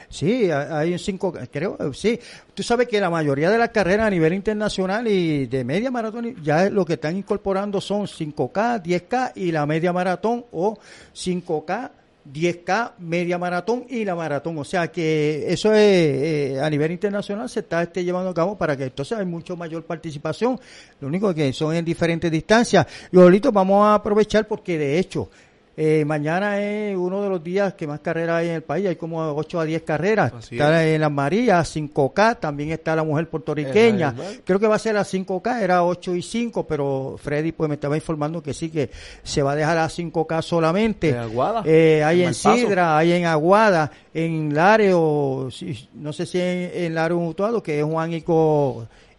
Sí, 0.09 0.51
ha- 0.51 0.79
hay 0.79 0.93
un 0.93 0.99
cinco, 0.99 1.33
creo, 1.51 1.79
sí. 1.95 2.19
Tú 2.55 2.63
sabes 2.65 2.89
que 2.89 3.01
la 3.01 3.09
mayoría 3.09 3.51
de 3.51 3.57
las 3.59 3.71
carreras 3.71 4.09
a 4.09 4.11
nivel 4.11 4.35
internacional 4.35 5.07
y 5.07 5.47
de 5.47 5.65
media 5.65 5.91
maratón 5.93 6.35
ya 6.43 6.69
lo 6.71 6.85
que 6.85 6.95
están 6.95 7.17
incorporando 7.17 7.81
son 7.81 8.03
5K, 8.07 8.83
10K 8.83 9.33
y 9.37 9.53
la 9.53 9.65
media 9.65 9.93
maratón 9.93 10.45
o 10.51 10.77
5K, 11.15 11.91
10K, 12.33 12.95
media 12.99 13.39
maratón 13.39 13.87
y 13.89 14.05
la 14.05 14.15
maratón. 14.15 14.59
O 14.59 14.65
sea 14.65 14.89
que 14.89 15.47
eso 15.49 15.73
es 15.73 15.81
eh, 15.81 16.61
a 16.63 16.69
nivel 16.69 16.93
internacional 16.93 17.49
se 17.49 17.61
está 17.61 17.83
este, 17.83 18.05
llevando 18.05 18.31
a 18.31 18.35
cabo 18.35 18.57
para 18.57 18.77
que 18.77 18.85
entonces 18.85 19.17
hay 19.19 19.27
mucho 19.27 19.57
mayor 19.57 19.85
participación. 19.85 20.59
Lo 21.01 21.09
único 21.09 21.35
que 21.35 21.53
son 21.53 21.75
en 21.75 21.85
diferentes 21.85 22.31
distancias. 22.31 22.87
Y 23.13 23.19
ahorita 23.19 23.51
vamos 23.51 23.85
a 23.85 23.95
aprovechar 23.95 24.47
porque 24.47 24.79
de 24.79 24.99
hecho 24.99 25.31
eh, 25.79 26.05
mañana 26.07 26.59
es 26.59 26.97
uno 26.97 27.23
de 27.23 27.29
los 27.29 27.45
días 27.45 27.75
que 27.75 27.87
más 27.87 28.01
carreras 28.01 28.37
hay 28.37 28.49
en 28.49 28.55
el 28.55 28.63
país, 28.63 28.87
hay 28.87 28.97
como 28.97 29.21
8 29.35 29.61
a 29.61 29.65
10 29.67 29.83
carreras. 29.83 30.33
Así 30.33 30.55
está 30.57 30.87
en 30.87 31.01
las 31.03 31.11
Marías, 31.13 31.77
5K, 31.77 32.41
también 32.41 32.71
está 32.73 32.97
la 32.97 33.05
mujer 33.05 33.29
puertorriqueña. 33.29 34.15
La. 34.17 34.25
Creo 34.43 34.59
que 34.59 34.67
va 34.67 34.77
a 34.77 34.79
ser 34.79 34.97
a 34.97 35.03
5K, 35.05 35.61
era 35.61 35.85
8 35.85 36.15
y 36.15 36.23
5, 36.23 36.67
pero 36.67 37.17
Freddy 37.23 37.53
pues 37.53 37.69
me 37.69 37.75
estaba 37.75 37.95
informando 37.97 38.43
que 38.43 38.55
sí, 38.55 38.71
que 38.71 38.91
se 39.23 39.43
va 39.43 39.53
a 39.53 39.57
dejar 39.57 39.77
a 39.77 39.87
5K 39.89 40.41
solamente. 40.41 41.11
En 41.11 41.19
Aguada, 41.19 41.63
Eh, 41.67 42.03
hay 42.03 42.23
en. 42.23 42.33
Sidra, 42.33 42.97
hay 42.97 43.13
en 43.13 43.27
Aguada, 43.27 43.91
en 44.15 44.55
Lario, 44.55 45.49
sí, 45.51 45.89
no 45.95 46.13
sé 46.13 46.25
si 46.25 46.41
en, 46.41 46.71
en 46.73 46.95
Lario 46.95 47.19
Utuado, 47.19 47.63
que 47.63 47.79
es 47.81 47.85
Juan 47.85 48.13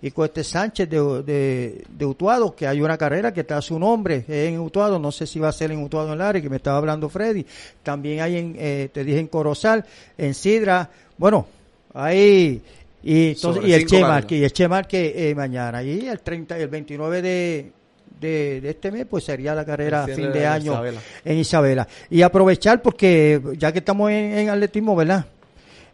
Ico, 0.01 0.23
Ico 0.23 0.25
este 0.25 0.43
Sánchez 0.43 0.89
de, 0.89 1.23
de, 1.23 1.83
de 1.89 2.05
Utuado, 2.05 2.55
que 2.55 2.67
hay 2.67 2.81
una 2.81 2.97
carrera 2.97 3.33
que 3.33 3.41
está 3.41 3.57
a 3.57 3.61
su 3.61 3.79
nombre, 3.79 4.25
en 4.27 4.59
Utuado, 4.59 4.99
no 4.99 5.11
sé 5.11 5.25
si 5.25 5.39
va 5.39 5.49
a 5.49 5.51
ser 5.51 5.71
en 5.71 5.83
Utuado 5.83 6.13
en 6.13 6.19
Lario, 6.19 6.41
que 6.41 6.49
me 6.49 6.57
estaba 6.57 6.77
hablando 6.77 7.09
Freddy. 7.09 7.45
También 7.83 8.21
hay 8.21 8.37
en, 8.37 8.55
eh, 8.57 8.89
te 8.93 9.03
dije 9.03 9.19
en 9.19 9.27
Corozal, 9.27 9.85
en 10.17 10.33
Sidra, 10.33 10.89
bueno, 11.17 11.47
hay 11.93 12.61
y, 13.03 13.29
entonces, 13.29 13.63
y 13.65 13.73
el 13.73 13.85
Che. 13.85 14.01
Márquez, 14.01 14.39
y 14.39 14.43
el 14.43 14.51
Che 14.51 14.67
Márquez 14.67 15.13
eh, 15.15 15.33
mañana, 15.35 15.81
y 15.83 16.07
el 16.07 16.19
30, 16.19 16.57
el 16.57 16.67
29 16.67 17.21
de, 17.21 17.71
de, 18.19 18.61
de 18.61 18.69
este 18.69 18.91
mes, 18.91 19.05
pues 19.09 19.23
sería 19.23 19.55
la 19.55 19.65
carrera 19.65 20.03
a 20.03 20.07
fin 20.07 20.31
de 20.31 20.39
de 20.39 20.45
año 20.45 20.73
Isabela. 20.73 21.01
en 21.23 21.37
Isabela. 21.37 21.87
Y 22.09 22.21
aprovechar 22.21 22.81
porque 22.81 23.41
ya 23.57 23.71
que 23.71 23.79
estamos 23.79 24.11
en, 24.11 24.37
en 24.37 24.49
atletismo, 24.49 24.95
¿verdad? 24.95 25.25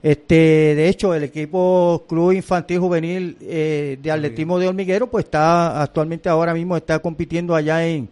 Este, 0.04 0.36
de 0.76 0.90
hecho, 0.90 1.16
el 1.16 1.24
equipo 1.24 2.04
Club 2.10 2.34
Infantil 2.34 2.80
Juvenil 2.80 3.38
eh, 3.40 3.98
de 4.02 4.12
Atletismo 4.12 4.60
de 4.60 4.68
Hormiguero, 4.68 5.10
pues 5.10 5.24
está 5.24 5.82
actualmente 5.82 6.28
ahora 6.28 6.54
mismo 6.54 6.76
está 6.76 7.00
compitiendo 7.00 7.56
allá 7.56 7.88
en, 7.88 8.10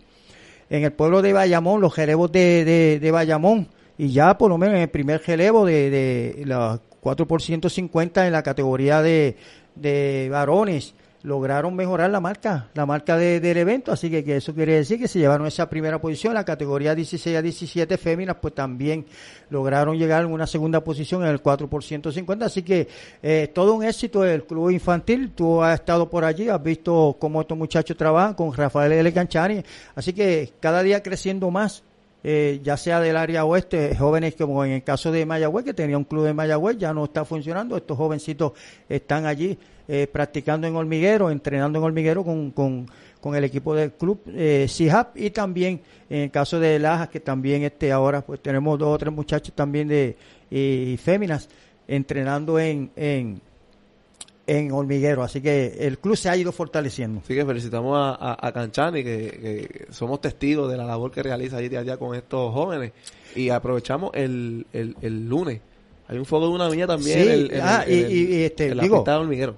en 0.69 0.84
el 0.86 0.93
pueblo 0.93 1.21
de 1.21 1.34
Bayamón, 1.34 1.82
los 1.82 1.93
relevos 1.93 2.32
de, 2.32 2.63
de, 2.63 2.99
de 3.01 3.12
Bayamón, 3.12 3.67
y 3.97 4.13
ya 4.13 4.38
por 4.38 4.49
lo 4.49 4.58
menos 4.58 4.75
en 4.75 4.84
el 4.84 4.89
primer 4.89 5.21
relevo 5.27 5.65
de, 5.65 5.89
de 5.89 6.45
los 6.45 6.80
4 7.01 7.27
por 7.27 7.41
150 7.41 8.25
en 8.25 8.32
la 8.32 8.41
categoría 8.41 9.01
de, 9.01 9.36
de 9.75 10.30
varones, 10.32 10.95
lograron 11.23 11.75
mejorar 11.75 12.10
la 12.10 12.19
marca, 12.19 12.69
la 12.73 12.86
marca 12.86 13.15
de- 13.17 13.39
del 13.39 13.57
evento, 13.57 13.91
así 13.91 14.10
que, 14.10 14.38
eso 14.38 14.53
quiere 14.53 14.73
decir 14.75 14.99
que 14.99 15.07
se 15.07 15.19
llevaron 15.19 15.45
esa 15.47 15.69
primera 15.69 15.99
posición, 16.01 16.34
la 16.34 16.43
categoría 16.45 16.95
16 16.95 17.38
a 17.38 17.41
17 17.41 17.97
féminas, 17.97 18.38
pues 18.41 18.55
también 18.55 19.05
lograron 19.49 19.97
llegar 19.97 20.23
en 20.23 20.31
una 20.31 20.47
segunda 20.47 20.84
posición 20.84 21.21
en 21.23 21.29
el 21.29 21.41
4 21.41 21.69
por 21.69 21.84
150, 21.84 22.45
así 22.45 22.63
que 22.63 22.88
eh, 23.21 23.51
todo 23.53 23.73
un 23.75 23.84
éxito 23.84 24.21
del 24.21 24.45
club 24.45 24.71
infantil, 24.71 25.31
tú 25.36 25.62
has 25.62 25.79
estado 25.79 26.10
por 26.10 26.23
allí, 26.25 26.49
has 26.49 26.62
visto 26.63 27.17
cómo 27.19 27.41
estos 27.41 27.57
muchachos 27.57 27.95
trabajan 27.95 28.34
con 28.34 28.53
Rafael 28.53 28.91
L. 28.91 29.12
Ganchani, 29.12 29.62
así 29.95 30.13
que 30.13 30.53
cada 30.60 30.81
día 30.81 31.03
creciendo 31.03 31.51
más, 31.51 31.84
eh, 32.23 32.60
ya 32.63 32.77
sea 32.77 32.99
del 32.99 33.17
área 33.17 33.45
oeste, 33.45 33.95
jóvenes 33.95 34.36
como 34.36 34.63
en 34.63 34.71
el 34.71 34.84
caso 34.84 35.12
de 35.12 35.25
Mayagüez, 35.25 35.65
que 35.65 35.73
tenía 35.73 35.97
un 35.97 36.03
club 36.03 36.25
de 36.25 36.34
Mayagüez, 36.34 36.77
ya 36.77 36.93
no 36.93 37.05
está 37.05 37.25
funcionando, 37.25 37.77
estos 37.77 37.97
jovencitos 37.97 38.53
están 38.88 39.25
allí 39.25 39.57
eh, 39.88 40.07
practicando 40.12 40.67
en 40.67 40.75
hormiguero, 40.75 41.31
entrenando 41.31 41.79
en 41.79 41.86
hormiguero 41.86 42.23
con, 42.23 42.51
con, 42.51 42.88
con 43.19 43.36
el 43.36 43.43
equipo 43.43 43.73
del 43.73 43.91
club 43.93 44.21
eh, 44.27 44.67
CIHAP 44.69 45.17
y 45.17 45.29
también 45.31 45.81
en 46.10 46.19
el 46.21 46.31
caso 46.31 46.60
de 46.60 46.77
Lajas, 46.79 47.10
que 47.10 47.19
también 47.19 47.63
este 47.63 47.91
ahora 47.91 48.21
pues 48.21 48.41
tenemos 48.41 48.77
dos 48.77 48.95
o 48.95 48.97
tres 48.97 49.13
muchachos 49.13 49.53
también 49.55 49.88
de 49.88 50.15
y 50.49 50.97
féminas 50.97 51.47
entrenando 51.88 52.60
en, 52.60 52.91
en, 52.95 53.41
en 54.51 54.71
hormiguero. 54.71 55.23
Así 55.23 55.39
que 55.41 55.77
el 55.79 55.97
club 55.97 56.17
se 56.17 56.29
ha 56.29 56.35
ido 56.35 56.51
fortaleciendo. 56.51 57.21
Así 57.23 57.33
que 57.33 57.45
felicitamos 57.45 57.97
a, 57.97 58.37
a, 58.45 58.51
Canchani, 58.51 59.01
que, 59.03 59.85
somos 59.91 60.19
testigos 60.19 60.69
de 60.69 60.77
la 60.77 60.83
labor 60.83 61.09
que 61.11 61.23
realiza 61.23 61.57
allí 61.57 61.69
día 61.69 61.79
a 61.79 61.83
día 61.83 61.97
con 61.97 62.15
estos 62.15 62.53
jóvenes. 62.53 62.91
Y 63.33 63.49
aprovechamos 63.49 64.11
el, 64.13 64.65
el, 64.73 64.97
el 65.01 65.29
lunes. 65.29 65.61
Hay 66.09 66.17
un 66.17 66.25
fuego 66.25 66.49
de 66.49 66.53
una 66.55 66.69
milla 66.69 66.85
también. 66.85 67.47
Sí, 67.47 67.49
ah, 67.61 67.85
y, 67.87 68.43
este, 68.43 68.75
digo, 68.75 69.05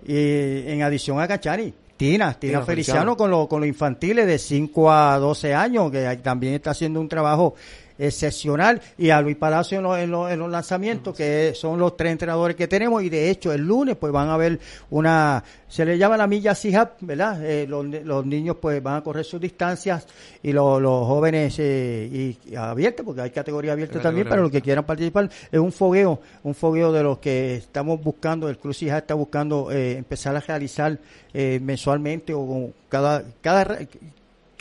y 0.06 0.67
en 0.67 0.84
adición 0.84 1.19
a 1.19 1.27
Canchani, 1.27 1.73
Tina, 1.97 2.38
Tina, 2.38 2.62
Feliciano, 2.62 3.17
con, 3.17 3.32
lo, 3.32 3.47
con 3.47 3.62
los 3.62 3.67
infantiles 3.67 4.27
de 4.27 4.38
5 4.38 4.91
a 4.91 5.17
12 5.17 5.56
años, 5.56 5.91
que 5.91 6.19
también 6.21 6.53
está 6.53 6.69
haciendo 6.69 7.01
un 7.01 7.10
trabajo 7.10 7.56
excepcional 7.97 8.82
y 8.97 9.10
a 9.10 9.21
Luis 9.21 9.36
Palacio 9.36 9.77
en 9.77 10.12
los, 10.12 10.32
en 10.32 10.39
los, 10.39 10.51
lanzamientos, 10.51 11.15
que 11.15 11.53
son 11.56 11.79
los 11.79 11.95
tres 11.95 12.12
entrenadores 12.12 12.56
que 12.56 12.67
tenemos 12.67 13.03
y 13.03 13.10
de 13.10 13.29
hecho 13.29 13.51
el 13.51 13.62
lunes 13.62 13.95
pues 13.95 14.12
van 14.12 14.29
a 14.29 14.38
ver 14.38 14.60
una, 14.89 15.43
se 15.67 15.86
le 15.86 15.97
llama 15.97 16.17
la 16.17 16.27
milla 16.27 16.56
CIHAP, 16.56 17.01
¿verdad? 17.01 17.43
Eh, 17.45 17.65
los, 17.67 17.86
los, 17.86 18.25
niños 18.25 18.58
pues 18.62 18.82
van 18.82 18.97
a 18.97 19.01
correr 19.01 19.25
sus 19.25 19.39
distancias 19.39 20.08
y 20.41 20.51
los, 20.51 20.82
los 20.82 21.06
jóvenes 21.06 21.56
eh, 21.60 22.38
y, 22.45 22.56
abiertos, 22.56 23.06
porque 23.06 23.21
hay 23.21 23.32
categoría 23.32 23.73
abierta 23.73 24.01
también 24.01 24.27
para 24.27 24.41
los 24.41 24.51
que 24.51 24.62
quieran 24.62 24.86
participar, 24.86 25.29
es 25.51 25.60
un 25.60 25.71
fogueo, 25.71 26.19
un 26.43 26.56
fogueo 26.56 26.91
de 26.91 27.03
los 27.03 27.19
que 27.19 27.56
estamos 27.56 28.01
buscando, 28.01 28.49
el 28.49 28.58
Cruz 28.58 28.77
CIHAP 28.77 28.99
está 28.99 29.13
buscando 29.13 29.71
eh, 29.71 29.97
empezar 29.97 30.36
a 30.36 30.39
realizar 30.39 30.99
mensualmente 31.34 32.32
o 32.36 32.71
cada, 32.89 33.23
cada 33.41 33.79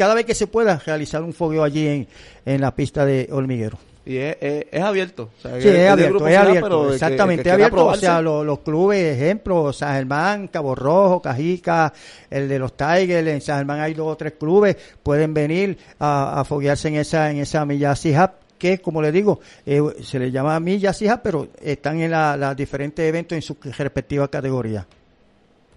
cada 0.02 0.14
vez 0.14 0.26
que 0.26 0.34
se 0.34 0.48
pueda 0.48 0.82
realizar 0.84 1.22
un 1.22 1.32
fogueo 1.32 1.62
allí 1.62 1.86
en, 1.86 2.08
en 2.44 2.60
la 2.60 2.74
pista 2.74 3.06
de 3.06 3.28
hormiguero. 3.30 3.78
Y 4.04 4.16
es, 4.16 4.36
es, 4.40 4.82
abierto. 4.82 5.30
sí, 5.40 5.68
es, 5.68 5.88
abierto, 5.88 6.26
es 6.26 6.36
abierto. 6.36 6.92
exactamente, 6.92 7.48
es 7.48 7.54
abierto. 7.54 7.86
O 7.86 7.94
sea, 7.94 8.20
los, 8.20 8.58
clubes, 8.58 9.16
ejemplo, 9.16 9.72
San 9.72 9.94
Germán, 9.94 10.48
Cabo 10.48 10.74
Rojo, 10.74 11.22
Cajica, 11.22 11.92
el 12.28 12.48
de 12.48 12.58
los 12.58 12.76
Tigers, 12.76 13.28
en 13.28 13.40
San 13.40 13.58
Germán 13.58 13.78
hay 13.78 13.94
dos 13.94 14.08
o 14.08 14.16
tres 14.16 14.32
clubes, 14.32 14.76
pueden 15.04 15.32
venir 15.34 15.78
a, 16.00 16.40
a 16.40 16.44
foguearse 16.44 16.88
en 16.88 16.96
esa, 16.96 17.30
en 17.30 17.38
esa 17.38 17.64
milla 17.64 17.94
CIHAP 17.94 18.32
que 18.58 18.78
como 18.78 19.00
le 19.02 19.12
digo, 19.12 19.38
eh, 19.64 19.80
se 20.02 20.18
le 20.18 20.32
llama 20.32 20.58
milla 20.58 20.92
CIHAP, 20.92 21.22
pero 21.22 21.46
están 21.62 22.00
en 22.00 22.10
los 22.40 22.56
diferentes 22.56 23.08
eventos 23.08 23.36
en 23.36 23.42
sus 23.42 23.56
respectivas 23.78 24.30
categorías. 24.30 24.84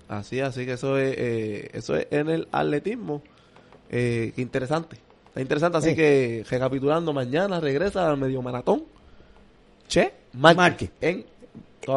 Así, 0.08 0.40
así 0.40 0.66
que 0.66 0.74
eso 0.74 0.98
es, 0.98 1.16
eh, 1.16 1.70
eso 1.74 1.96
es 1.96 2.08
en 2.10 2.30
el 2.30 2.48
atletismo. 2.52 3.22
Eh, 3.98 4.34
qué 4.36 4.42
interesante. 4.42 4.98
Está 5.28 5.40
interesante, 5.40 5.78
así 5.78 5.96
que 5.96 6.44
recapitulando, 6.50 7.14
mañana 7.14 7.62
regresa 7.62 8.10
al 8.10 8.18
medio 8.18 8.42
maratón. 8.42 8.84
Che 9.88 10.12
Marque. 10.34 10.92
En, 11.00 11.26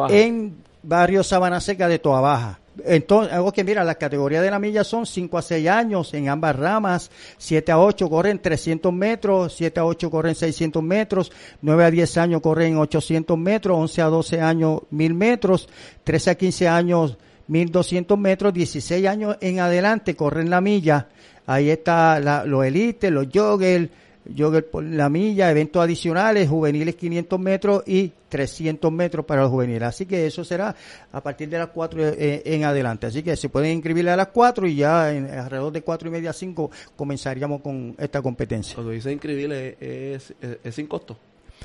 en 0.09 0.55
barrio 0.81 1.23
Sabana 1.23 1.59
Seca 1.59 1.89
de 1.89 1.99
Toa 1.99 2.21
Baja. 2.21 2.59
Entonces, 2.85 3.33
algo 3.33 3.51
que 3.51 3.65
mira, 3.65 3.83
las 3.83 3.97
categorías 3.97 4.41
de 4.41 4.49
la 4.49 4.59
milla 4.59 4.85
son 4.85 5.05
5 5.05 5.37
a 5.37 5.41
6 5.41 5.67
años 5.67 6.13
en 6.13 6.29
ambas 6.29 6.55
ramas, 6.55 7.11
7 7.37 7.69
a 7.73 7.79
8 7.79 8.09
corren 8.09 8.39
300 8.39 8.93
metros, 8.93 9.53
7 9.57 9.81
a 9.81 9.85
8 9.85 10.09
corren 10.09 10.35
600 10.35 10.81
metros, 10.81 11.33
9 11.61 11.83
a 11.83 11.91
10 11.91 12.17
años 12.17 12.41
corren 12.41 12.77
800 12.77 13.37
metros, 13.37 13.77
11 13.77 14.01
a 14.01 14.05
12 14.05 14.39
años 14.41 14.81
1000 14.89 15.13
metros, 15.13 15.67
13 16.05 16.29
a 16.29 16.35
15 16.35 16.67
años 16.69 17.17
1200 17.49 18.17
metros, 18.17 18.53
16 18.53 19.05
años 19.07 19.37
en 19.41 19.59
adelante 19.59 20.15
corren 20.15 20.49
la 20.49 20.61
milla, 20.61 21.09
Ahí 21.49 21.71
está 21.71 22.19
la, 22.19 22.45
los 22.45 22.63
elites, 22.63 23.11
los 23.11 23.25
joggers, 23.33 23.89
jogger 24.37 24.69
por 24.69 24.83
la 24.83 25.09
milla, 25.09 25.49
eventos 25.49 25.81
adicionales, 25.81 26.47
juveniles 26.47 26.93
500 26.93 27.39
metros 27.39 27.83
y 27.87 28.11
300 28.29 28.91
metros 28.91 29.25
para 29.25 29.41
los 29.41 29.49
juveniles. 29.49 29.81
Así 29.81 30.05
que 30.05 30.27
eso 30.27 30.45
será 30.45 30.75
a 31.11 31.23
partir 31.23 31.49
de 31.49 31.57
las 31.57 31.69
4 31.69 32.09
eh, 32.09 32.43
en 32.45 32.65
adelante. 32.65 33.07
Así 33.07 33.23
que 33.23 33.35
se 33.35 33.49
pueden 33.49 33.71
inscribir 33.71 34.07
a 34.09 34.15
las 34.15 34.27
4 34.27 34.67
y 34.67 34.75
ya 34.75 35.11
en, 35.11 35.25
alrededor 35.25 35.73
de 35.73 35.81
4 35.81 36.09
y 36.09 36.11
media 36.11 36.29
a 36.29 36.33
5 36.33 36.69
comenzaríamos 36.95 37.61
con 37.61 37.95
esta 37.97 38.21
competencia. 38.21 38.75
Cuando 38.75 38.91
dice 38.91 39.11
inscribir 39.11 39.51
es, 39.51 40.31
es, 40.63 40.75
sin 40.75 40.85
costo. 40.85 41.17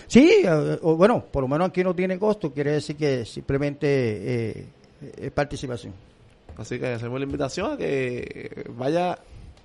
Sí, 0.06 0.44
eh, 0.46 0.78
bueno, 0.80 1.26
por 1.30 1.42
lo 1.42 1.48
menos 1.48 1.68
aquí 1.68 1.84
no 1.84 1.94
tiene 1.94 2.18
costo, 2.18 2.54
quiere 2.54 2.72
decir 2.72 2.96
que 2.96 3.26
simplemente 3.26 3.86
eh, 3.86 4.66
es 5.18 5.30
participación. 5.30 5.92
Así 6.56 6.78
que 6.78 6.86
hacemos 6.86 7.20
la 7.20 7.26
invitación 7.26 7.72
a 7.72 7.76
que 7.76 8.64
vaya 8.78 9.18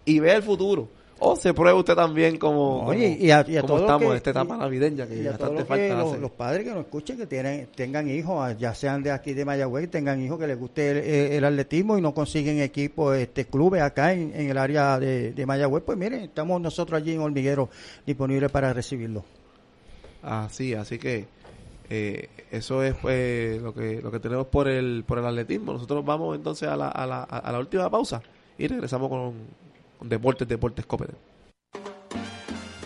y 0.05 0.19
ve 0.19 0.33
el 0.33 0.43
futuro. 0.43 0.89
O 1.21 1.35
se 1.35 1.53
pruebe 1.53 1.77
usted 1.77 1.95
también 1.95 2.37
como, 2.37 2.85
Oye, 2.85 3.17
y 3.19 3.29
a, 3.29 3.41
estamos 3.41 4.01
en 4.03 4.13
esta 4.13 4.29
etapa 4.29 4.55
navideña 4.55 5.05
que 5.05 5.21
ya 5.21 5.31
bastante 5.31 5.65
falta 5.65 5.93
los, 5.95 6.17
los, 6.17 6.31
padres 6.31 6.63
que 6.63 6.69
nos 6.69 6.85
escuchen 6.85 7.17
que 7.17 7.25
tienen, 7.25 7.67
tengan 7.75 8.09
hijos, 8.09 8.57
ya 8.57 8.73
sean 8.73 9.03
de 9.03 9.11
aquí 9.11 9.33
de 9.33 9.43
Mayagüez, 9.43 9.91
tengan 9.91 10.21
hijos 10.21 10.39
que 10.39 10.47
les 10.47 10.57
guste 10.57 11.35
el, 11.35 11.43
atletismo 11.43 11.97
y 11.97 12.01
no 12.01 12.13
consiguen 12.13 12.61
equipos, 12.61 13.17
este 13.17 13.45
clubes 13.45 13.81
acá 13.81 14.13
en, 14.13 14.33
el 14.33 14.57
área 14.57 14.97
de, 14.97 15.33
de, 15.33 15.45
Mayagüez, 15.45 15.83
pues 15.83 15.97
miren, 15.97 16.21
estamos 16.21 16.61
nosotros 16.61 17.01
allí 17.01 17.11
en 17.11 17.19
Hormiguero 17.19 17.69
disponibles 18.05 18.49
para 18.49 18.71
recibirlo. 18.71 19.25
Así, 20.23 20.73
así 20.73 20.97
que 20.99 21.25
eh, 21.89 22.29
eso 22.49 22.81
es 22.81 22.95
pues 22.95 23.61
lo 23.61 23.73
que 23.73 24.01
lo 24.01 24.09
que 24.09 24.19
tenemos 24.19 24.47
por 24.47 24.69
el 24.69 25.03
por 25.05 25.19
el 25.19 25.25
atletismo. 25.25 25.73
Nosotros 25.73 26.05
vamos 26.05 26.37
entonces 26.37 26.69
a 26.69 26.77
la, 26.77 26.87
a 26.87 27.05
la, 27.05 27.23
a 27.23 27.51
la 27.51 27.59
última 27.59 27.89
pausa 27.89 28.21
y 28.57 28.67
regresamos 28.67 29.09
con 29.09 29.33
Deportes, 30.01 30.47
Deportes 30.47 30.85
Copenhague. 30.85 31.28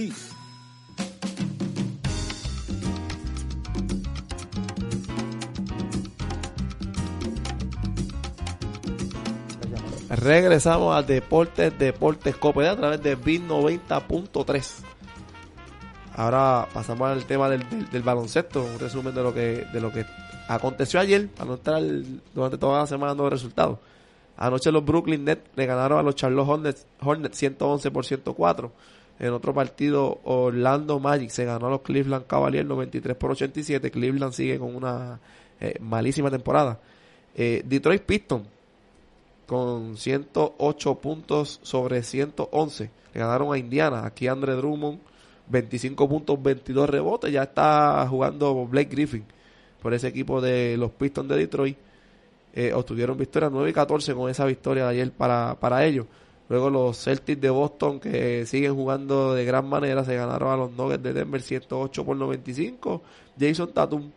Regresamos 10.09 10.95
a 10.95 11.03
Deportes, 11.03 11.77
Deportes 11.79 12.35
Cope 12.35 12.67
a 12.67 12.75
través 12.75 13.01
de 13.01 13.15
BIN 13.15 13.47
90.3. 13.47 14.71
Ahora 16.15 16.67
pasamos 16.73 17.09
al 17.09 17.25
tema 17.25 17.49
del 17.49 18.03
baloncesto, 18.03 18.63
un 18.63 18.77
resumen 18.77 19.15
de 19.15 19.23
lo 19.23 19.33
que 19.33 19.65
de 19.71 19.81
lo 19.81 19.91
que 19.91 20.05
aconteció 20.47 20.99
ayer, 20.99 21.29
para 21.29 21.45
no 21.45 21.53
estar 21.55 21.81
durante 22.35 22.57
toda 22.57 22.81
la 22.81 22.87
semana 22.87 23.11
dando 23.11 23.29
resultados. 23.29 23.79
Anoche 24.37 24.71
los 24.71 24.83
Brooklyn 24.83 25.23
Nets 25.23 25.49
le 25.55 25.65
ganaron 25.65 25.97
a 25.97 26.03
los 26.03 26.15
Charlotte 26.15 26.47
Hornets, 26.47 26.85
Hornets 26.99 27.37
111 27.37 27.91
por 27.91 28.05
104. 28.05 28.71
En 29.21 29.33
otro 29.33 29.53
partido, 29.53 30.19
Orlando 30.23 30.99
Magic 30.99 31.29
se 31.29 31.45
ganó 31.45 31.67
a 31.67 31.69
los 31.69 31.81
Cleveland 31.81 32.25
Cavaliers 32.25 32.67
93 32.67 33.15
por 33.15 33.29
87. 33.29 33.91
Cleveland 33.91 34.33
sigue 34.33 34.57
con 34.57 34.75
una 34.75 35.19
eh, 35.59 35.75
malísima 35.79 36.31
temporada. 36.31 36.79
Eh, 37.35 37.61
Detroit 37.63 38.01
Pistons 38.01 38.47
con 39.45 39.95
108 39.95 40.95
puntos 40.95 41.59
sobre 41.61 42.01
111. 42.01 42.89
Le 43.13 43.19
ganaron 43.19 43.53
a 43.53 43.59
Indiana. 43.59 44.07
Aquí 44.07 44.27
Andre 44.27 44.53
Drummond, 44.53 44.97
25 45.49 46.09
puntos, 46.09 46.41
22 46.41 46.89
rebotes. 46.89 47.31
Ya 47.31 47.43
está 47.43 48.03
jugando 48.09 48.65
Blake 48.65 48.89
Griffin 48.89 49.23
por 49.83 49.93
ese 49.93 50.07
equipo 50.07 50.41
de 50.41 50.77
los 50.77 50.89
Pistons 50.93 51.29
de 51.29 51.37
Detroit. 51.37 51.77
Eh, 52.55 52.73
obtuvieron 52.73 53.19
victoria 53.19 53.51
9 53.51 53.69
y 53.69 53.73
14 53.73 54.15
con 54.15 54.31
esa 54.31 54.45
victoria 54.45 54.85
de 54.85 54.89
ayer 54.89 55.11
para, 55.11 55.59
para 55.59 55.85
ellos. 55.85 56.07
Luego 56.51 56.69
los 56.69 56.97
Celtics 57.01 57.39
de 57.39 57.49
Boston 57.49 58.01
que 58.01 58.45
siguen 58.45 58.75
jugando 58.75 59.33
de 59.33 59.45
gran 59.45 59.69
manera 59.69 60.03
se 60.03 60.15
ganaron 60.17 60.51
a 60.51 60.57
los 60.57 60.71
Nuggets 60.73 61.01
de 61.01 61.13
Denver 61.13 61.41
108 61.41 62.03
por 62.05 62.17
95. 62.17 63.01
Jason 63.39 63.71
Tatum 63.71 64.11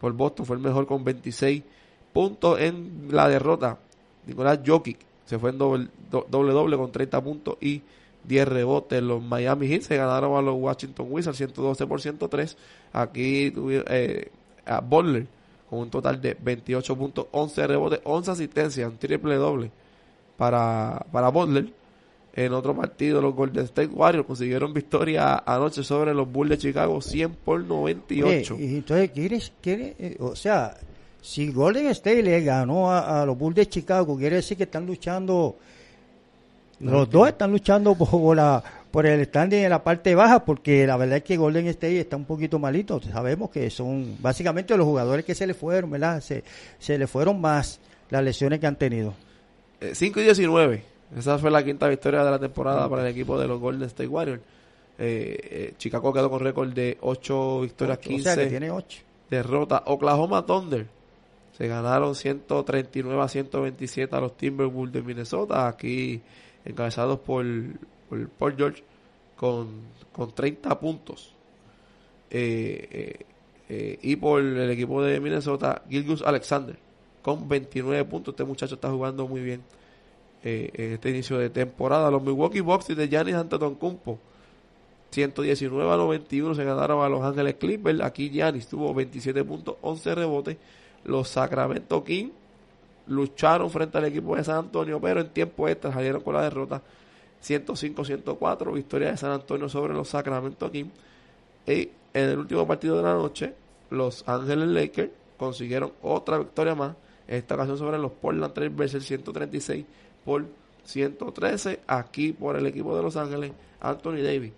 por 0.00 0.14
Boston 0.14 0.46
fue 0.46 0.56
el 0.56 0.62
mejor 0.62 0.86
con 0.86 1.04
26 1.04 1.62
puntos 2.10 2.58
en 2.58 3.08
la 3.10 3.28
derrota. 3.28 3.76
Nicolás 4.26 4.60
Jokic 4.66 4.96
se 5.26 5.38
fue 5.38 5.50
en 5.50 5.58
doble 5.58 5.88
do- 6.10 6.26
doble, 6.30 6.78
con 6.78 6.90
30 6.90 7.22
puntos 7.22 7.56
y 7.60 7.82
10 8.24 8.48
rebotes. 8.48 9.02
Los 9.02 9.22
Miami 9.22 9.68
Heat 9.68 9.82
se 9.82 9.96
ganaron 9.98 10.38
a 10.38 10.40
los 10.40 10.54
Washington 10.58 11.06
Wizards 11.10 11.36
112 11.36 11.86
por 11.86 12.00
103. 12.00 12.56
Aquí 12.94 13.52
eh, 13.88 14.30
a 14.64 14.80
Butler 14.80 15.26
con 15.68 15.80
un 15.80 15.90
total 15.90 16.18
de 16.18 16.34
28 16.42 16.96
puntos, 16.96 17.26
11 17.30 17.66
rebotes, 17.66 18.00
11 18.04 18.30
asistencias, 18.30 18.90
un 18.90 18.96
triple 18.96 19.34
doble 19.34 19.70
para, 20.36 21.06
para 21.12 21.28
Butler. 21.28 21.72
En 22.36 22.52
otro 22.52 22.74
partido, 22.74 23.22
los 23.22 23.32
Golden 23.34 23.64
State 23.64 23.92
Warriors 23.92 24.26
consiguieron 24.26 24.74
victoria 24.74 25.44
anoche 25.46 25.84
sobre 25.84 26.12
los 26.12 26.30
Bulls 26.30 26.50
de 26.50 26.58
Chicago 26.58 27.00
100 27.00 27.30
por 27.44 27.62
98. 27.62 28.54
Oye, 28.56 28.76
entonces, 28.76 29.10
¿quiere, 29.12 29.40
quiere, 29.60 29.94
eh, 30.00 30.16
o 30.18 30.34
sea, 30.34 30.76
si 31.22 31.52
Golden 31.52 31.86
State 31.86 32.24
le 32.24 32.42
ganó 32.42 32.90
a, 32.90 33.22
a 33.22 33.26
los 33.26 33.38
Bulls 33.38 33.54
de 33.54 33.68
Chicago, 33.68 34.16
quiere 34.16 34.36
decir 34.36 34.56
que 34.56 34.64
están 34.64 34.84
luchando, 34.84 35.56
los 36.80 37.08
dos 37.08 37.28
están 37.28 37.52
luchando 37.52 37.94
por, 37.98 38.36
la, 38.36 38.62
por 38.90 39.06
el 39.06 39.24
standing 39.24 39.58
en 39.58 39.70
la 39.70 39.84
parte 39.84 40.16
baja, 40.16 40.44
porque 40.44 40.88
la 40.88 40.96
verdad 40.96 41.18
es 41.18 41.22
que 41.22 41.36
Golden 41.36 41.68
State 41.68 42.00
está 42.00 42.16
un 42.16 42.24
poquito 42.24 42.58
malito. 42.58 43.00
Sabemos 43.00 43.50
que 43.50 43.70
son 43.70 44.16
básicamente 44.20 44.76
los 44.76 44.86
jugadores 44.86 45.24
que 45.24 45.36
se 45.36 45.46
le 45.46 45.54
fueron, 45.54 45.92
¿verdad? 45.92 46.20
Se, 46.20 46.42
se 46.80 46.98
le 46.98 47.06
fueron 47.06 47.40
más 47.40 47.78
las 48.10 48.24
lesiones 48.24 48.58
que 48.58 48.66
han 48.66 48.76
tenido. 48.76 49.14
Eh, 49.84 49.94
5 49.94 50.20
y 50.20 50.24
19. 50.24 50.82
Esa 51.16 51.38
fue 51.38 51.50
la 51.50 51.64
quinta 51.64 51.88
victoria 51.88 52.24
de 52.24 52.30
la 52.30 52.38
temporada 52.38 52.88
para 52.88 53.02
el 53.02 53.08
equipo 53.08 53.38
de 53.38 53.46
los 53.46 53.60
Golden 53.60 53.86
State 53.88 54.08
Warriors. 54.08 54.42
Eh, 54.98 55.38
eh, 55.42 55.74
Chicago 55.76 56.12
quedó 56.12 56.30
con 56.30 56.40
récord 56.40 56.72
de 56.72 56.96
8 57.00 57.60
victorias, 57.62 57.98
O 57.98 58.00
15 58.00 58.22
sea, 58.22 58.42
que 58.42 58.50
tiene 58.50 58.70
ocho. 58.70 59.02
derrotas. 59.28 59.82
Oklahoma 59.86 60.46
Thunder 60.46 60.86
se 61.56 61.68
ganaron 61.68 62.14
139 62.14 63.22
a 63.22 63.28
127 63.28 64.14
a 64.14 64.20
los 64.20 64.36
Timberwolves 64.36 64.92
de 64.94 65.02
Minnesota. 65.02 65.68
Aquí 65.68 66.20
encabezados 66.64 67.20
por, 67.20 67.44
por 68.08 68.28
Paul 68.30 68.56
George 68.56 68.82
con, 69.36 69.68
con 70.12 70.32
30 70.34 70.80
puntos. 70.80 71.34
Eh, 72.30 72.88
eh, 72.90 73.26
eh, 73.68 73.98
y 74.02 74.16
por 74.16 74.40
el 74.40 74.70
equipo 74.70 75.02
de 75.02 75.20
Minnesota, 75.20 75.82
Gilgus 75.88 76.22
Alexander 76.22 76.76
con 77.24 77.48
29 77.48 78.04
puntos. 78.04 78.34
Este 78.34 78.44
muchacho 78.44 78.74
está 78.74 78.90
jugando 78.90 79.26
muy 79.26 79.40
bien 79.40 79.62
eh, 80.44 80.70
en 80.74 80.92
este 80.92 81.08
inicio 81.08 81.38
de 81.38 81.48
temporada. 81.48 82.10
Los 82.10 82.22
Milwaukee 82.22 82.60
Bucks 82.60 82.88
de 82.88 83.08
Giannis 83.08 83.34
Antetokounmpo 83.34 84.18
119 85.10 85.90
a 85.90 85.96
91 85.96 86.54
se 86.54 86.64
ganaron 86.64 87.02
a 87.02 87.08
Los 87.08 87.22
Ángeles 87.22 87.54
Clippers. 87.54 88.00
Aquí 88.02 88.28
Giannis 88.28 88.66
tuvo 88.66 88.92
27 88.92 89.42
puntos, 89.42 89.76
11 89.80 90.14
rebotes. 90.14 90.56
Los 91.04 91.28
Sacramento 91.28 92.04
Kings 92.04 92.32
lucharon 93.06 93.70
frente 93.70 93.96
al 93.96 94.04
equipo 94.04 94.36
de 94.36 94.44
San 94.44 94.56
Antonio, 94.56 95.00
pero 95.00 95.20
en 95.20 95.28
tiempo 95.28 95.66
extra 95.66 95.92
salieron 95.92 96.20
con 96.20 96.34
la 96.34 96.42
derrota 96.42 96.82
105-104, 97.42 98.72
victoria 98.72 99.12
de 99.12 99.16
San 99.16 99.30
Antonio 99.30 99.68
sobre 99.70 99.94
los 99.94 100.08
Sacramento 100.08 100.70
Kings. 100.70 100.92
Y 101.66 101.88
en 102.12 102.30
el 102.30 102.38
último 102.38 102.66
partido 102.66 102.98
de 102.98 103.02
la 103.02 103.14
noche, 103.14 103.54
los 103.90 104.28
Ángeles 104.28 104.68
Lakers 104.68 105.10
consiguieron 105.36 105.92
otra 106.02 106.38
victoria 106.38 106.74
más, 106.74 106.96
en 107.28 107.36
esta 107.36 107.54
ocasión 107.54 107.78
sobre 107.78 107.98
los 107.98 108.12
Portland 108.12 108.52
Trail 108.52 108.70
Blazers 108.70 109.04
136 109.04 109.84
por 110.24 110.46
113, 110.84 111.80
aquí 111.86 112.32
por 112.32 112.56
el 112.56 112.66
equipo 112.66 112.96
de 112.96 113.02
Los 113.02 113.16
Ángeles, 113.16 113.52
Anthony 113.80 114.22
Davis 114.22 114.52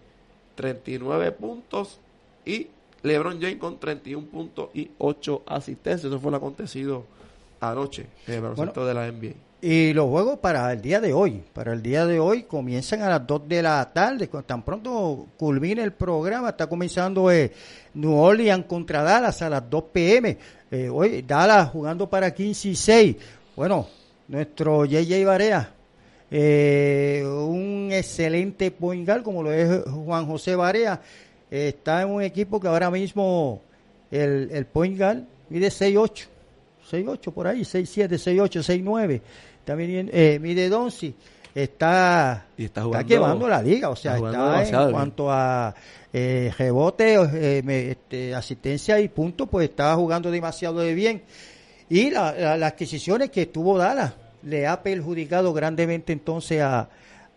39 0.56 1.32
puntos 1.32 2.00
y 2.44 2.68
LeBron 3.02 3.40
James 3.40 3.58
con 3.58 3.78
31 3.78 4.26
puntos 4.26 4.70
y 4.74 4.90
8 4.98 5.44
asistencias. 5.46 6.04
Eso 6.10 6.18
fue 6.18 6.30
lo 6.32 6.38
acontecido 6.38 7.04
anoche 7.60 8.06
en 8.26 8.34
el 8.34 8.40
baloncesto 8.40 8.84
de 8.84 8.94
la 8.94 9.10
NBA. 9.12 9.34
Y 9.68 9.92
los 9.94 10.08
juegos 10.08 10.38
para 10.38 10.72
el 10.72 10.80
día 10.80 11.00
de 11.00 11.12
hoy, 11.12 11.42
para 11.52 11.72
el 11.72 11.82
día 11.82 12.06
de 12.06 12.20
hoy 12.20 12.44
comienzan 12.44 13.02
a 13.02 13.08
las 13.08 13.26
2 13.26 13.48
de 13.48 13.62
la 13.62 13.92
tarde, 13.92 14.30
tan 14.46 14.62
pronto 14.62 15.26
culmina 15.36 15.82
el 15.82 15.92
programa, 15.92 16.50
está 16.50 16.68
comenzando 16.68 17.32
eh, 17.32 17.50
New 17.94 18.14
Orleans 18.16 18.64
contra 18.66 19.02
Dallas 19.02 19.42
a 19.42 19.50
las 19.50 19.68
2 19.68 19.84
pm. 19.92 20.38
Eh, 20.70 20.88
hoy 20.88 21.22
Dallas 21.22 21.68
jugando 21.70 22.08
para 22.08 22.32
15 22.32 22.68
y 22.68 22.76
6. 22.76 23.16
Bueno, 23.56 23.88
nuestro 24.28 24.84
JJ 24.84 25.24
Barea, 25.24 25.68
eh, 26.30 27.24
un 27.26 27.88
excelente 27.90 28.70
point 28.70 29.04
guard 29.04 29.24
como 29.24 29.42
lo 29.42 29.52
es 29.52 29.82
Juan 29.82 30.26
José 30.28 30.54
Barea, 30.54 31.00
está 31.50 32.02
en 32.02 32.10
un 32.10 32.22
equipo 32.22 32.60
que 32.60 32.68
ahora 32.68 32.88
mismo 32.88 33.62
el, 34.12 34.48
el 34.52 34.66
point 34.66 34.96
guard 34.96 35.24
mide 35.48 35.70
6'8". 35.70 36.28
6'8 36.88 37.32
por 37.32 37.48
ahí, 37.48 37.62
6'7, 37.62 38.10
6'8, 38.10 38.62
6'9. 38.62 39.20
También 39.66 40.08
eh, 40.12 40.38
mide 40.40 40.70
Donsi. 40.70 41.14
Está, 41.54 42.46
Y 42.56 42.64
está 42.66 42.80
está 42.80 42.84
jugando- 42.84 43.08
quemando 43.08 43.48
la 43.48 43.62
liga, 43.62 43.88
o 43.88 43.96
sea, 43.96 44.16
está 44.16 44.62
está 44.62 44.62
en 44.62 44.84
bien. 44.84 44.92
cuanto 44.92 45.30
a 45.32 45.74
eh, 46.12 46.52
rebote, 46.56 47.14
eh, 47.14 47.62
me- 47.64 47.90
este, 47.90 48.34
asistencia 48.34 49.00
y 49.00 49.08
puntos, 49.08 49.48
pues 49.50 49.68
estaba 49.70 49.94
jugando 49.96 50.30
demasiado 50.30 50.80
de 50.80 50.94
bien. 50.94 51.22
Y 51.88 52.10
la- 52.10 52.32
la- 52.32 52.56
las 52.56 52.72
adquisiciones 52.72 53.30
que 53.30 53.46
tuvo 53.46 53.76
Dallas 53.78 54.12
le 54.42 54.66
ha 54.66 54.82
perjudicado 54.82 55.52
grandemente 55.52 56.12
entonces 56.12 56.60
a, 56.62 56.88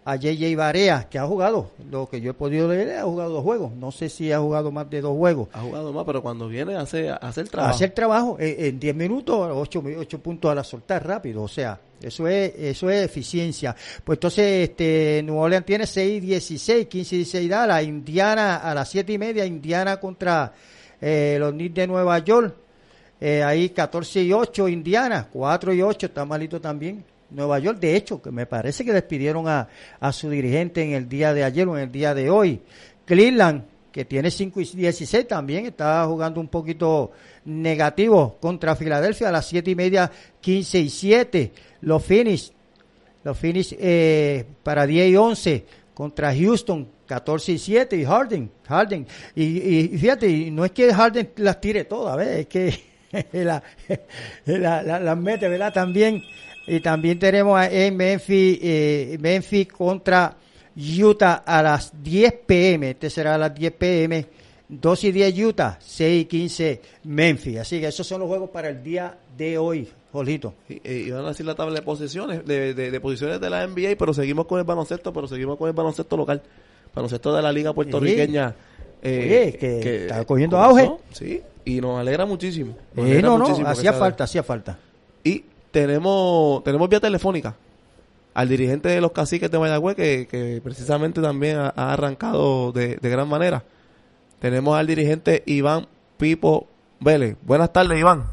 a 0.05 0.15
JJ 0.17 0.55
Barea, 0.55 1.07
que 1.09 1.17
ha 1.17 1.25
jugado, 1.25 1.71
lo 1.89 2.09
que 2.09 2.19
yo 2.21 2.31
he 2.31 2.33
podido 2.33 2.67
leer, 2.67 2.99
ha 2.99 3.03
jugado 3.03 3.31
dos 3.31 3.43
juegos. 3.43 3.71
No 3.73 3.91
sé 3.91 4.09
si 4.09 4.31
ha 4.33 4.39
jugado 4.39 4.69
más 4.71 4.89
de 4.89 4.99
dos 5.01 5.15
juegos. 5.17 5.47
Ha 5.53 5.61
jugado 5.61 5.93
más, 5.93 6.03
pero 6.05 6.21
cuando 6.21 6.47
viene 6.49 6.75
hace, 6.75 7.09
hace 7.09 7.41
el 7.41 7.49
trabajo. 7.49 7.73
Hacer 7.75 7.91
trabajo 7.91 8.37
eh, 8.39 8.67
en 8.67 8.79
10 8.79 8.95
minutos, 8.95 9.49
8, 9.53 10.19
puntos 10.21 10.51
a 10.51 10.55
la 10.55 10.63
soltar 10.63 11.05
rápido, 11.07 11.43
o 11.43 11.47
sea, 11.47 11.79
eso 12.01 12.27
es 12.27 12.53
eso 12.55 12.89
es 12.89 13.05
eficiencia. 13.05 13.75
Pues 14.03 14.17
entonces, 14.17 14.69
este, 14.69 15.21
New 15.23 15.37
Orleans 15.37 15.65
tiene 15.65 15.85
6 15.85 16.21
16, 16.21 16.87
15 16.87 17.15
16 17.17 17.49
Dallas, 17.49 17.83
Indiana 17.83 18.57
a 18.57 18.73
las 18.73 18.89
7 18.89 19.13
y 19.13 19.17
media, 19.17 19.45
Indiana 19.45 19.97
contra 19.97 20.53
eh, 21.01 21.37
los 21.39 21.51
Knicks 21.51 21.75
de 21.75 21.87
Nueva 21.87 22.19
York, 22.19 22.55
eh, 23.19 23.43
ahí 23.43 23.69
14 23.69 24.23
y 24.23 24.33
8 24.33 24.67
Indiana, 24.67 25.27
4 25.31 25.73
y 25.73 25.81
8, 25.81 26.07
está 26.07 26.25
malito 26.25 26.59
también. 26.59 27.03
Nueva 27.31 27.59
York, 27.59 27.79
de 27.79 27.95
hecho, 27.95 28.21
que 28.21 28.31
me 28.31 28.45
parece 28.45 28.83
que 28.83 28.91
despidieron 28.91 29.47
a, 29.47 29.67
a 29.99 30.11
su 30.11 30.29
dirigente 30.29 30.81
en 30.81 30.93
el 30.93 31.07
día 31.07 31.33
de 31.33 31.43
ayer 31.43 31.67
o 31.67 31.77
en 31.77 31.83
el 31.83 31.91
día 31.91 32.15
de 32.15 32.29
hoy. 32.29 32.61
Cleveland, 33.05 33.65
que 33.99 34.05
tiene 34.05 34.31
5 34.31 34.61
y 34.61 34.65
16, 34.77 35.27
también 35.27 35.65
está 35.65 36.05
jugando 36.05 36.39
un 36.39 36.47
poquito 36.47 37.11
negativo 37.43 38.37
contra 38.39 38.73
Filadelfia 38.73 39.27
a 39.27 39.31
las 39.33 39.45
7 39.49 39.71
y 39.71 39.75
media, 39.75 40.09
15 40.39 40.79
y 40.79 40.89
7. 40.89 41.51
Los 41.81 42.01
Phoenix, 42.05 42.53
los 43.25 43.37
Phoenix 43.37 43.75
eh, 43.77 44.45
para 44.63 44.87
10 44.87 45.09
y 45.11 45.15
11 45.17 45.65
contra 45.93 46.33
Houston, 46.33 46.87
14 47.07 47.51
y 47.51 47.57
7 47.57 47.97
y 47.97 48.05
Harden, 48.05 48.49
Harden. 48.69 49.05
Y, 49.35 49.43
y 49.43 49.87
fíjate, 49.97 50.29
y 50.29 50.49
no 50.49 50.63
es 50.63 50.71
que 50.71 50.93
Harden 50.93 51.31
las 51.35 51.59
tire 51.59 51.83
todas, 51.83 52.15
¿ves? 52.15 52.27
es 52.39 52.45
que 52.47 52.73
la- 53.43 53.61
la- 54.45 54.81
la- 54.81 54.99
las 55.01 55.17
mete, 55.17 55.49
¿verdad? 55.49 55.73
También. 55.73 56.23
Y 56.67 56.79
también 56.79 57.19
tenemos 57.19 57.61
en 57.69 57.97
Memphis, 57.97 58.59
eh, 58.61 59.17
Memphis 59.19 59.67
contra 59.67 60.37
Utah 61.01 61.43
a 61.45 61.61
las 61.61 61.91
10 62.03 62.33
pm. 62.45 62.91
Este 62.91 63.09
será 63.09 63.35
a 63.35 63.37
las 63.37 63.53
10 63.53 63.71
pm 63.73 64.25
2 64.69 65.03
y 65.05 65.11
10 65.11 65.39
Utah, 65.39 65.77
6 65.81 66.21
y 66.21 66.25
15 66.25 66.81
Memphis. 67.03 67.57
Así 67.59 67.79
que 67.79 67.87
esos 67.87 68.05
son 68.07 68.19
los 68.21 68.27
juegos 68.29 68.49
para 68.51 68.69
el 68.69 68.83
día 68.83 69.17
de 69.37 69.57
hoy, 69.57 69.87
Jolito. 70.11 70.53
Y, 70.69 70.79
y 70.87 71.11
van 71.11 71.25
a 71.25 71.29
decir 71.29 71.45
la 71.45 71.55
tabla 71.55 71.75
de 71.75 71.81
posiciones, 71.81 72.45
de, 72.45 72.73
de, 72.73 72.91
de 72.91 72.99
posiciones 72.99 73.41
de 73.41 73.49
la 73.49 73.65
NBA, 73.67 73.95
pero 73.97 74.13
seguimos 74.13 74.45
con 74.45 74.59
el 74.59 74.65
baloncesto, 74.65 75.11
pero 75.11 75.27
seguimos 75.27 75.57
con 75.57 75.67
el 75.67 75.73
baloncesto 75.73 76.15
local. 76.15 76.41
Baloncesto 76.93 77.35
de 77.35 77.41
la 77.41 77.51
liga 77.51 77.73
puertorriqueña. 77.73 78.55
eh, 79.01 79.51
Oye, 79.51 79.57
que 79.57 79.95
está 80.03 80.23
cogiendo 80.25 80.57
auge. 80.59 80.89
Sí, 81.13 81.41
y 81.65 81.81
nos 81.81 81.99
alegra 81.99 82.25
muchísimo. 82.25 82.75
Nos 82.93 83.05
Eh, 83.05 83.11
alegra 83.11 83.27
no, 83.29 83.37
no, 83.37 83.43
muchísimo 83.45 83.67
hacía 83.69 83.93
falta, 83.93 84.23
hacía 84.23 84.43
falta. 84.43 84.77
Y 85.23 85.43
tenemos, 85.71 86.63
tenemos 86.63 86.87
vía 86.89 86.99
telefónica 86.99 87.55
al 88.33 88.47
dirigente 88.47 88.89
de 88.89 89.01
los 89.01 89.11
caciques 89.11 89.49
de 89.51 89.59
Mayagüez, 89.59 89.95
que, 89.95 90.27
que 90.27 90.61
precisamente 90.63 91.21
también 91.21 91.57
ha, 91.57 91.73
ha 91.75 91.93
arrancado 91.93 92.71
de, 92.71 92.97
de 92.97 93.09
gran 93.09 93.27
manera. 93.27 93.63
Tenemos 94.39 94.77
al 94.77 94.87
dirigente 94.87 95.43
Iván 95.45 95.87
Pipo 96.17 96.67
Vélez. 96.99 97.37
Buenas 97.41 97.73
tardes, 97.73 97.99
Iván. 97.99 98.23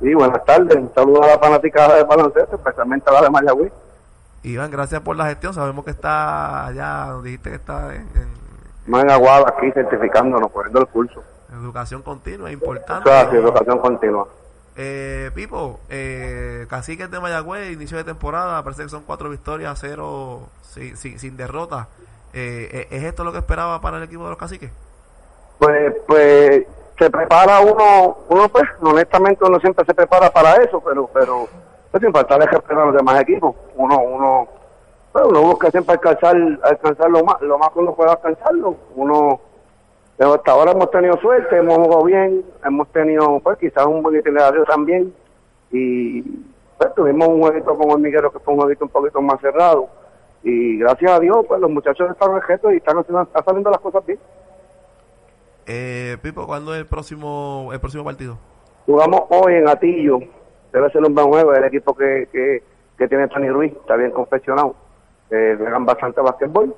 Sí, 0.00 0.14
buenas 0.14 0.44
tardes. 0.44 0.76
Un 0.76 0.92
saludo 0.94 1.22
a 1.22 1.28
la 1.28 1.38
fanaticada 1.38 1.96
de 1.96 2.04
baloncesto, 2.04 2.56
especialmente 2.56 3.08
a 3.10 3.14
la 3.14 3.22
de 3.22 3.30
Mayagüez. 3.30 3.72
Iván, 4.44 4.70
gracias 4.70 5.00
por 5.00 5.16
la 5.16 5.26
gestión. 5.26 5.54
Sabemos 5.54 5.84
que 5.84 5.92
está 5.92 6.66
allá, 6.66 7.14
dijiste 7.22 7.50
que 7.50 7.56
está 7.56 7.94
en, 7.94 8.08
en 8.86 9.10
Aguada 9.10 9.54
aquí 9.56 9.70
certificándonos, 9.72 10.50
poniendo 10.50 10.80
el 10.80 10.88
curso. 10.88 11.22
educación 11.52 12.02
continua, 12.02 12.48
es 12.48 12.54
importante. 12.54 13.08
Es 13.08 13.16
así, 13.16 13.36
educación 13.36 13.78
continua. 13.78 14.26
Eh, 14.76 15.30
Pipo, 15.34 15.80
eh, 15.90 16.66
Caciques 16.68 17.10
de 17.10 17.20
Mayagüez, 17.20 17.72
inicio 17.72 17.98
de 17.98 18.04
temporada, 18.04 18.62
parece 18.62 18.84
que 18.84 18.88
son 18.88 19.02
cuatro 19.04 19.28
victorias, 19.28 19.78
cero 19.80 20.48
sin, 20.62 20.96
sin, 20.96 21.18
sin 21.18 21.36
derrota. 21.36 21.88
Eh, 22.32 22.88
¿Es 22.90 23.02
esto 23.04 23.24
lo 23.24 23.32
que 23.32 23.38
esperaba 23.38 23.80
para 23.80 23.98
el 23.98 24.04
equipo 24.04 24.24
de 24.24 24.30
los 24.30 24.38
Caciques? 24.38 24.70
Pues, 25.58 25.94
pues 26.06 26.64
se 26.98 27.10
prepara 27.10 27.60
uno, 27.60 28.18
uno 28.28 28.48
pues, 28.48 28.64
honestamente 28.80 29.44
uno 29.44 29.58
siempre 29.60 29.84
se 29.84 29.94
prepara 29.94 30.30
para 30.30 30.54
eso, 30.56 30.80
pero, 30.80 31.08
pero, 31.12 31.48
pues 31.90 32.02
sin 32.02 32.12
faltarle 32.12 32.46
respeto 32.46 32.80
a 32.80 32.86
los 32.86 32.94
demás 32.94 33.20
equipos. 33.20 33.54
Uno, 33.76 33.98
uno, 33.98 34.48
pues, 35.12 35.24
uno 35.24 35.42
busca 35.42 35.70
siempre 35.70 35.94
alcanzar, 35.94 36.36
alcanzar 36.62 37.10
lo 37.10 37.24
más, 37.24 37.40
lo 37.42 37.58
más 37.58 37.70
que 37.70 37.78
uno 37.78 37.94
pueda 37.94 38.12
alcanzarlo. 38.12 38.76
Uno, 38.94 39.40
pero 40.22 40.34
hasta 40.34 40.52
ahora 40.52 40.70
hemos 40.70 40.88
tenido 40.92 41.16
suerte, 41.16 41.56
hemos 41.56 41.78
jugado 41.78 42.04
bien, 42.04 42.44
hemos 42.64 42.86
tenido, 42.92 43.40
pues 43.40 43.58
quizás 43.58 43.84
un 43.86 44.04
buen 44.04 44.14
itinerario 44.14 44.62
también, 44.62 45.12
y 45.72 46.22
pues 46.78 46.94
tuvimos 46.94 47.26
un 47.26 47.40
jueguito 47.40 47.76
con 47.76 47.90
Hormiguero 47.90 48.30
que 48.30 48.38
fue 48.38 48.54
un 48.54 48.60
jueguito 48.60 48.84
un 48.84 48.92
poquito 48.92 49.20
más 49.20 49.40
cerrado, 49.40 49.88
y 50.44 50.78
gracias 50.78 51.10
a 51.10 51.18
Dios, 51.18 51.44
pues 51.48 51.60
los 51.60 51.68
muchachos 51.72 52.08
están 52.08 52.40
reto 52.40 52.70
y 52.70 52.76
están 52.76 52.98
haciendo, 52.98 53.22
están 53.22 53.44
saliendo 53.44 53.70
las 53.70 53.80
cosas 53.80 54.06
bien. 54.06 54.20
Eh, 55.66 56.16
Pipo, 56.22 56.46
¿cuándo 56.46 56.72
es 56.72 56.78
el 56.78 56.86
próximo, 56.86 57.70
el 57.72 57.80
próximo 57.80 58.04
partido? 58.04 58.38
Jugamos 58.86 59.22
hoy 59.28 59.54
en 59.54 59.68
Atillo. 59.68 60.20
Debe 60.72 60.88
ser 60.90 61.02
un 61.02 61.16
buen 61.16 61.26
juego. 61.26 61.52
El 61.52 61.64
equipo 61.64 61.96
que, 61.96 62.28
que, 62.30 62.62
que 62.96 63.08
tiene 63.08 63.26
Tony 63.26 63.48
Ruiz 63.48 63.72
está 63.72 63.96
bien 63.96 64.12
confeccionado. 64.12 64.76
Eh, 65.30 65.56
juegan 65.58 65.84
bastante 65.84 66.20
basquetbol. 66.20 66.76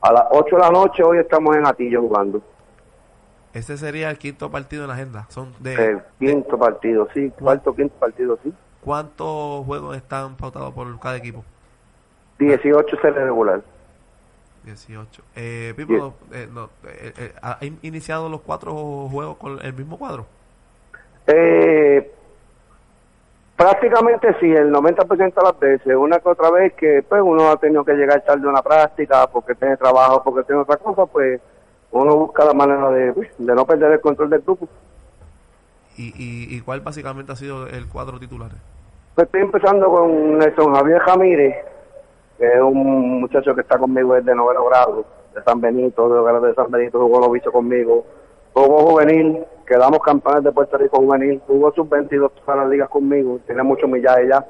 A 0.00 0.12
las 0.12 0.26
8 0.30 0.54
de 0.54 0.62
la 0.62 0.70
noche 0.70 1.02
hoy 1.02 1.18
estamos 1.18 1.56
en 1.56 1.66
Atillo 1.66 2.00
jugando. 2.00 2.40
Ese 3.54 3.78
sería 3.78 4.10
el 4.10 4.18
quinto 4.18 4.50
partido 4.50 4.82
en 4.82 4.88
la 4.88 4.94
agenda. 4.94 5.26
Son 5.30 5.52
de, 5.60 5.74
El 5.74 6.02
quinto 6.18 6.58
partido, 6.58 7.08
sí. 7.14 7.30
Cuarto, 7.38 7.74
quinto 7.74 7.94
partido, 7.96 8.38
sí. 8.42 8.52
¿Cuántos 8.82 9.64
juegos 9.64 9.96
están 9.96 10.36
pautados 10.36 10.74
por 10.74 10.98
cada 11.00 11.16
equipo? 11.16 11.44
18 12.38 12.96
serie 13.00 13.20
regular. 13.24 13.62
18. 14.64 15.22
Eh, 15.36 15.72
Pipo, 15.76 16.14
eh, 16.32 16.48
no, 16.52 16.70
eh, 16.84 17.12
eh, 17.16 17.32
¿ha 17.42 17.58
in- 17.60 17.78
iniciado 17.82 18.28
los 18.28 18.40
cuatro 18.40 18.72
juegos 19.10 19.36
con 19.36 19.60
el 19.64 19.72
mismo 19.72 19.98
cuadro? 19.98 20.26
Eh, 21.26 22.10
prácticamente 23.56 24.34
sí, 24.40 24.50
el 24.50 24.72
90% 24.72 25.34
de 25.34 25.42
las 25.42 25.58
veces. 25.58 25.94
Una 25.96 26.18
que 26.18 26.28
otra 26.28 26.50
vez 26.50 26.72
que 26.74 27.02
pues 27.08 27.22
uno 27.24 27.50
ha 27.50 27.56
tenido 27.58 27.84
que 27.84 27.92
llegar 27.94 28.22
tarde 28.24 28.46
a 28.46 28.50
una 28.50 28.62
práctica 28.62 29.26
porque 29.28 29.54
tiene 29.54 29.76
trabajo, 29.76 30.22
porque 30.24 30.42
tiene 30.44 30.62
otra 30.62 30.76
cosa, 30.76 31.06
pues 31.06 31.40
uno 32.02 32.16
busca 32.16 32.44
la 32.44 32.54
manera 32.54 32.90
de, 32.90 33.12
de 33.12 33.54
no 33.54 33.64
perder 33.64 33.92
el 33.92 34.00
control 34.00 34.30
del 34.30 34.40
grupo. 34.40 34.68
¿Y, 35.96 36.06
y, 36.08 36.56
y 36.56 36.60
cuál 36.60 36.80
básicamente 36.80 37.32
ha 37.32 37.36
sido 37.36 37.66
el 37.68 37.88
cuadro 37.88 38.18
titular? 38.18 38.50
Pues 39.14 39.26
estoy 39.26 39.42
empezando 39.42 39.88
con 39.88 40.38
Nelson 40.38 40.74
Javier 40.74 41.00
Jamírez, 41.00 41.54
que 42.36 42.46
es 42.46 42.60
un 42.60 43.20
muchacho 43.20 43.54
que 43.54 43.60
está 43.60 43.78
conmigo 43.78 44.14
desde 44.14 44.34
noveno 44.34 44.64
grado, 44.66 45.04
de 45.34 45.42
San 45.44 45.60
Benito, 45.60 46.08
de 46.08 46.18
hogares 46.18 46.42
de 46.42 46.54
San 46.54 46.70
Benito, 46.70 46.98
jugó 46.98 47.20
los 47.20 47.30
bichos 47.30 47.52
conmigo. 47.52 48.04
Jugó 48.52 48.90
juvenil, 48.90 49.44
quedamos 49.66 50.00
campeones 50.00 50.44
de 50.44 50.52
Puerto 50.52 50.78
Rico 50.78 50.96
juvenil, 50.98 51.40
jugó 51.46 51.72
sub-22 51.72 52.30
para 52.44 52.62
las 52.62 52.70
ligas 52.70 52.88
conmigo, 52.88 53.38
tiene 53.46 53.62
mucho 53.62 53.88
millaje 53.88 54.28
ya. 54.28 54.44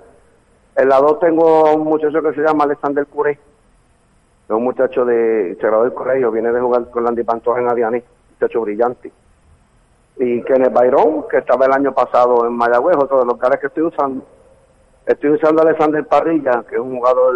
En 0.77 0.89
la 0.89 0.99
2 0.99 1.21
tengo 1.21 1.75
un 1.75 1.85
muchacho 1.85 2.23
que 2.23 2.33
se 2.35 2.43
llama 2.43 2.65
Alexander 2.65 3.07
Curé, 3.07 3.39
es 4.45 4.51
un 4.51 4.63
muchacho 4.63 5.05
de, 5.05 5.57
se 5.59 5.67
del 5.67 5.95
colegio, 5.95 6.31
viene 6.31 6.53
de 6.53 6.61
jugar 6.61 6.91
con 6.91 7.05
Landy 7.05 7.25
Pantoja 7.25 7.61
en 7.61 7.69
Adianí, 7.71 8.03
muchacho 8.33 8.61
brillante. 8.61 9.11
Y 10.17 10.43
Kenneth 10.43 10.73
Byron, 10.73 11.27
que 11.29 11.39
estaba 11.39 11.67
el 11.67 11.73
año 11.73 11.93
pasado 11.93 12.47
en 12.47 12.53
Mayagüez, 12.53 12.97
otro 12.97 13.21
de 13.21 13.27
los 13.27 13.39
caras 13.39 13.59
que 13.59 13.69
estoy 13.69 13.85
usando. 13.85 14.25
Estoy 15.07 15.31
usando 15.31 15.63
a 15.63 15.65
Alexander 15.65 16.07
Parrilla, 16.07 16.63
que 16.69 16.77
es 16.77 16.81
un 16.81 16.97
jugador 16.97 17.35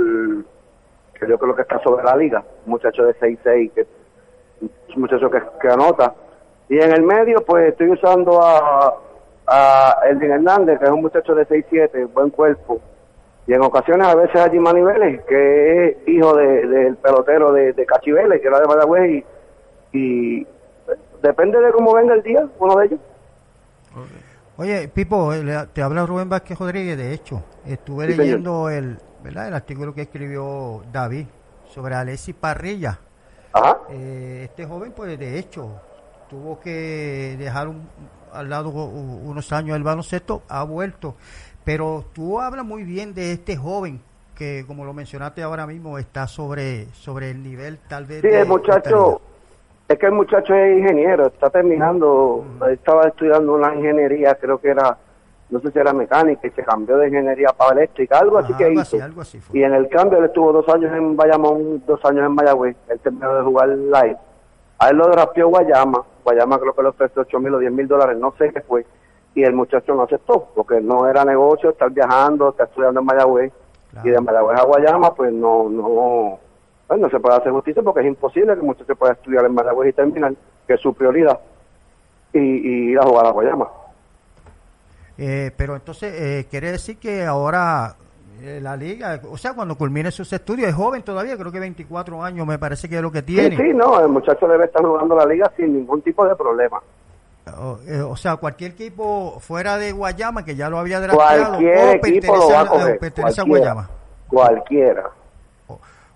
que 1.15 1.27
yo 1.27 1.39
creo 1.39 1.57
que 1.57 1.63
está 1.63 1.79
sobre 1.81 2.05
la 2.05 2.17
liga, 2.17 2.45
un 2.67 2.73
muchacho 2.73 3.05
de 3.05 3.15
6'6", 3.15 3.73
que 3.73 3.87
un 4.61 4.71
muchacho 5.01 5.31
que, 5.31 5.43
que 5.61 5.69
anota. 5.69 6.15
Y 6.69 6.77
en 6.77 6.93
el 6.93 7.03
medio, 7.03 7.39
pues 7.45 7.71
estoy 7.71 7.91
usando 7.91 8.41
a, 8.43 8.95
a 9.47 10.01
Elvin 10.09 10.31
Hernández, 10.31 10.79
que 10.79 10.85
es 10.85 10.91
un 10.91 11.01
muchacho 11.01 11.35
de 11.35 11.47
6'7", 11.47 12.13
buen 12.13 12.31
cuerpo. 12.31 12.81
Y 13.49 13.55
en 13.55 13.62
ocasiones 13.62 14.07
a 14.07 14.14
veces 14.14 14.36
a 14.36 14.51
Jimmy 14.51 14.82
Vélez, 14.82 15.24
que 15.26 15.86
es 15.88 15.96
hijo 16.07 16.36
de- 16.36 16.66
del 16.68 16.96
pelotero 16.99 17.53
de, 17.53 17.72
de 17.72 17.86
Cachi 17.86 18.12
Vélez, 18.12 18.40
que 18.42 18.46
era 18.49 18.61
de 18.61 18.66
Mayagüez, 18.66 19.24
y, 19.92 19.99
y 19.99 20.46
depende 21.22 21.59
de 21.61 21.72
cómo 21.72 21.94
venga 21.94 22.14
el 22.14 22.22
día, 22.22 22.46
uno 22.61 22.76
de 22.76 22.86
ellos. 22.86 23.01
Oye, 24.57 24.88
Pipo, 24.88 25.32
eh, 25.32 25.66
te 25.72 25.82
habla 25.82 26.05
Rubén 26.05 26.28
Vázquez 26.28 26.59
Rodríguez. 26.59 26.96
De 26.99 27.12
hecho, 27.14 27.42
estuve 27.66 28.07
Sí, 28.07 28.12
señor. 28.12 28.24
leyendo 28.26 28.70
el, 28.70 28.99
¿verdad? 29.22 29.49
el 29.49 29.55
artículo 29.55 29.94
que 29.94 30.03
escribió 30.03 30.82
David 30.92 31.26
sobre 31.68 31.94
Alexis 31.94 32.34
Parrilla. 32.34 32.99
Ajá. 33.53 33.78
Eh, 33.90 34.42
este 34.44 34.66
joven, 34.66 34.92
pues 34.92 35.18
de 35.18 35.38
hecho, 35.38 35.70
tuvo 36.28 36.61
que 36.61 37.36
dejar 37.38 37.68
un- 37.68 37.88
al 38.32 38.51
lado 38.51 38.68
unos 38.68 39.51
años 39.53 39.74
el 39.76 39.82
baloncesto, 39.82 40.42
ha 40.49 40.64
vuelto. 40.64 41.14
Pero 41.69 42.03
tú 42.14 42.41
hablas 42.41 42.64
muy 42.64 42.83
bien 42.83 43.12
de 43.12 43.33
este 43.33 43.55
joven 43.55 44.01
que, 44.35 44.64
como 44.66 44.87
lo 44.87 44.95
mencionaste 44.95 45.43
ahora 45.43 45.66
mismo, 45.66 45.99
está 45.99 46.27
sobre, 46.27 46.87
sobre 46.95 47.31
el 47.31 47.43
nivel 47.43 47.79
tal 47.91 48.07
vez. 48.07 48.23
Sí, 48.23 48.29
de- 48.29 48.41
el 48.41 48.49
muchacho, 48.49 49.21
es 49.87 49.99
que 49.99 50.07
el 50.07 50.12
muchacho 50.12 50.55
es 50.55 50.79
ingeniero, 50.79 51.27
está 51.27 51.51
terminando, 51.51 52.43
estaba 52.71 53.09
estudiando 53.09 53.53
una 53.55 53.75
ingeniería, 53.75 54.35
creo 54.37 54.59
que 54.59 54.69
era, 54.69 54.97
no 55.51 55.61
sé 55.61 55.71
si 55.71 55.79
era 55.79 55.93
mecánica, 55.93 56.47
y 56.47 56.51
se 56.53 56.64
cambió 56.64 56.97
de 56.97 57.09
ingeniería 57.09 57.49
para 57.49 57.73
eléctrica, 57.73 58.19
algo 58.19 58.39
así 58.39 58.55
que 58.55 58.64
algo 58.64 58.81
hizo. 58.81 58.97
así, 58.97 59.01
algo 59.01 59.21
así 59.21 59.39
fue. 59.39 59.59
Y 59.59 59.62
en 59.62 59.75
el 59.75 59.91
cambio 59.91 60.21
él 60.21 60.25
estuvo 60.25 60.51
dos 60.55 60.66
años 60.71 60.91
en 60.97 61.16
Bayamón, 61.19 61.83
dos 61.87 62.03
años 62.07 62.25
en 62.25 62.33
Mayagüez, 62.33 62.77
él 62.89 62.99
terminó 63.01 63.35
de 63.35 63.43
jugar 63.43 63.69
live. 63.69 64.16
A 64.79 64.89
él 64.89 64.97
lo 64.97 65.07
drafteó 65.09 65.49
Guayama, 65.49 66.03
Guayama 66.25 66.59
creo 66.61 66.73
que 66.75 66.83
le 66.83 66.89
ofreció 66.89 67.21
8 67.21 67.41
mil 67.41 67.53
o 67.53 67.59
10 67.59 67.73
mil 67.73 67.87
dólares, 67.87 68.16
no 68.19 68.33
sé 68.39 68.51
qué 68.55 68.62
fue, 68.62 68.87
y 69.39 69.45
el 69.45 69.53
muchacho 69.55 69.95
no 69.95 70.03
aceptó, 70.03 70.49
porque 70.55 70.80
no 70.80 71.07
era 71.09 71.24
negocio 71.24 71.70
estar 71.70 71.91
viajando, 71.91 72.49
estar 72.51 72.66
estudiando 72.66 72.99
en 73.01 73.07
Mayagüez, 73.07 73.53
y 74.03 74.09
de 74.11 74.20
Mayagüez 74.20 74.59
a 74.59 74.64
Guayama, 74.64 75.14
pues 75.14 75.32
no, 75.32 75.68
no, 75.68 76.39
pues 76.89 77.01
no 77.01 77.09
se 77.09 77.20
puede 77.20 77.36
hacer 77.36 77.53
justicia 77.53 77.82
porque 77.82 78.01
es 78.01 78.07
imposible 78.07 78.55
que 78.55 78.61
el 78.61 78.66
muchacho 78.66 78.97
pueda 78.97 79.12
estudiar 79.12 79.45
en 79.45 79.55
Mayagüez 79.55 79.91
y 79.91 79.93
terminar, 79.93 80.34
que 80.66 80.74
es 80.74 80.80
su 80.80 80.93
prioridad, 80.93 81.39
y, 82.32 82.39
y 82.41 82.91
ir 82.91 82.99
a 82.99 83.05
jugar 83.05 83.26
a 83.26 83.30
Guayama. 83.30 83.68
Eh, 85.16 85.53
pero 85.57 85.76
entonces, 85.76 86.12
eh, 86.14 86.47
quiere 86.51 86.72
decir 86.72 86.99
que 86.99 87.24
ahora 87.24 87.95
eh, 88.41 88.61
la 88.62 88.76
liga, 88.76 89.20
o 89.30 89.36
sea, 89.36 89.55
cuando 89.55 89.76
culmine 89.76 90.11
sus 90.11 90.32
estudios, 90.32 90.68
es 90.68 90.74
joven 90.74 91.03
todavía, 91.03 91.36
creo 91.36 91.51
que 91.53 91.61
24 91.61 92.22
años 92.22 92.45
me 92.47 92.59
parece 92.59 92.89
que 92.89 92.97
es 92.97 93.03
lo 93.03 93.11
que 93.12 93.20
Sí, 93.20 93.26
tiene. 93.26 93.57
sí, 93.57 93.72
no, 93.74 94.01
el 94.01 94.09
muchacho 94.09 94.47
debe 94.49 94.64
estar 94.66 94.84
jugando 94.84 95.16
la 95.16 95.26
liga 95.26 95.51
sin 95.57 95.74
ningún 95.74 96.03
tipo 96.03 96.24
de 96.26 96.34
problema. 96.36 96.80
O, 97.59 97.78
eh, 97.86 98.01
o 98.01 98.16
sea, 98.16 98.36
cualquier 98.36 98.72
equipo 98.72 99.38
fuera 99.40 99.78
de 99.78 99.92
Guayama 99.92 100.44
que 100.44 100.57
ya 100.57 100.68
lo 100.68 100.78
había 100.78 101.01
drafteado 101.01 101.59
Cualquier 101.59 102.30
o 102.30 102.36
lo 102.36 102.51
va 102.51 102.61
a 102.61 102.66
coger, 102.66 102.96
o 102.96 102.99
pertenece 102.99 103.40
a 103.40 103.44
cualquiera. 103.44 103.72
Guayama. 103.74 103.90
Cualquiera. 104.28 105.11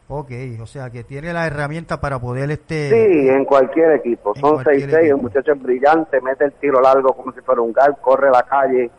Ok, 0.08 0.30
o 0.60 0.66
sea, 0.66 0.90
que 0.90 1.04
tiene 1.04 1.32
la 1.32 1.46
herramienta 1.46 1.98
para 1.98 2.18
poder 2.18 2.50
este... 2.50 2.90
Sí, 2.90 3.28
en 3.30 3.46
cualquier 3.46 3.92
equipo. 3.92 4.32
en 4.34 4.40
Son 4.42 4.62
cualquier 4.62 4.90
6-6, 4.90 4.98
equipo. 4.98 5.16
el 5.16 5.22
muchacho 5.22 5.52
brillante, 5.56 6.20
mete 6.20 6.44
el 6.44 6.52
tiro 6.52 6.82
largo 6.82 7.14
como 7.14 7.32
si 7.32 7.40
fuera 7.40 7.62
un 7.62 7.72
gal, 7.72 7.96
corre 8.02 8.30
la 8.30 8.42
calle, 8.42 8.90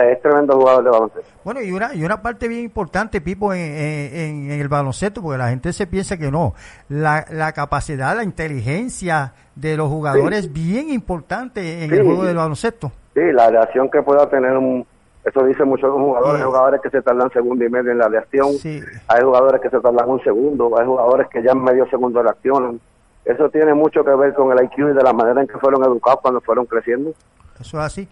es 0.00 0.20
tremendo 0.22 0.54
jugador 0.56 0.84
de 0.84 0.90
baloncesto. 0.90 1.30
Bueno, 1.44 1.60
y 1.60 1.70
una, 1.72 1.94
y 1.94 2.04
una 2.04 2.22
parte 2.22 2.48
bien 2.48 2.62
importante, 2.64 3.20
Pipo, 3.20 3.52
en, 3.52 3.60
en- 3.60 4.50
en 4.50 4.60
el 4.60 4.68
baloncesto, 4.68 5.20
porque 5.22 5.38
la 5.38 5.48
gente 5.50 5.72
se 5.72 5.86
piensa 5.86 6.16
que 6.16 6.30
no. 6.30 6.54
La, 6.88 7.26
la 7.30 7.52
capacidad, 7.52 8.16
la 8.16 8.22
inteligencia 8.24 9.34
de 9.54 9.76
los 9.76 9.88
jugadores 9.88 10.38
es 10.46 10.52
bien 10.52 10.90
importante 10.90 11.84
en 11.84 11.90
Sí. 11.90 11.96
el 11.96 12.04
juego 12.04 12.24
del 12.24 12.36
baloncesto. 12.36 12.90
Sí, 13.14 13.20
la 13.32 13.50
reacción 13.50 13.90
que 13.90 14.02
pueda 14.02 14.28
tener 14.30 14.56
un... 14.56 14.86
Eso 15.24 15.44
dice 15.44 15.64
muchos 15.64 15.88
los 15.90 15.98
jugadores. 16.00 16.40
Hay 16.40 16.46
jugadores 16.46 16.80
que 16.82 16.90
se 16.90 17.00
tardan 17.02 17.30
segundo 17.30 17.64
y 17.64 17.68
medio 17.70 17.92
en 17.92 17.98
la 17.98 18.08
reacción. 18.08 18.52
Sí. 18.54 18.80
Hay 19.06 19.22
jugadores 19.22 19.60
que 19.60 19.70
se 19.70 19.78
tardan 19.78 20.08
un 20.10 20.20
segundo. 20.24 20.76
Hay 20.76 20.84
jugadores 20.86 21.28
que 21.28 21.42
ya 21.44 21.52
en 21.52 21.62
medio 21.62 21.86
segundo 21.90 22.22
reaccionan. 22.22 22.80
Eso 23.24 23.48
tiene 23.50 23.72
mucho 23.72 24.04
que 24.04 24.10
ver 24.16 24.34
con 24.34 24.50
el 24.50 24.64
IQ 24.64 24.78
y 24.78 24.94
de 24.94 25.02
la 25.02 25.12
manera 25.12 25.40
en 25.42 25.46
que 25.46 25.56
fueron 25.58 25.84
educados 25.84 26.18
cuando 26.22 26.40
fueron 26.40 26.66
creciendo. 26.66 27.10
Eso 27.60 27.78
es 27.78 27.84
así. 27.84 28.08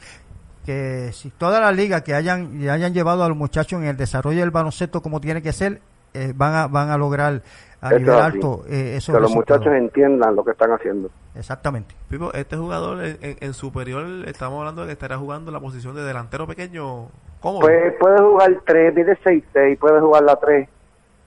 Que 0.71 1.11
si 1.13 1.31
todas 1.31 1.61
las 1.61 1.75
ligas 1.75 2.03
que 2.03 2.15
hayan, 2.15 2.61
hayan 2.69 2.95
llevado 2.95 3.25
a 3.25 3.29
los 3.29 3.37
muchachos 3.37 3.81
en 3.81 3.89
el 3.89 3.97
desarrollo 3.97 4.39
del 4.39 4.53
baloncesto 4.53 5.03
como 5.03 5.21
tiene 5.21 5.43
que 5.43 5.53
ser, 5.53 5.81
eh, 6.15 6.33
van, 6.33 6.55
a, 6.55 6.67
van 6.69 6.91
a 6.91 6.97
lograr 6.97 7.43
a 7.81 7.89
Eso 7.89 7.99
nivel 7.99 8.15
alto 8.15 8.63
eh, 8.69 8.95
esos 8.97 9.13
que 9.15 9.21
los 9.21 9.35
muchachos 9.35 9.73
entiendan 9.75 10.37
lo 10.37 10.45
que 10.45 10.53
están 10.53 10.71
haciendo. 10.71 11.11
Exactamente. 11.35 11.97
Pipo, 12.09 12.33
este 12.35 12.57
jugador 12.57 13.03
en, 13.05 13.19
en- 13.21 13.37
en 13.41 13.53
superior, 13.53 14.05
estamos 14.29 14.61
hablando 14.61 14.83
de 14.83 14.87
que 14.89 14.93
estará 14.93 15.17
jugando 15.19 15.51
la 15.51 15.59
posición 15.59 15.97
de 15.97 16.03
delantero 16.05 16.47
pequeño. 16.47 17.09
¿Cómo? 17.41 17.59
Pues 17.59 17.95
puede 17.99 18.19
jugar 18.21 18.61
3, 18.65 18.95
mide 18.95 19.19
6-6, 19.25 19.77
puede 19.79 20.01
jugar 20.01 20.23
la 20.23 20.37
3, 20.37 20.69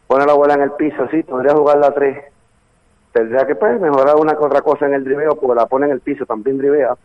pone 0.07 0.25
la 0.25 0.33
bola 0.35 0.53
en 0.53 0.61
el 0.61 0.71
piso, 0.71 1.05
sí, 1.11 1.21
podría 1.23 1.53
jugar 1.53 1.79
la 1.79 1.91
3. 1.93 2.17
Tendría 3.11 3.45
que 3.45 3.55
pues, 3.55 3.79
mejorar 3.81 4.15
una 4.15 4.33
que 4.37 4.45
otra 4.45 4.61
cosa 4.61 4.85
en 4.85 4.93
el 4.93 5.03
driveo, 5.03 5.35
porque 5.35 5.55
la 5.59 5.65
pone 5.65 5.85
en 5.87 5.91
el 5.91 5.99
piso, 5.99 6.25
también 6.25 6.57
drivea. 6.57 6.95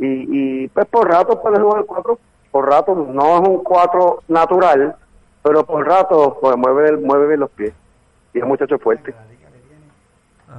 Y, 0.00 0.64
y 0.64 0.68
pues 0.68 0.86
por 0.86 1.06
rato 1.08 1.40
puede 1.40 1.60
jugar 1.60 1.84
4, 1.84 2.18
por 2.50 2.68
rato 2.68 2.94
no 2.94 3.36
es 3.42 3.48
un 3.48 3.62
4 3.62 4.22
natural, 4.28 4.96
pero 5.42 5.64
por 5.64 5.86
rato 5.86 6.38
pues, 6.40 6.56
mueve, 6.56 6.96
mueve 6.96 7.28
bien 7.28 7.40
los 7.40 7.50
pies. 7.50 7.72
Y 8.32 8.38
es 8.38 8.44
muchacho 8.44 8.78
fuerte. 8.78 9.14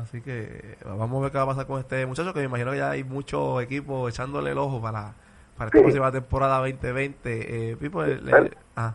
Así 0.02 0.22
que 0.22 0.78
vamos 0.86 1.20
a 1.20 1.24
ver 1.24 1.32
qué 1.32 1.38
va 1.40 1.44
a 1.44 1.48
pasar 1.48 1.66
con 1.68 1.80
este 1.80 2.06
muchacho, 2.06 2.34
que 2.34 2.40
me 2.40 2.46
imagino 2.46 2.72
que 2.72 2.78
ya 2.78 2.92
hay 2.92 3.04
muchos 3.04 3.62
equipos 3.62 4.10
echándole 4.14 4.52
el 4.52 4.58
ojo 4.58 4.80
para, 4.82 5.14
para 5.58 5.68
esta 5.68 5.80
Sí. 5.80 5.84
próxima 5.84 6.12
temporada 6.12 6.60
2020. 6.60 7.72
Eh, 7.72 7.76
Pipo, 7.78 8.04
le- 8.04 8.22
le- 8.22 8.38
Él- 8.38 8.58
ah, 8.78 8.94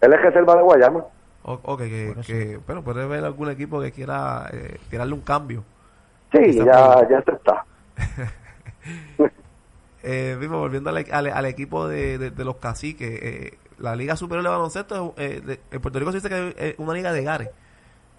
Él 0.00 0.12
es 0.12 0.22
reserva 0.22 0.56
de 0.56 0.62
Guayama. 0.62 1.04
o- 1.44 1.60
ok, 1.62 1.78
que, 1.82 2.14
que, 2.26 2.58
bueno, 2.66 2.82
puede 2.82 3.02
haber 3.04 3.24
algún 3.24 3.48
equipo 3.50 3.80
que 3.80 3.92
quiera 3.92 4.48
eh, 4.52 4.78
tirarle 4.90 5.12
un 5.14 5.20
cambio. 5.20 5.62
Sí, 6.32 6.52
ya, 6.54 7.06
ya 7.08 7.22
se 7.22 7.32
está. 7.32 7.64
Eh, 10.02 10.38
Pipo, 10.40 10.58
volviendo 10.58 10.88
al, 10.88 11.04
al, 11.12 11.26
al 11.26 11.44
equipo 11.44 11.86
de, 11.86 12.16
de- 12.16 12.30
de 12.30 12.44
los 12.44 12.56
caciques, 12.56 13.10
eh, 13.22 13.58
la 13.78 13.94
Liga 13.94 14.16
Superior 14.16 14.42
de 14.44 14.48
Baloncesto, 14.48 15.12
eh, 15.18 15.58
en 15.70 15.80
Puerto 15.82 15.98
Rico 15.98 16.10
se 16.10 16.18
dice 16.18 16.28
que 16.30 16.54
es 16.56 16.74
una 16.78 16.94
liga 16.94 17.12
de 17.12 17.22
gares. 17.22 17.50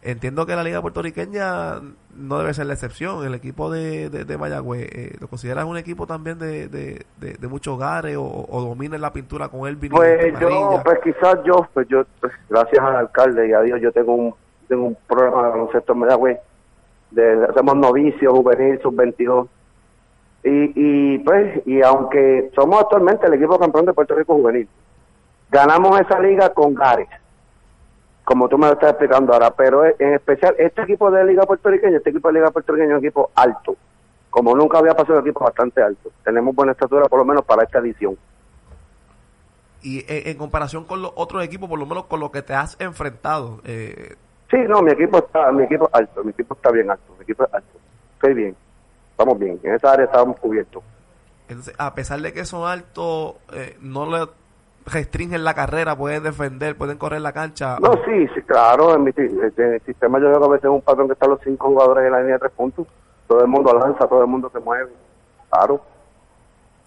Entiendo 0.03 0.45
que 0.45 0.55
la 0.55 0.64
liga 0.64 0.80
puertorriqueña 0.82 1.82
no 2.16 2.38
debe 2.39 2.53
ser 2.53 2.68
la 2.68 2.74
excepción. 2.74 3.26
El 3.26 3.34
equipo 3.34 3.72
de, 3.72 4.09
de, 4.12 4.26
de 4.26 4.38
Mayagüez, 4.38 4.89
eh, 4.91 5.16
¿lo 5.20 5.28
consideras 5.28 5.66
un 5.66 5.76
equipo 5.78 6.05
también 6.05 6.38
de, 6.38 6.68
de, 6.68 7.05
de, 7.18 7.34
de 7.34 7.47
muchos 7.47 7.74
hogares 7.76 8.16
o, 8.16 8.45
o 8.47 8.62
domina 8.62 8.95
la 8.99 9.12
pintura 9.12 9.47
con 9.49 9.68
él? 9.68 9.76
Pues 9.78 10.34
yo, 10.39 10.82
pues 10.84 10.99
quizás 11.03 11.38
yo, 11.43 11.68
pues 11.74 11.88
yo, 11.88 12.03
pues, 12.20 12.32
gracias 12.47 12.80
al 12.80 12.95
alcalde 12.95 13.47
y 13.49 13.53
a 13.53 13.62
Dios, 13.62 13.80
yo 13.82 13.91
tengo 13.91 14.14
un, 14.14 14.36
tengo 14.68 14.86
un 14.86 14.97
programa 15.07 15.45
de 15.45 15.49
baloncesto 15.49 15.93
en 15.93 15.99
Mayagüez, 15.99 16.38
de, 17.09 17.43
hacemos 17.49 17.76
novicios, 17.76 18.32
juvenil, 18.34 18.80
sub-22, 18.82 19.47
y, 20.43 20.71
y 20.75 21.19
pues, 21.19 21.65
y 21.67 21.81
aunque 21.81 22.51
somos 22.55 22.81
actualmente 22.81 23.27
el 23.27 23.33
equipo 23.33 23.59
campeón 23.59 23.85
de 23.85 23.93
Puerto 23.93 24.15
Rico 24.15 24.35
juvenil, 24.35 24.67
ganamos 25.49 25.99
esa 25.99 26.19
liga 26.19 26.49
con 26.53 26.73
Gares, 26.73 27.09
como 28.23 28.47
tú 28.49 28.57
me 28.57 28.67
lo 28.67 28.73
estás 28.73 28.91
explicando 28.91 29.33
ahora, 29.33 29.51
pero 29.51 29.85
en 29.85 30.13
especial 30.13 30.55
este 30.57 30.81
equipo 30.83 31.11
de 31.11 31.25
liga 31.25 31.43
puertorriqueña, 31.43 31.97
este 31.97 32.09
equipo 32.09 32.29
de 32.29 32.35
liga 32.35 32.51
puertorriqueña 32.51 32.93
es 32.93 32.99
un 32.99 33.05
equipo 33.05 33.31
alto, 33.35 33.75
como 34.29 34.55
nunca 34.55 34.79
había 34.79 34.95
pasado 34.95 35.19
un 35.19 35.25
equipo 35.25 35.43
bastante 35.43 35.81
alto, 35.81 36.09
tenemos 36.23 36.55
buena 36.55 36.71
estatura 36.71 37.05
por 37.05 37.19
lo 37.19 37.25
menos 37.25 37.45
para 37.45 37.63
esta 37.63 37.79
edición. 37.79 38.17
Y 39.83 39.99
eh, 39.99 40.29
en 40.29 40.37
comparación 40.37 40.85
con 40.85 41.01
los 41.01 41.11
otros 41.15 41.43
equipos, 41.43 41.67
por 41.67 41.79
lo 41.79 41.87
menos 41.87 42.05
con 42.05 42.19
los 42.19 42.29
que 42.31 42.43
te 42.43 42.53
has 42.53 42.79
enfrentado, 42.79 43.61
eh, 43.65 44.15
Sí, 44.51 44.57
no, 44.67 44.81
mi 44.81 44.91
equipo 44.91 45.19
está, 45.19 45.49
mi 45.53 45.63
equipo 45.63 45.89
alto, 45.93 46.25
mi 46.25 46.31
equipo 46.31 46.55
está 46.55 46.71
bien 46.71 46.91
alto, 46.91 47.15
mi 47.17 47.23
equipo 47.23 47.45
es 47.45 47.53
alto. 47.53 47.79
Estoy 48.15 48.33
bien, 48.33 48.55
estamos 49.12 49.38
bien, 49.39 49.59
en 49.64 49.76
esa 49.76 49.91
área 49.93 50.05
estamos 50.05 50.39
cubiertos. 50.39 50.84
entonces, 51.47 51.74
a 51.78 51.93
pesar 51.95 52.22
de 52.22 52.34
que 52.34 52.45
son 52.45 52.68
altos, 52.68 53.36
eh, 53.53 53.78
no 53.82 54.05
le 54.09 54.28
restringen 54.86 55.43
la 55.43 55.53
carrera, 55.53 55.95
pueden 55.95 56.24
defender, 56.24 56.78
pueden 56.78 56.97
correr 56.97 57.22
la 57.22 57.34
cancha. 57.34 57.78
No, 57.80 57.91
sí, 58.05 58.28
sí, 58.34 58.41
claro, 58.43 58.95
en 58.95 59.03
mi 59.03 59.12
en 59.18 59.74
el 59.74 59.82
sistema 59.82 60.20
yo 60.20 60.30
veo 60.30 60.43
a 60.45 60.49
veces 60.49 60.70
un 60.70 60.82
patrón 60.82 61.07
que 61.07 61.14
están 61.14 61.30
los 61.30 61.39
cinco 61.43 61.68
jugadores 61.68 62.05
en 62.05 62.12
la 62.12 62.20
línea 62.20 62.36
de 62.36 62.39
tres 62.39 62.51
puntos, 62.53 62.88
todo 63.28 63.41
el 63.41 63.47
mundo 63.47 63.74
lanza, 63.78 64.07
todo 64.07 64.22
el 64.22 64.28
mundo 64.28 64.49
se 64.51 64.59
mueve, 64.59 64.91
claro. 65.49 65.82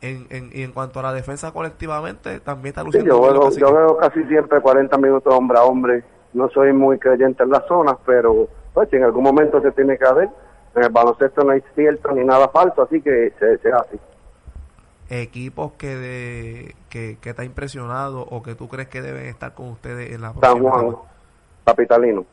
En, 0.00 0.26
en, 0.30 0.50
y 0.52 0.62
en 0.62 0.72
cuanto 0.72 1.00
a 1.00 1.02
la 1.04 1.12
defensa 1.14 1.52
colectivamente, 1.52 2.40
también 2.40 2.70
está 2.72 2.82
Sí, 2.82 2.86
luciendo 2.86 3.14
yo, 3.14 3.22
veo, 3.22 3.50
yo 3.50 3.72
veo 3.72 3.96
casi 3.96 4.22
siempre 4.24 4.60
40 4.60 4.98
minutos 4.98 5.32
hombre 5.34 5.58
a 5.58 5.62
hombre, 5.64 6.04
no 6.34 6.48
soy 6.50 6.72
muy 6.72 6.98
creyente 6.98 7.42
en 7.42 7.50
las 7.50 7.64
zonas, 7.66 7.96
pero 8.04 8.48
pues 8.74 8.88
si 8.90 8.96
en 8.96 9.04
algún 9.04 9.22
momento 9.22 9.60
se 9.62 9.70
tiene 9.72 9.96
que 9.96 10.04
haber, 10.04 10.28
en 10.76 10.82
el 10.84 10.90
baloncesto 10.90 11.44
no 11.44 11.52
hay 11.52 11.62
cierto 11.74 12.10
ni 12.12 12.24
nada 12.24 12.48
falso, 12.48 12.82
así 12.82 13.00
que 13.00 13.32
se, 13.38 13.58
se 13.58 13.72
hace. 13.72 13.98
equipos 15.08 15.72
que, 15.78 15.94
de, 15.96 16.76
que, 16.88 17.18
que 17.20 17.34
te 17.34 17.42
ha 17.42 17.44
impresionado 17.44 18.22
o 18.22 18.42
que 18.42 18.54
tú 18.54 18.68
crees 18.68 18.88
que 18.88 19.02
deben 19.02 19.26
estar 19.26 19.54
con 19.54 19.68
ustedes 19.68 20.12
en 20.12 20.22
la 20.22 20.32
San 20.40 20.60
Juan, 20.62 20.96
capitalino. 21.64 22.24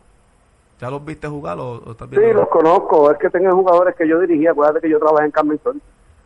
¿Ya 0.79 0.89
los 0.89 1.05
viste 1.05 1.27
jugar 1.27 1.59
o, 1.59 1.73
o 1.73 1.91
estás 1.91 2.09
Sí, 2.09 2.15
los 2.33 2.47
conozco. 2.49 3.11
Es 3.11 3.17
que 3.19 3.29
tengo 3.29 3.51
jugadores 3.55 3.95
que 3.95 4.07
yo 4.07 4.19
dirigí. 4.19 4.47
Acuérdate 4.47 4.81
que 4.81 4.89
yo 4.89 4.97
trabajé 4.99 5.25
en 5.25 5.31
Carmen 5.31 5.59
Sol. 5.63 5.79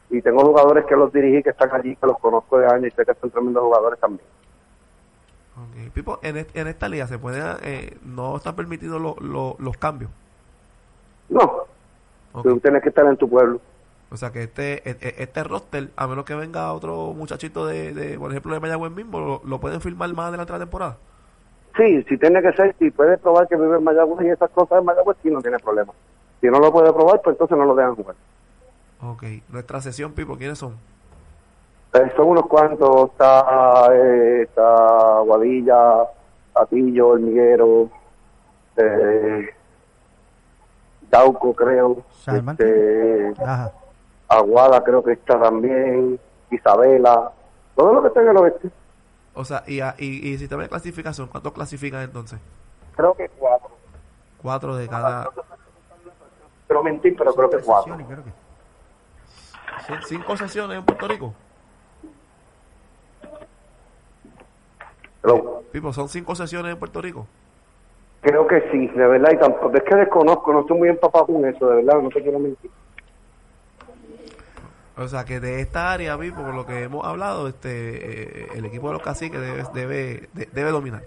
Y 0.09 0.21
tengo 0.21 0.45
jugadores 0.45 0.85
que 0.85 0.95
los 0.95 1.11
dirigí, 1.11 1.43
que 1.43 1.49
están 1.49 1.69
allí, 1.73 1.93
que 1.97 2.07
los 2.07 2.17
conozco 2.19 2.57
de 2.59 2.67
años 2.67 2.85
y 2.85 2.91
sé 2.95 3.05
que 3.05 3.13
son 3.15 3.29
tremendos 3.31 3.63
jugadores 3.63 3.99
también. 3.99 4.25
Pipo, 5.93 6.19
en, 6.21 6.45
en 6.53 6.67
esta 6.67 6.87
liga 6.89 7.07
se 7.07 7.17
puede, 7.17 7.41
eh, 7.63 7.97
no 8.03 8.35
están 8.37 8.55
permitidos 8.55 9.01
lo- 9.01 9.15
lo- 9.19 9.55
los 9.59 9.77
cambios. 9.77 10.11
No, 11.29 11.63
Ok. 12.35 12.43
tú 12.43 12.59
tienes 12.59 12.83
que 12.83 12.89
estar 12.89 13.05
en 13.05 13.17
tu 13.17 13.29
pueblo. 13.29 13.59
O 14.11 14.17
sea 14.17 14.31
que 14.31 14.43
este, 14.43 14.87
e- 14.89 14.97
e- 15.01 15.15
este 15.23 15.43
roster, 15.43 15.89
a 15.95 16.07
menos 16.07 16.25
que 16.25 16.35
venga 16.35 16.71
otro 16.73 17.13
muchachito 17.13 17.65
de, 17.65 17.93
de 17.93 18.19
por 18.19 18.29
ejemplo, 18.31 18.53
de 18.53 18.59
Mayagüez 18.59 18.91
mismo, 18.91 19.19
lo, 19.19 19.41
lo 19.43 19.59
pueden 19.59 19.81
firmar 19.81 20.13
más 20.13 20.27
adelante 20.27 20.53
de 20.53 20.59
la 20.59 20.65
temporada. 20.65 20.97
Sí, 21.75 22.03
si 22.03 22.17
tiene 22.17 22.41
que 22.41 22.53
ser, 22.53 22.75
si 22.79 22.91
puede 22.91 23.17
probar 23.17 23.47
que 23.47 23.55
vive 23.57 23.77
en 23.77 23.83
Mayagüez 23.83 24.25
y 24.27 24.29
esas 24.29 24.49
cosas 24.51 24.79
en 24.79 24.85
Mayagüez, 24.85 25.17
sí, 25.23 25.29
no 25.29 25.41
tiene 25.41 25.59
problema. 25.59 25.91
Si 26.39 26.47
no 26.47 26.59
lo 26.59 26.71
puede 26.71 26.93
probar, 26.93 27.21
pues 27.23 27.33
entonces 27.33 27.57
no 27.57 27.65
lo 27.65 27.75
dejan 27.75 27.95
jugar. 27.95 28.15
Ok. 29.01 29.23
Nuestra 29.49 29.81
sesión, 29.81 30.13
Pipo, 30.13 30.37
¿quiénes 30.37 30.57
son? 30.57 30.73
Eh, 31.93 32.11
son 32.15 32.27
unos 32.27 32.45
cuantos. 32.47 33.11
Está, 33.11 33.87
eh, 33.93 34.43
está 34.43 35.19
Guadilla, 35.21 36.03
Atillo, 36.53 37.07
Hormiguero, 37.09 37.89
eh, 38.77 39.49
Yauco, 41.11 41.53
creo. 41.53 42.03
Este, 42.27 43.33
Ajá. 43.41 43.71
Aguada 44.27 44.83
creo 44.83 45.03
que 45.03 45.13
está 45.13 45.39
también, 45.39 46.19
Isabela, 46.49 47.31
todo 47.75 47.93
lo 47.93 48.01
que 48.01 48.07
está 48.09 48.21
en 48.21 48.29
el 48.29 48.37
oeste. 48.37 48.69
O 49.33 49.43
sea, 49.45 49.63
y, 49.67 49.81
y, 49.81 50.29
y 50.29 50.37
sistema 50.37 50.63
de 50.63 50.69
clasificación, 50.69 51.27
¿cuántos 51.27 51.53
clasifican 51.53 52.01
entonces? 52.01 52.39
Creo 52.95 53.13
que 53.13 53.29
cuatro. 53.29 53.69
Cuatro 54.41 54.75
de 54.77 54.87
cada... 54.87 55.29
Pero 56.67 56.83
mentir, 56.83 57.15
pero 57.17 57.33
creo 57.35 57.49
que 57.49 57.57
cuatro. 57.59 57.95
Sesiones, 57.95 58.07
creo 58.07 58.23
que. 58.23 59.93
¿Cin- 59.93 60.03
¿Cinco 60.07 60.37
sesiones 60.37 60.77
en 60.79 60.85
Puerto 60.85 61.07
Rico? 61.07 61.33
Pipo, 65.71 65.91
¿son 65.91 66.07
cinco 66.07 66.35
sesiones 66.35 66.71
en 66.73 66.79
Puerto 66.79 67.01
Rico? 67.01 67.27
Creo 68.25 68.47
que 68.47 68.61
sí, 68.71 68.87
de 68.87 69.07
verdad, 69.07 69.29
y 69.33 69.37
tampoco, 69.37 69.71
es 69.77 69.83
que 69.83 69.95
desconozco, 69.95 70.51
no 70.51 70.61
estoy 70.61 70.77
muy 70.77 70.89
empapado 70.89 71.27
con 71.27 71.45
eso, 71.45 71.69
de 71.69 71.75
verdad, 71.83 72.01
no 72.01 72.09
te 72.09 72.21
quiero 72.21 72.39
mentir. 72.39 72.71
O 74.97 75.07
sea, 75.07 75.25
que 75.25 75.39
de 75.39 75.59
esta 75.61 75.91
área, 75.91 76.17
Pipo, 76.17 76.41
por 76.41 76.55
lo 76.55 76.65
que 76.65 76.83
hemos 76.83 77.05
hablado, 77.05 77.47
este 77.49 77.69
eh, 78.43 78.47
el 78.55 78.65
equipo 78.65 78.87
de 78.87 78.93
los 78.93 79.01
caciques 79.01 79.39
debe, 79.39 79.63
debe, 79.73 80.29
de- 80.33 80.47
debe 80.53 80.71
dominar. 80.71 81.01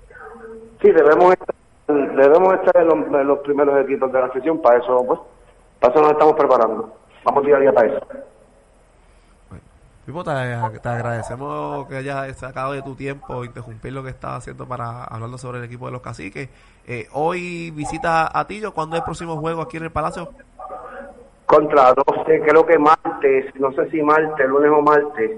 Sí, 0.82 0.90
debemos 0.92 1.32
estar, 1.32 1.54
debemos 1.88 2.54
estar 2.54 2.82
en 2.82 2.86
los, 2.88 3.20
en 3.20 3.26
los 3.26 3.38
primeros 3.40 3.82
equipos 3.84 4.12
de 4.12 4.20
la 4.20 4.32
sesión, 4.32 4.60
para 4.60 4.78
eso, 4.78 5.04
pues, 5.06 5.20
para 5.80 5.92
eso 5.94 6.02
nos 6.02 6.12
estamos 6.12 6.34
preparando. 6.36 6.94
Vamos 7.24 7.44
día 7.46 7.56
a 7.56 7.60
día 7.60 7.72
para 7.72 7.88
eso. 7.88 8.06
Te, 10.08 10.78
te 10.80 10.88
agradecemos 10.88 11.86
que 11.86 11.96
hayas 11.96 12.34
sacado 12.38 12.72
de 12.72 12.80
tu 12.80 12.94
tiempo 12.94 13.44
interrumpir 13.44 13.92
lo 13.92 14.02
que 14.02 14.08
estás 14.08 14.38
haciendo 14.38 14.66
para 14.66 15.04
hablando 15.04 15.36
sobre 15.36 15.58
el 15.58 15.64
equipo 15.64 15.84
de 15.84 15.92
los 15.92 16.00
caciques. 16.00 16.48
Eh, 16.86 17.06
hoy 17.12 17.70
visita 17.72 18.30
a 18.32 18.46
Tillo. 18.46 18.72
¿Cuándo 18.72 18.96
es 18.96 19.00
el 19.00 19.04
próximo 19.04 19.36
juego 19.36 19.60
aquí 19.60 19.76
en 19.76 19.82
el 19.82 19.92
Palacio? 19.92 20.30
Contra 21.44 21.92
12, 21.92 22.40
creo 22.40 22.64
que 22.64 22.78
martes, 22.78 23.54
no 23.56 23.70
sé 23.72 23.90
si 23.90 24.00
martes, 24.00 24.48
lunes 24.48 24.70
o 24.74 24.80
martes, 24.80 25.32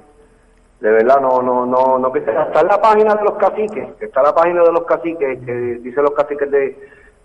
de 0.80 0.90
verdad 0.90 1.20
no 1.20 1.42
no 1.42 1.66
no 1.66 1.98
no 1.98 2.12
que 2.12 2.20
está 2.20 2.60
en 2.60 2.66
la 2.68 2.80
página 2.80 3.16
de 3.16 3.24
los 3.24 3.34
caciques 3.34 3.88
está 4.00 4.22
la 4.22 4.34
página 4.34 4.62
de 4.62 4.72
los 4.72 4.84
caciques 4.84 5.38
que 5.44 5.52
dice 5.82 6.00
los 6.00 6.12
caciques 6.12 6.50
de, 6.50 6.58
de 6.58 6.76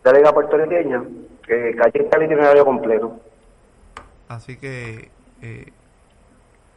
la 0.03 0.11
liga 0.11 0.33
puertorriqueña 0.33 1.03
que 1.47 1.73
Calle 1.75 2.01
está 2.03 2.17
el 2.17 2.23
itinerario 2.23 2.65
completo 2.65 3.17
así 4.27 4.57
que 4.57 5.09
eh, 5.41 5.71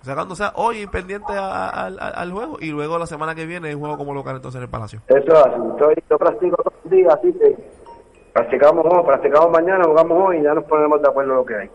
sacando 0.02 0.34
o 0.34 0.36
sea 0.36 0.52
hoy 0.54 0.86
pendiente 0.86 1.32
al 1.34 2.32
juego 2.32 2.58
y 2.60 2.70
luego 2.70 2.98
la 2.98 3.06
semana 3.06 3.34
que 3.34 3.46
viene 3.46 3.74
un 3.74 3.80
juego 3.80 3.98
como 3.98 4.14
local 4.14 4.36
entonces 4.36 4.58
en 4.58 4.64
el 4.64 4.70
Palacio 4.70 5.00
eso 5.08 5.18
es 5.18 5.46
así 5.46 6.02
yo, 6.08 6.18
practico 6.18 6.56
todos 6.56 6.74
los 6.84 6.92
días 6.92 7.14
así 7.14 7.32
que 7.32 7.56
practicamos 8.32 8.86
hoy 8.88 9.04
practicamos 9.04 9.50
mañana 9.50 9.84
jugamos 9.84 10.28
hoy 10.28 10.38
y 10.38 10.42
ya 10.42 10.54
nos 10.54 10.64
ponemos 10.64 11.02
de 11.02 11.08
acuerdo 11.08 11.32
en 11.32 11.36
lo 11.36 11.44
que 11.44 11.56
hay 11.56 11.70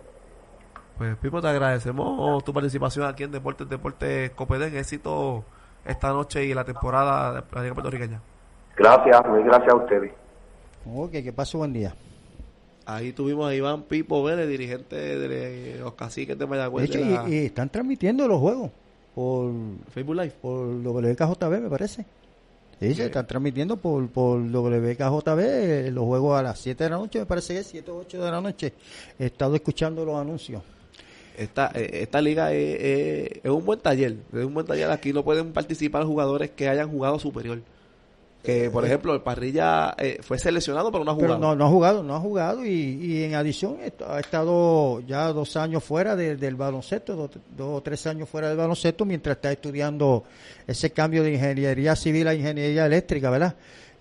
pues 0.98 1.18
Pipo, 1.18 1.42
te 1.42 1.48
agradecemos 1.48 2.44
tu 2.44 2.54
participación 2.54 3.08
aquí 3.08 3.24
en 3.24 3.32
Deportes 3.32 3.68
Deportes 3.68 4.30
Copedén. 4.32 4.76
Éxito 4.78 5.44
esta 5.86 6.10
noche 6.10 6.46
y 6.46 6.54
la 6.54 6.64
temporada 6.64 7.34
de 7.34 7.44
la 7.52 7.62
Liga 7.62 7.74
Puertorriqueña. 7.74 8.22
Gracias, 8.76 9.28
muy 9.28 9.44
gracias 9.44 9.74
a 9.74 9.76
ustedes. 9.76 10.14
Ok, 10.86 11.12
que 11.12 11.34
pase 11.34 11.58
buen 11.58 11.74
día. 11.74 11.96
Ahí 12.86 13.14
tuvimos 13.14 13.50
a 13.50 13.56
Iván 13.56 13.84
Pipo 13.84 14.24
Vélez, 14.24 14.48
dirigente 14.48 14.96
de 14.96 15.78
los 15.80 15.94
caciques 15.94 16.38
de 16.38 16.46
Mayagüez. 16.46 16.90
y, 17.30 17.38
están 17.46 17.70
transmitiendo 17.70 18.28
los 18.28 18.40
juegos 18.40 18.72
por 19.16 19.52
Facebook 19.94 20.16
Live. 20.16 20.34
Por 20.42 20.68
WKJB, 20.68 21.62
me 21.62 21.70
parece. 21.70 22.06
Sí, 22.80 22.96
se 22.96 23.06
están 23.06 23.26
transmitiendo 23.26 23.78
por, 23.78 24.10
por 24.10 24.42
WKJB 24.42 25.40
eh, 25.40 25.92
los 25.92 26.04
juegos 26.04 26.38
a 26.38 26.44
las 26.44 26.60
7 26.60 26.84
de 26.84 26.90
la 26.90 26.98
noche, 26.98 27.20
me 27.20 27.26
parece 27.26 27.54
que 27.54 27.60
es 27.60 27.68
7 27.68 27.92
o 27.92 27.98
8 27.98 28.26
de 28.26 28.32
la 28.32 28.42
noche. 28.42 28.74
He 29.18 29.28
estado 29.28 29.56
escuchando 29.56 30.04
los 30.04 30.20
anuncios. 30.20 30.62
Esta, 31.38 31.72
eh, 31.74 32.02
esta 32.02 32.22
liga 32.22 32.52
es, 32.52 33.40
un 33.46 33.64
buen 33.64 33.80
taller, 33.80 34.18
es 34.34 34.44
un 34.46 34.54
buen 34.54 34.66
taller. 34.66 34.92
Aquí 34.92 35.14
no 35.14 35.24
pueden 35.24 35.54
participar 35.54 36.04
jugadores 36.04 36.52
que 36.52 36.68
hayan 36.68 36.90
jugado 36.90 37.20
superior. 37.20 37.62
Que, 38.44 38.70
por 38.70 38.84
ejemplo, 38.84 39.14
el 39.14 39.22
Parrilla 39.22 39.96
eh, 39.98 40.20
fue 40.22 40.38
seleccionado, 40.38 40.92
pero 40.92 41.06
no 41.06 41.12
ha 41.12 41.14
jugado. 41.16 41.38
no, 41.38 41.56
no 41.56 41.66
ha 41.66 41.70
jugado, 41.70 42.04
no 42.04 42.14
ha 42.14 42.20
jugado. 42.20 42.66
Y, 42.66 43.24
en 43.24 43.36
adición 43.36 43.78
ha 44.06 44.20
estado 44.20 45.00
ya 45.00 45.32
dos 45.32 45.56
años 45.56 45.82
fuera 45.82 46.18
del 46.18 46.56
baloncesto, 46.58 47.16
dos, 47.16 47.32
o 47.58 47.82
tres 47.82 48.06
años 48.06 48.28
fuera 48.28 48.50
del 48.50 48.58
baloncesto, 48.58 49.06
mientras 49.06 49.38
está 49.38 49.50
estudiando 49.50 50.26
ese 50.68 50.92
cambio 50.92 51.24
de 51.24 51.34
ingeniería 51.36 51.96
civil 51.96 52.28
a 52.28 52.36
ingeniería 52.36 52.86
eléctrica, 52.86 53.30
¿verdad? 53.30 53.56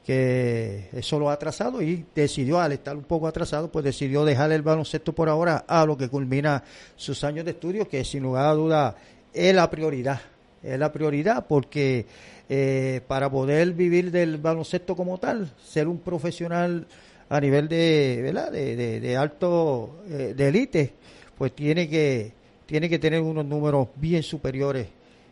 que 0.05 0.89
eso 0.93 1.19
lo 1.19 1.31
ha 1.31 1.35
atrasado 1.35 1.81
y 1.81 2.05
decidió, 2.13 2.61
al 2.61 2.73
estar 2.73 2.97
un 2.97 3.05
poco 3.05 3.29
atrasado, 3.29 3.71
pues 3.71 3.85
decidió 3.85 4.25
dejar 4.25 4.51
el 4.51 4.63
baloncesto 4.63 5.13
por 5.13 5.29
ahora 5.29 5.65
a 5.69 5.87
lo 5.87 5.97
que 5.97 6.09
culmina 6.09 6.65
sus 6.97 7.23
años 7.23 7.45
de 7.45 7.53
estudio, 7.53 7.89
que 7.89 8.05
sin 8.05 8.25
lugar 8.25 8.47
a 8.47 8.55
duda 8.55 8.97
es 9.33 9.55
la 9.55 9.71
prioridad, 9.71 10.21
es 10.61 10.79
la 10.79 10.93
prioridad 10.93 11.47
porque 11.47 12.07
eh, 12.49 13.01
para 13.07 13.31
poder 13.31 13.73
vivir 13.73 14.11
del 14.11 14.39
baloncesto 14.39 14.97
como 14.97 15.19
tal, 15.19 15.51
ser 15.65 15.89
un 15.89 15.99
profesional 15.99 16.87
a 17.29 17.41
nivel 17.41 17.69
de, 17.69 18.21
¿verdad? 18.23 18.53
de, 18.53 19.01
de, 19.01 19.17
alto, 19.17 20.03
eh, 20.09 20.35
de 20.37 20.49
élite, 20.49 20.93
pues 21.37 21.55
tiene 21.55 21.89
que, 21.89 22.33
tiene 22.67 22.89
que 22.89 22.99
tener 22.99 23.21
unos 23.21 23.45
números 23.45 23.89
bien 23.97 24.23
superiores 24.23 24.89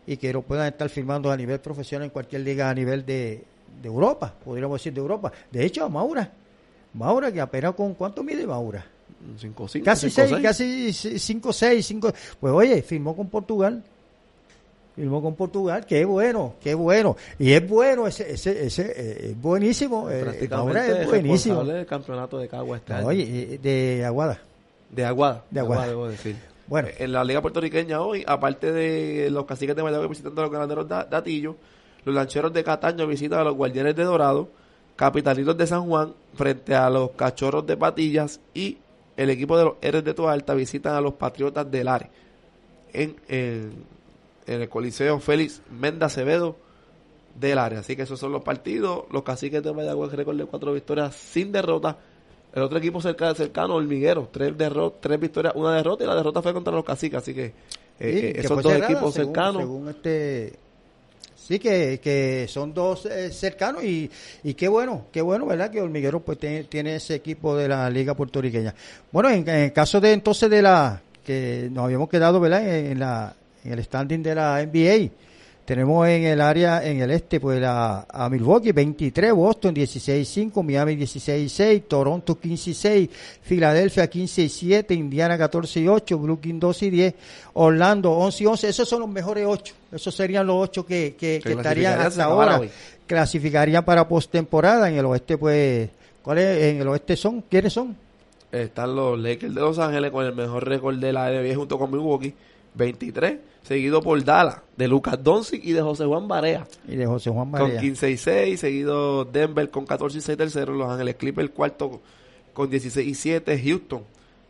y 0.07 0.17
que 0.17 0.33
lo 0.33 0.43
puedan 0.43 0.67
estar 0.67 0.89
firmando 0.89 1.31
a 1.31 1.37
nivel 1.37 1.61
profesional 1.61 2.07
en 2.07 2.11
cualquier 2.11 2.41
liga 2.43 2.71
a 2.71 2.75
nivel 2.75 3.05
de, 3.05 3.45
de 3.83 3.89
Europa, 3.89 4.35
podríamos 4.45 4.81
decir 4.81 4.93
de 4.95 5.01
Europa. 5.01 5.31
De 5.51 5.65
hecho, 5.65 5.89
Maura, 5.89 6.33
Maura 6.95 7.31
que 7.31 7.41
apenas 7.41 7.75
con 7.75 7.95
cuánto 7.95 8.23
mide 8.23 8.47
Maura? 8.47 8.85
5 9.39 9.69
5 9.69 9.85
casi 9.85 10.11
6, 10.11 10.37
casi 10.43 10.93
5 10.93 11.53
6, 11.53 11.87
5 11.87 12.13
Pues 12.41 12.53
oye, 12.53 12.83
firmó 12.83 13.15
con 13.15 13.29
Portugal. 13.29 13.83
Firmó 14.97 15.23
con 15.23 15.35
Portugal, 15.35 15.87
qué 15.87 16.05
bueno, 16.05 16.55
qué 16.61 16.75
bueno. 16.75 17.17
Y 17.39 17.53
es 17.53 17.67
bueno, 17.67 18.07
ese, 18.07 18.33
ese, 18.33 18.67
ese 18.67 18.93
eh, 18.97 19.31
es 19.31 19.41
buenísimo. 19.41 20.11
Eh, 20.11 20.49
Maura 20.51 20.87
es 20.87 21.07
buenísimo. 21.07 21.65
del 21.65 21.87
campeonato 21.87 22.39
de 22.39 22.49
Cagua 22.49 22.79
este 22.79 22.95
Oye, 22.95 23.55
eh, 23.55 23.59
de 23.59 24.05
Aguada. 24.05 24.41
De 24.91 25.05
Aguada. 25.05 25.45
De 25.51 25.61
Aguada. 25.61 25.87
debo 25.87 26.09
decir. 26.09 26.37
Bueno. 26.67 26.89
En 26.99 27.13
la 27.13 27.25
Liga 27.25 27.41
Puertorriqueña 27.41 28.01
hoy, 28.01 28.25
aparte 28.27 28.73
de 28.73 29.31
los 29.31 29.45
caciques 29.45 29.77
de 29.77 29.83
Mayagüez 29.83 30.09
visitando 30.09 30.41
a 30.41 30.45
los 30.45 30.53
ganaderos 30.53 30.89
de 30.89 31.05
Datillo, 31.09 31.57
los 32.05 32.15
lancheros 32.15 32.53
de 32.53 32.65
Cataño 32.65 33.07
visitan 33.07 33.41
a 33.41 33.45
los 33.45 33.55
guardianes 33.55 33.95
de 33.95 34.05
Dorado, 34.05 34.49
capitalitos 34.97 35.57
de 35.57 35.67
San 35.67 35.87
Juan 35.87 36.15
frente 36.35 36.75
a 36.75 36.91
los 36.91 37.13
cachorros 37.13 37.67
de 37.67 37.77
Patillas 37.77 38.41
y 38.55 38.79
el 39.17 39.31
equipo 39.31 39.57
de 39.57 39.65
los 39.65 39.75
Eres 39.81 40.05
de 40.05 40.15
Toalta 40.15 40.55
visitan 40.55 40.95
a 40.95 41.01
los 41.01 41.15
Patriotas 41.15 41.71
del 41.71 41.89
Are 41.89 42.11
en, 42.93 43.85
el 44.47 44.69
Coliseo 44.69 45.21
Félix 45.21 45.63
Menda 45.71 46.07
Acevedo 46.07 46.57
del 47.35 47.59
área. 47.59 47.81
Así 47.81 47.97
que 47.97 48.03
esos 48.03 48.19
son 48.19 48.33
los 48.33 48.43
partidos. 48.43 49.05
Los 49.11 49.23
caciques 49.23 49.63
de 49.63 49.73
Mayagüez 49.73 50.13
récord 50.13 50.37
de 50.37 50.45
cuatro 50.45 50.73
victorias 50.73 51.15
sin 51.15 51.53
derrota. 51.53 51.97
El 52.53 52.63
otro 52.63 52.79
equipo 52.79 53.01
cercano, 53.01 53.35
cercano 53.35 53.75
Hormiguero, 53.77 54.29
tres, 54.33 54.53
tres 55.01 55.21
victorias, 55.21 55.55
una 55.55 55.75
derrota 55.75 56.03
y 56.03 56.07
la 56.07 56.17
derrota 56.17 56.43
fue 56.43 56.53
contra 56.53 56.73
los 56.73 56.85
caciques. 56.85 57.19
Así 57.19 57.33
que, 57.33 57.53
eh, 58.01 58.33
esos 58.37 58.63
dos 58.63 58.73
equipos 58.73 59.15
cercanos. 59.15 59.63
Según 59.63 59.89
este 59.89 60.59
Sí, 61.51 61.59
que, 61.59 61.99
que 61.99 62.47
son 62.49 62.73
dos 62.73 63.07
eh, 63.07 63.33
cercanos 63.33 63.83
y, 63.83 64.09
y 64.45 64.55
qué 64.55 64.69
bueno, 64.69 65.07
qué 65.11 65.21
bueno, 65.21 65.47
¿verdad? 65.47 65.69
Que 65.69 65.81
Hormiguero 65.81 66.21
pues 66.21 66.39
tiene, 66.39 66.95
ese 66.95 67.17
equipo 67.17 67.57
de 67.57 67.67
la 67.67 67.91
Liga 67.91 68.15
Puertorriqueña. 68.15 68.73
Bueno, 69.11 69.31
en, 69.31 69.49
el 69.49 69.73
caso 69.73 70.01
de 70.01 70.13
entonces 70.13 70.49
de 70.49 70.63
la, 70.63 71.03
que 71.25 71.69
nos 71.73 71.87
habíamos 71.87 72.09
quedado, 72.09 72.39
¿verdad? 72.39 72.69
En, 72.69 73.01
la, 73.01 73.35
en 73.65 73.73
el 73.73 73.85
standing 73.85 74.23
de 74.23 74.35
la 74.35 74.65
NBA, 74.65 75.11
tenemos 75.71 76.09
en 76.09 76.25
el 76.25 76.41
área, 76.41 76.85
en 76.85 77.01
el 77.01 77.13
este, 77.13 77.39
pues 77.39 77.63
a, 77.63 78.05
a 78.11 78.29
Milwaukee 78.29 78.73
23, 78.73 79.33
Boston 79.33 79.73
16-5, 79.73 80.65
Miami 80.65 80.97
16-6, 80.97 81.85
Toronto 81.87 82.37
15-6, 82.41 83.09
Filadelfia 83.43 84.11
15-7, 84.11 84.97
Indiana 84.97 85.39
14-8, 85.39 86.21
Brooklyn 86.21 86.59
2 86.59 86.81
10, 86.81 87.15
Orlando 87.53 88.19
11-11. 88.19 88.65
Esos 88.65 88.89
son 88.89 88.99
los 88.99 89.09
mejores 89.09 89.47
8. 89.47 89.75
Esos 89.93 90.13
serían 90.13 90.49
los 90.49 90.57
8 90.57 90.85
que, 90.85 91.15
que, 91.17 91.37
estarían 91.37 92.01
hasta 92.01 92.25
ahora. 92.25 92.61
Clasificarían 93.07 93.85
para 93.85 94.09
postemporada. 94.09 94.89
En 94.89 94.97
el 94.97 95.05
oeste, 95.05 95.39
pues, 95.39 95.89
¿cuáles? 96.23 96.65
En 96.65 96.81
el 96.81 96.89
oeste 96.89 97.15
son, 97.15 97.43
¿quiénes 97.43 97.73
son? 97.73 97.97
Están 98.51 98.97
los 98.97 99.17
Lakers 99.17 99.55
de 99.55 99.61
Los 99.61 99.79
Ángeles 99.79 100.11
con 100.11 100.27
el 100.27 100.35
mejor 100.35 100.67
récord 100.67 100.97
de 100.97 101.13
la 101.13 101.31
NBA 101.31 101.55
junto 101.55 101.79
con 101.79 101.93
Milwaukee, 101.93 102.35
23 102.75 103.39
seguido 103.63 104.03
por 104.03 104.23
Dala, 104.25 104.63
de 104.77 104.89
Lucas 104.89 105.23
Doncic 105.23 105.65
y 105.65 105.73
de 105.73 105.83
José 105.83 106.05
Juan 106.05 106.27
Barea. 106.27 106.67
Y 106.89 106.97
de 106.97 107.07
José 107.07 107.31
Juan 107.31 107.51
Barea. 107.51 107.69
Con 107.69 107.79
15 107.79 108.11
y 108.11 108.17
6, 108.17 108.61
seguido 108.61 109.25
Denver 109.25 109.71
con 109.71 109.87
14 109.87 110.19
y 110.19 110.21
6 110.21 110.39
tercero, 110.39 110.75
Los 110.75 110.91
Ángeles 110.91 111.17
Clippers 111.17 111.51
cuarto 111.51 112.01
con 112.53 112.71
16 112.71 113.07
y 113.07 113.15
7, 113.15 113.63
Houston 113.65 114.03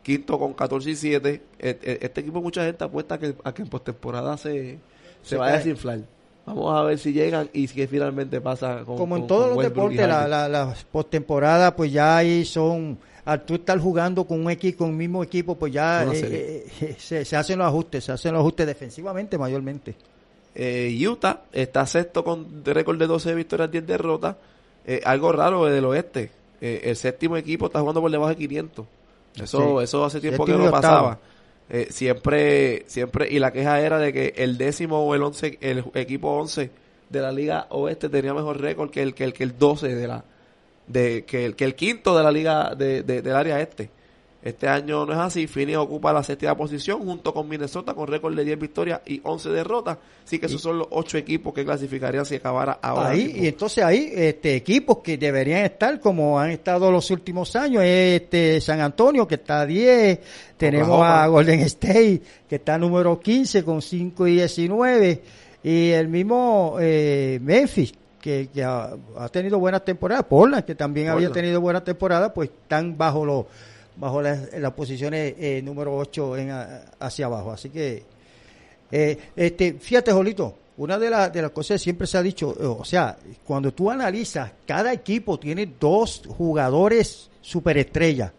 quinto 0.02 0.38
con 0.38 0.54
14 0.54 0.90
y 0.90 0.96
7. 0.96 1.42
E, 1.58 1.78
e, 1.82 1.98
este 2.00 2.20
equipo 2.20 2.40
mucha 2.40 2.64
gente 2.64 2.84
apuesta 2.84 3.16
a 3.16 3.18
que, 3.18 3.34
a 3.44 3.52
que 3.52 3.62
en 3.62 3.68
postemporada 3.68 4.36
se, 4.36 4.78
se, 5.22 5.36
vaya 5.36 5.54
a 5.54 5.58
desinflar. 5.58 6.00
Vamos 6.46 6.74
a 6.74 6.82
ver 6.82 6.98
si 6.98 7.12
llegan 7.12 7.50
y 7.52 7.68
si 7.68 7.86
finalmente 7.86 8.40
pasa 8.40 8.82
con 8.84 8.96
Como 8.96 9.16
en 9.16 9.26
todos 9.26 9.54
los 9.54 9.62
deportes, 9.62 10.08
la, 10.08 10.26
la, 10.26 10.48
la 10.48 10.74
postemporada 10.90 11.76
pues 11.76 11.92
ya 11.92 12.16
ahí 12.16 12.44
son 12.44 12.98
al 13.24 13.42
tú 13.44 13.56
estar 13.56 13.78
jugando 13.78 14.24
con 14.24 14.40
un 14.40 14.50
equipo, 14.50 14.78
con 14.78 14.90
el 14.90 14.96
mismo 14.96 15.22
equipo, 15.22 15.56
pues 15.56 15.72
ya 15.72 16.04
eh, 16.04 16.66
eh, 16.80 16.96
eh, 17.10 17.24
se, 17.24 17.36
hacen 17.36 17.58
los 17.58 17.68
ajustes, 17.68 18.04
se 18.04 18.12
hacen 18.12 18.32
los 18.32 18.40
ajustes 18.40 18.66
defensivamente 18.66 19.38
mayormente. 19.38 19.94
Utah 21.06 21.44
está 21.52 21.86
sexto 21.86 22.24
con 22.24 22.64
récord 22.64 22.98
de 22.98 23.06
12 23.06 23.34
victorias, 23.34 23.70
10 23.70 23.86
derrotas. 23.86 24.36
algo 25.04 25.32
raro 25.32 25.66
del 25.66 25.84
oeste. 25.84 26.30
el 26.60 26.96
séptimo 26.96 27.36
equipo 27.36 27.66
está 27.66 27.80
jugando 27.80 28.00
por 28.00 28.10
debajo 28.10 28.30
de 28.30 28.36
500. 28.36 28.86
Eso, 29.42 29.80
eso 29.80 30.04
hace 30.04 30.20
tiempo 30.20 30.44
que 30.44 30.52
no 30.52 30.70
pasaba. 30.70 31.18
siempre, 31.90 32.84
siempre, 32.88 33.28
y 33.30 33.38
la 33.38 33.52
queja 33.52 33.80
era 33.80 33.98
de 33.98 34.12
que 34.12 34.34
el 34.36 34.58
décimo 34.58 35.06
o 35.06 35.14
el 35.14 35.22
once, 35.22 35.56
el 35.60 35.84
equipo 35.94 36.30
11 36.30 36.70
de 37.08 37.20
la 37.20 37.30
liga 37.32 37.66
oeste 37.70 38.08
tenía 38.08 38.34
mejor 38.34 38.60
récord 38.60 38.90
que 38.90 39.02
el, 39.02 39.14
que 39.14 39.24
el, 39.24 39.32
que 39.32 39.44
el 39.44 39.56
12 39.56 39.94
de 39.94 40.08
la, 40.08 40.24
de 40.90 41.24
que, 41.24 41.54
que 41.54 41.64
el 41.64 41.74
quinto 41.74 42.16
de 42.16 42.24
la 42.24 42.32
liga 42.32 42.74
de, 42.74 43.02
del 43.02 43.34
área 43.34 43.60
este. 43.60 43.90
Este 44.42 44.66
año 44.68 45.04
no 45.04 45.12
es 45.12 45.18
así. 45.18 45.46
Phoenix 45.46 45.76
ocupa 45.76 46.14
la 46.14 46.22
séptima 46.22 46.56
posición 46.56 47.04
junto 47.04 47.34
con 47.34 47.46
Minnesota 47.46 47.92
con 47.92 48.08
récord 48.08 48.34
de 48.34 48.42
10 48.42 48.58
victorias 48.58 49.02
y 49.04 49.20
11 49.22 49.50
derrotas. 49.50 49.98
Así 50.24 50.38
que 50.38 50.46
esos 50.46 50.62
son 50.62 50.78
los 50.78 50.88
ocho 50.92 51.18
equipos 51.18 51.52
que 51.52 51.62
clasificarían 51.62 52.24
si 52.24 52.36
acabara 52.36 52.78
ahora. 52.80 53.10
Ahí, 53.10 53.34
y 53.36 53.48
entonces 53.48 53.84
hay 53.84 54.10
este, 54.14 54.56
equipos 54.56 54.98
que 55.04 55.18
deberían 55.18 55.62
estar 55.66 56.00
como 56.00 56.40
han 56.40 56.52
estado 56.52 56.90
los 56.90 57.10
últimos 57.10 57.54
años. 57.54 57.82
Este 57.84 58.62
San 58.62 58.80
Antonio 58.80 59.28
que 59.28 59.34
está 59.34 59.60
a 59.60 59.66
10. 59.66 60.20
Tenemos 60.56 61.02
a 61.02 61.26
Golden 61.26 61.60
State 61.60 62.22
que 62.48 62.56
está 62.56 62.78
número 62.78 63.20
15 63.20 63.62
con 63.62 63.82
5 63.82 64.26
y 64.26 64.36
19. 64.36 65.22
Y 65.64 65.90
el 65.90 66.08
mismo 66.08 66.78
eh, 66.80 67.38
Memphis 67.42 67.92
que, 68.20 68.48
ha, 68.64 68.96
tenido 69.30 69.58
buenas 69.58 69.84
temporadas, 69.84 70.24
Portland, 70.24 70.64
que 70.64 70.74
también 70.74 71.08
había 71.08 71.30
tenido 71.30 71.60
buenas 71.60 71.84
temporadas, 71.84 72.32
pues 72.34 72.50
están 72.50 72.96
bajo 72.96 73.24
los 73.24 73.46
bajo 73.96 74.22
las, 74.22 74.48
posiciones 74.74 75.34
eh, 75.38 75.60
número 75.62 75.96
8 75.96 76.36
en, 76.38 76.50
hacia 76.98 77.26
abajo. 77.26 77.52
Así 77.52 77.68
que, 77.68 78.02
eh, 78.90 79.18
este, 79.36 79.74
fíjate, 79.74 80.12
Jolito, 80.12 80.54
una 80.78 80.98
de, 80.98 81.10
las 81.10 81.32
de 81.32 81.42
las 81.42 81.50
cosas 81.50 81.74
que 81.74 81.84
siempre 81.84 82.06
se 82.06 82.16
ha 82.16 82.22
dicho, 82.22 82.56
eh, 82.58 82.64
o 82.64 82.84
sea, 82.84 83.18
cuando 83.44 83.72
tú 83.72 83.90
analizas, 83.90 84.50
cada 84.66 84.92
equipo 84.92 85.38
tiene 85.38 85.68
dos 85.78 86.22
jugadores 86.28 87.28
superestrellas. 87.42 88.32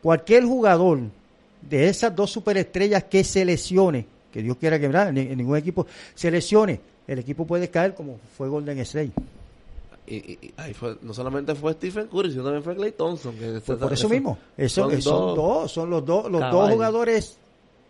Cualquier 0.00 0.44
jugador 0.44 1.00
de 1.60 1.88
esas 1.88 2.14
dos 2.14 2.30
superestrellas 2.30 3.04
que 3.04 3.24
se 3.24 3.44
lesione, 3.44 4.06
que 4.32 4.42
Dios 4.42 4.56
quiera 4.56 4.78
que. 4.78 4.88
Ni- 5.12 5.34
ningún 5.34 5.56
equipo 5.56 5.86
se 6.14 6.30
lesione, 6.30 6.80
el 7.08 7.18
equipo 7.18 7.44
puede 7.46 7.68
caer 7.68 7.94
como 7.94 8.18
fue 8.36 8.48
Golden 8.48 8.78
State. 8.80 9.10
Y, 10.06 10.14
y- 10.16 10.38
y 10.42 10.54
ahí 10.56 10.72
fue, 10.72 10.96
no 11.02 11.12
solamente 11.12 11.54
fue 11.56 11.72
Stephen 11.74 12.06
Curry, 12.06 12.30
sino 12.30 12.44
también 12.44 12.62
fue 12.62 12.76
Clay 12.76 12.92
Thompson. 12.92 13.34
Que 13.36 13.60
Pues 13.60 13.78
por 13.78 13.92
eso 13.92 14.08
mismo, 14.08 14.38
eso, 14.56 14.82
son 14.82 14.90
son, 15.02 15.34
dos 15.34 15.72
son 15.72 15.90
los 15.90 16.04
dos, 16.06 16.30
los 16.30 16.40
dos 16.52 16.66
jugadores 16.74 17.36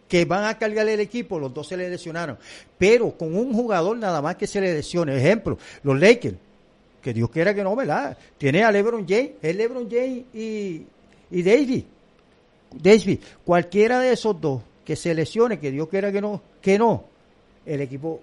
que 0.08 0.24
van 0.24 0.44
a 0.44 0.56
cargar 0.58 0.88
el 0.88 1.00
equipo, 1.00 1.38
los 1.38 1.52
dos 1.52 1.68
se 1.68 1.76
le 1.76 1.88
lesionaron. 1.90 2.38
Pero 2.78 3.10
con 3.12 3.36
un 3.36 3.52
jugador 3.52 3.96
nada 3.98 4.22
más 4.22 4.36
que 4.36 4.46
se 4.46 4.60
le 4.60 4.72
lesione. 4.72 5.14
Ejemplo, 5.16 5.58
los 5.82 6.00
Lakers, 6.00 6.36
que 7.02 7.12
Dios 7.12 7.28
quiera 7.30 7.54
que 7.54 7.62
no, 7.62 7.76
¿verdad? 7.76 8.16
Tiene 8.38 8.64
a 8.64 8.72
LeBron 8.72 9.06
James, 9.06 9.32
es 9.42 9.54
LeBron 9.54 9.88
James 9.90 10.24
y, 10.34 10.82
y 11.30 11.42
Davis. 11.42 11.84
Davis, 12.72 13.18
cualquiera 13.44 14.00
de 14.00 14.12
esos 14.12 14.40
dos 14.40 14.62
que 14.84 14.96
se 14.96 15.14
lesione, 15.14 15.58
que 15.60 15.70
Dios 15.70 15.88
quiera 15.88 16.10
que 16.10 16.20
no, 16.20 16.40
que 16.60 16.78
no, 16.78 17.04
el 17.64 17.80
equipo 17.82 18.20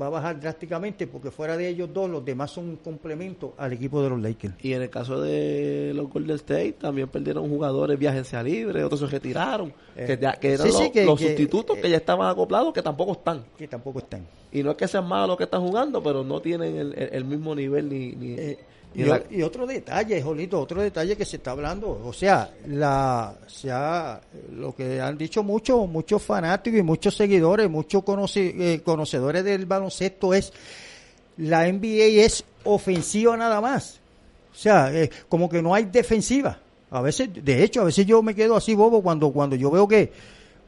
va 0.00 0.06
a 0.06 0.10
bajar 0.10 0.40
drásticamente 0.40 1.06
porque 1.06 1.30
fuera 1.30 1.56
de 1.56 1.68
ellos 1.68 1.90
dos, 1.92 2.08
los 2.08 2.24
demás 2.24 2.50
son 2.50 2.64
un 2.68 2.76
complemento 2.76 3.54
al 3.58 3.72
equipo 3.74 4.02
de 4.02 4.08
los 4.10 4.20
Lakers. 4.20 4.54
Y 4.62 4.72
en 4.72 4.82
el 4.82 4.90
caso 4.90 5.20
de 5.20 5.92
los 5.94 6.08
Golden 6.10 6.36
State, 6.36 6.72
también 6.80 7.08
perdieron 7.08 7.48
jugadores 7.48 7.98
vía 7.98 8.10
agencia 8.10 8.42
libre, 8.42 8.82
otros 8.84 9.00
se 9.00 9.06
retiraron, 9.06 9.72
Eh, 9.96 10.06
que, 10.06 10.18
ya- 10.18 10.32
que 10.32 10.52
eran 10.54 10.66
sí, 10.66 10.72
sí, 10.72 10.82
los, 10.84 10.92
que- 10.92 11.04
los 11.04 11.18
que- 11.18 11.26
sustitutos 11.28 11.76
que 11.78 11.90
ya 11.90 11.96
estaban 11.98 12.28
acoplados, 12.30 12.72
que 12.72 12.82
tampoco 12.82 13.12
están. 13.12 13.44
Que 13.58 13.68
tampoco 13.68 13.98
están. 13.98 14.26
Y 14.50 14.62
no 14.62 14.70
es 14.72 14.76
que 14.76 14.88
sean 14.88 15.06
malos 15.06 15.28
los 15.28 15.36
que 15.36 15.44
están 15.44 15.60
jugando, 15.62 16.02
pero 16.02 16.24
no 16.24 16.40
tienen 16.40 16.76
el, 16.76 16.94
el- 16.94 17.08
el 17.12 17.24
mismo 17.24 17.54
nivel 17.54 17.88
ni... 17.88 18.12
ni- 18.12 18.32
Eh, 18.34 18.58
y, 18.94 19.04
la- 19.04 19.16
o- 19.16 19.32
y 19.34 19.42
otro 19.42 19.66
detalle, 19.66 20.20
Jolito, 20.22 20.60
otro 20.60 20.82
detalle 20.82 21.16
que 21.16 21.24
se 21.24 21.36
está 21.36 21.52
hablando, 21.52 22.00
o 22.04 22.12
sea, 22.12 22.50
la, 22.66 23.34
se 23.46 23.70
ha- 23.70 24.20
lo 24.52 24.74
que 24.74 25.00
han 25.00 25.16
dicho 25.18 25.42
muchos, 25.42 25.88
muchos 25.88 26.22
fanáticos 26.22 26.78
y 26.78 26.82
muchos 26.82 27.16
seguidores, 27.16 27.68
muchos 27.70 28.02
conoce- 28.04 28.54
eh, 28.58 28.80
conocedores 28.84 29.44
del 29.44 29.66
baloncesto 29.66 30.34
es, 30.34 30.52
la 31.38 31.66
NBA 31.66 32.24
es 32.24 32.44
ofensiva 32.64 33.36
nada 33.36 33.60
más, 33.60 34.00
o 34.52 34.54
sea, 34.54 34.92
eh, 34.92 35.10
como 35.28 35.48
que 35.48 35.62
no 35.62 35.74
hay 35.74 35.84
defensiva. 35.86 36.58
A 36.90 37.00
veces, 37.00 37.30
de 37.32 37.64
hecho, 37.64 37.80
a 37.80 37.84
veces 37.84 38.04
yo 38.04 38.22
me 38.22 38.34
quedo 38.34 38.54
así 38.54 38.74
bobo 38.74 39.02
cuando, 39.02 39.30
cuando 39.32 39.56
yo 39.56 39.70
veo 39.70 39.88
que, 39.88 40.12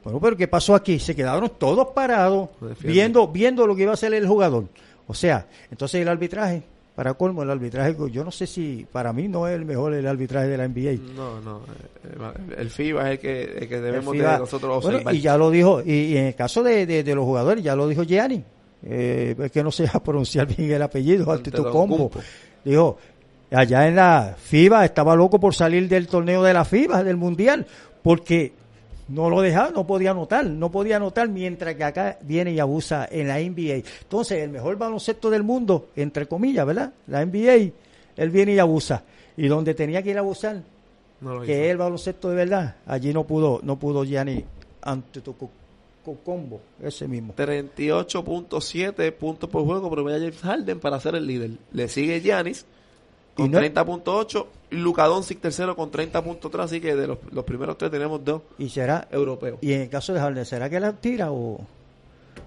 bueno, 0.03 0.19
pero 0.21 0.37
¿qué 0.37 0.49
pasó 0.49 0.75
aquí? 0.75 0.99
Se 0.99 1.15
quedaron 1.15 1.51
todos 1.59 1.89
parados 1.89 2.49
viendo, 2.93 3.29
viendo 3.29 3.67
lo 3.67 3.77
que 3.77 3.83
iba 3.83 3.91
a 3.91 3.95
hacer 3.95 4.15
el 4.15 4.27
jugador. 4.27 4.65
O 5.07 5.13
sea, 5.13 5.47
entonces 5.71 6.01
el 6.01 6.09
arbitraje, 6.09 6.63
para 6.95 7.15
colmo, 7.15 7.43
el 7.43 7.51
arbitraje, 7.51 7.97
yo 8.13 8.25
no 8.25 8.31
sé 8.31 8.47
si, 8.47 8.87
para 8.93 9.13
mí 9.13 9.27
no 9.27 9.49
es 9.49 9.55
el 9.57 9.65
mejor 9.65 9.95
el 9.95 10.07
arbitraje 10.07 10.47
de 10.49 10.57
la 10.59 10.69
NBA. 10.69 11.15
No, 11.17 11.41
no. 11.41 11.61
eh, 12.05 12.55
El 12.59 12.71
FIBA 12.71 13.07
es 13.07 13.11
el 13.13 13.19
que, 13.19 13.43
el 13.59 13.69
que 13.69 13.81
debemos 13.81 14.15
El 14.15 14.23
de 14.23 14.39
nosotros 14.39 14.83
Bueno, 14.83 14.97
observar. 14.99 15.15
y 15.15 15.21
ya 15.21 15.37
lo 15.37 15.51
dijo, 15.51 15.83
y, 15.85 15.93
y 15.93 16.17
en 16.17 16.27
el 16.27 16.35
caso 16.35 16.63
de, 16.63 16.87
de- 16.87 17.03
de 17.03 17.15
los 17.15 17.25
jugadores, 17.25 17.65
ya 17.65 17.75
lo 17.75 17.89
dijo 17.89 18.05
Gianni, 18.05 18.45
eh, 18.85 19.35
es 19.39 19.51
que 19.51 19.63
no 19.65 19.71
se 19.73 19.87
a 19.93 20.01
pronunciar 20.05 20.47
bien 20.47 20.71
el 20.71 20.83
apellido, 20.83 21.31
Antetokounmpo. 21.33 21.95
Antetokounmpo. 22.13 22.21
Dijo, 22.65 22.99
allá 23.51 23.89
en 23.89 23.97
la 23.97 24.37
FIBA 24.39 24.85
estaba 24.85 25.17
loco 25.17 25.41
por 25.41 25.55
salir 25.55 25.89
del 25.89 26.07
torneo 26.07 26.43
de 26.45 26.53
la 26.55 26.65
FIBA, 26.65 27.03
del 27.03 27.17
Mundial, 27.17 27.67
porque 28.03 28.53
no 29.09 29.29
lo 29.29 29.41
dejaba, 29.41 29.71
no 29.71 29.87
podía 29.87 30.13
anotar, 30.13 30.47
no 30.47 30.71
podía 30.71 30.97
anotar, 30.97 31.29
mientras 31.29 31.75
que 31.75 31.85
acá 31.85 32.19
viene 32.23 32.53
y 32.53 32.61
abusa 32.61 33.07
en 33.11 33.29
la 33.29 33.39
NBA. 33.39 33.83
Entonces, 34.03 34.43
el 34.43 34.51
mejor 34.51 34.77
baloncesto 34.77 35.31
del 35.31 35.43
mundo, 35.43 35.89
entre 35.97 36.27
comillas, 36.27 36.67
¿verdad? 36.67 36.93
La 37.07 37.25
NBA, 37.25 37.73
él 38.17 38.31
viene 38.31 38.55
y 38.55 38.59
abusa. 38.59 39.05
Y 39.37 39.49
donde 39.49 39.75
tenía 39.75 40.03
que 40.03 40.11
ir 40.11 40.17
a 40.17 40.21
abusar, 40.21 40.63
No 41.21 41.35
lo 41.35 41.43
que 41.43 41.65
es 41.67 41.71
el 41.71 41.77
baloncesto 41.77 42.31
de 42.31 42.37
verdad, 42.37 42.77
allí 42.87 43.13
no 43.13 43.25
pudo, 43.25 43.61
no 43.63 43.79
pudo 43.79 44.05
Gianni 44.05 44.45
Antetokounmpo, 44.83 46.61
ese 46.81 47.09
mismo. 47.09 47.35
38.7 47.37 49.13
puntos 49.13 49.51
por 49.51 49.65
juego 49.65 49.91
promedio 49.91 50.21
James 50.21 50.41
Harden 50.41 50.81
para 50.81 51.01
ser 51.01 51.17
el 51.17 51.27
líder. 51.27 51.51
Le 51.73 51.89
sigue 51.89 52.21
Giannis 52.21 52.65
con 53.35 53.47
Y 53.47 53.49
no- 53.49 53.59
30.8 53.59 54.47
y 54.71 54.77
Luka 54.77 55.05
Doncic 55.07 55.41
tercero 55.41 55.75
con 55.77 55.91
30.3, 55.91 56.61
así 56.61 56.81
que 56.81 56.95
de 56.95 57.07
los, 57.07 57.19
los 57.33 57.45
primeros 57.45 57.77
tres 57.79 57.91
tenemos 57.91 58.25
dos 58.25 58.43
Y 58.59 58.69
será, 58.69 59.09
europeos. 59.11 59.59
y 59.61 59.73
en 59.73 59.83
el 59.83 59.89
caso 59.89 60.13
de 60.13 60.21
Harden, 60.21 60.45
¿será 60.45 60.69
que 60.71 60.81
la 60.81 60.93
tira 60.93 61.31
o...? 61.33 61.61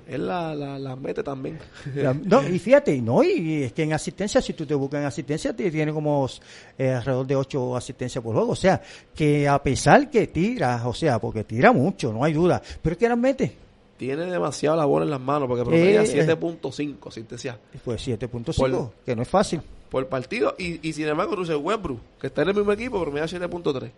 Él 0.08 0.26
la, 0.26 0.56
la, 0.56 0.80
la 0.80 0.96
mete 0.96 1.22
también. 1.22 1.60
La- 1.96 2.14
no, 2.14 2.42
y 2.48 2.60
fíjate, 2.60 3.02
no, 3.02 3.24
y 3.24 3.64
es 3.64 3.74
que 3.74 3.84
en 3.84 3.92
asistencia, 3.92 4.42
si 4.42 4.54
tú 4.54 4.66
te 4.66 4.74
buscas 4.74 5.02
en 5.02 5.06
asistencia, 5.08 5.54
te 5.54 5.70
tiene 5.70 5.92
como 5.92 6.30
eh, 6.78 6.92
alrededor 6.92 7.28
de 7.28 7.36
ocho 7.36 7.76
asistencias 7.76 8.24
por 8.24 8.34
juego. 8.34 8.52
O 8.52 8.56
sea, 8.56 8.82
que 9.14 9.48
a 9.50 9.62
pesar 9.62 10.10
que 10.10 10.28
tira, 10.28 10.82
o 10.88 10.94
sea, 10.94 11.20
porque 11.20 11.44
tira 11.44 11.74
mucho, 11.74 12.14
no 12.14 12.24
hay 12.24 12.32
duda, 12.32 12.62
pero 12.82 12.94
es 12.94 12.98
que 12.98 13.10
las 13.10 13.18
mete. 13.18 13.54
Tiene 13.98 14.26
demasiado 14.28 14.78
la 14.78 14.86
bola 14.86 15.04
en 15.06 15.12
las 15.12 15.20
manos 15.20 15.48
porque 15.50 15.64
promedia 15.64 16.04
Eh, 16.04 16.20
eh. 16.22 16.26
7.5 16.28 17.08
asistencia 17.08 17.58
Pues 17.84 18.08
7.5, 18.08 18.56
Por- 18.56 18.92
que 19.06 19.14
no 19.16 19.24
es 19.24 19.28
fácil. 19.28 19.60
Por 19.90 20.08
partido. 20.08 20.56
Y, 20.58 20.88
y 20.88 20.94
sin 20.94 21.08
embargo, 21.08 21.36
Russell 21.36 21.56
Westbrook, 21.58 22.00
que 22.20 22.28
está 22.28 22.42
en 22.44 22.50
el 22.50 22.56
mismo 22.56 22.72
equipo, 22.72 23.02
promedia 23.02 23.26
7.3. 23.28 23.92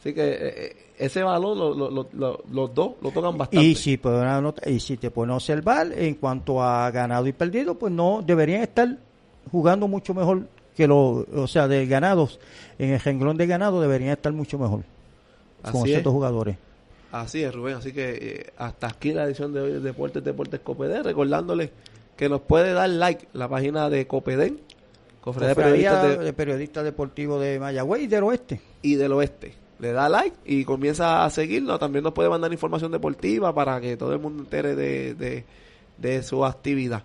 Así 0.00 0.12
que 0.14 0.22
eh, 0.22 0.38
eh, 0.40 0.76
ese 0.98 1.22
balón 1.22 1.58
lo- 1.58 1.74
lo- 1.74 1.90
lo- 1.90 2.08
lo- 2.12 2.42
los 2.52 2.74
dos 2.74 2.92
lo 3.02 3.10
tocan 3.10 3.36
bastante. 3.36 3.64
Y 3.66 3.74
si, 3.74 3.96
pueden 3.96 4.52
y 4.66 4.78
si 4.80 4.96
te 4.96 5.10
pueden 5.10 5.32
observar, 5.32 5.92
en 5.92 6.14
cuanto 6.14 6.62
a 6.62 6.90
ganado 6.90 7.26
y 7.26 7.32
perdido, 7.32 7.74
pues 7.76 7.92
no, 7.92 8.22
deberían 8.24 8.62
estar 8.62 8.96
jugando 9.50 9.88
mucho 9.88 10.14
mejor 10.14 10.42
que 10.76 10.86
los, 10.86 11.24
o 11.34 11.46
sea, 11.46 11.66
de 11.66 11.86
ganados, 11.86 12.38
en 12.78 12.90
el 12.90 13.00
renglón 13.00 13.36
de 13.38 13.46
ganado 13.46 13.80
deberían 13.80 14.10
estar 14.12 14.32
mucho 14.32 14.58
mejor 14.58 14.82
con 15.62 15.80
Así 15.82 15.92
es. 15.92 15.98
estos 15.98 16.12
jugadores. 16.12 16.56
Así 17.10 17.42
es, 17.42 17.54
Rubén. 17.54 17.76
Así 17.76 17.92
que 17.92 18.10
eh, 18.20 18.52
hasta 18.58 18.88
aquí 18.88 19.12
la 19.12 19.24
edición 19.24 19.54
de 19.54 19.60
hoy 19.60 19.72
de 19.72 19.80
Deportes 19.80 20.22
Deportes 20.22 20.60
Copedén. 20.60 21.02
Recordándoles 21.02 21.70
que 22.16 22.28
nos 22.28 22.42
puede 22.42 22.72
dar 22.74 22.90
like 22.90 23.26
la 23.32 23.48
página 23.48 23.88
de 23.88 24.06
Copedén, 24.06 24.60
Cofradía 25.26 25.48
de 25.48 25.54
Cofradía 25.54 25.90
Periodistas 25.90 26.24
de- 26.24 26.32
periodistas 26.32 26.84
deportivos 26.84 27.40
de 27.42 27.58
Mayagüez 27.58 28.02
y 28.02 28.06
del 28.06 28.22
oeste. 28.24 28.60
y 28.82 28.94
del 28.94 29.12
Oeste. 29.12 29.54
Le 29.80 29.92
da 29.92 30.08
like 30.08 30.36
y 30.46 30.64
comienza 30.64 31.24
a 31.24 31.30
seguirnos. 31.30 31.78
También 31.80 32.02
nos 32.04 32.12
puede 32.14 32.28
mandar 32.30 32.50
información 32.52 32.92
deportiva 32.92 33.52
para 33.54 33.80
que 33.80 33.96
todo 33.96 34.12
el 34.12 34.20
mundo 34.20 34.44
entere 34.44 34.74
de, 34.76 35.14
de, 35.14 35.44
de 35.98 36.22
su 36.22 36.44
actividad. 36.46 37.02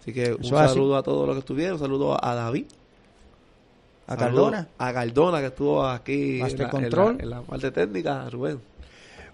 Así 0.00 0.12
que 0.12 0.32
un 0.34 0.40
así. 0.56 0.74
saludo 0.74 0.96
a 0.96 1.02
todos 1.02 1.26
los 1.26 1.34
que 1.34 1.40
estuvieron. 1.40 1.72
Un 1.74 1.80
saludo 1.80 2.22
a 2.22 2.34
David. 2.34 2.66
A 4.06 4.16
Cardona. 4.16 4.68
A 4.76 4.92
Cardona 4.92 5.40
que 5.40 5.46
estuvo 5.46 5.84
aquí 5.86 6.34
en 6.34 6.40
la, 6.42 6.48
en 6.48 6.58
la- 6.58 6.68
Control. 6.70 7.16
en 7.20 7.30
la 7.30 7.40
parte 7.40 7.70
técnica. 7.70 8.28
Rubén. 8.30 8.60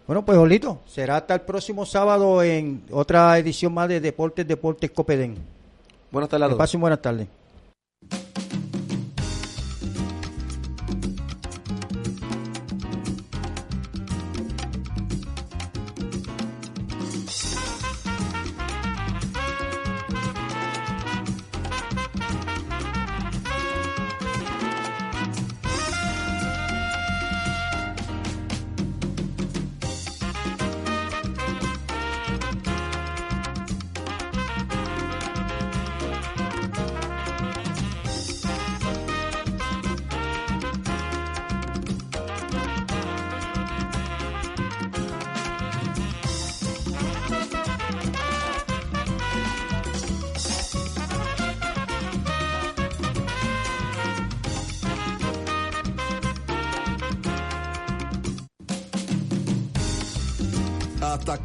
Bueno, 0.07 0.25
pues 0.25 0.39
Olito, 0.39 0.81
será 0.87 1.17
hasta 1.19 1.35
el 1.35 1.41
próximo 1.41 1.85
sábado 1.85 2.43
en 2.43 2.85
otra 2.93 3.37
edición 3.39 3.75
más 3.75 3.89
de 3.89 4.01
Deportes 4.01 4.47
Deportes 4.47 4.91
Copedén. 4.93 5.37
Buenas 6.13 6.31
tardes 6.31 6.45
a 6.45 6.49
todos. 6.49 6.59
pasen 6.59 6.81
buenas 6.81 7.03
tardes. 7.03 7.27
Hasta 8.09 8.40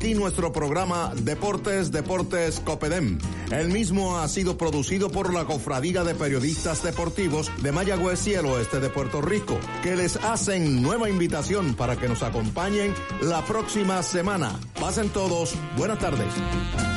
aquí 0.06 0.14
nuestro 0.14 0.54
programa 0.54 1.14
Deportes, 1.16 1.92
Deportes 1.92 2.60
Copedem. 2.60 3.18
El 3.50 3.70
mismo 3.70 4.20
ha 4.20 4.28
sido 4.28 4.56
producido 4.56 5.10
por 5.10 5.34
la 5.34 5.46
Cofradía 5.46 6.04
de 6.04 6.14
Periodistas 6.14 6.84
Deportivos 6.84 7.52
de 7.64 7.72
Mayagüez 7.72 8.28
y 8.28 8.36
el 8.36 8.46
oeste 8.46 8.80
de 8.80 8.90
Puerto 8.90 9.20
Rico, 9.20 9.58
que 9.82 9.96
les 9.96 10.18
hacen 10.18 10.84
nueva 10.84 11.10
invitación 11.10 11.74
para 11.74 11.96
que 11.96 12.08
nos 12.08 12.22
acompañen 12.22 12.94
la 13.22 13.44
próxima 13.46 14.04
semana. 14.04 14.60
Pasen 14.80 15.10
todos, 15.10 15.56
buenas 15.76 15.98
tardes. 15.98 16.95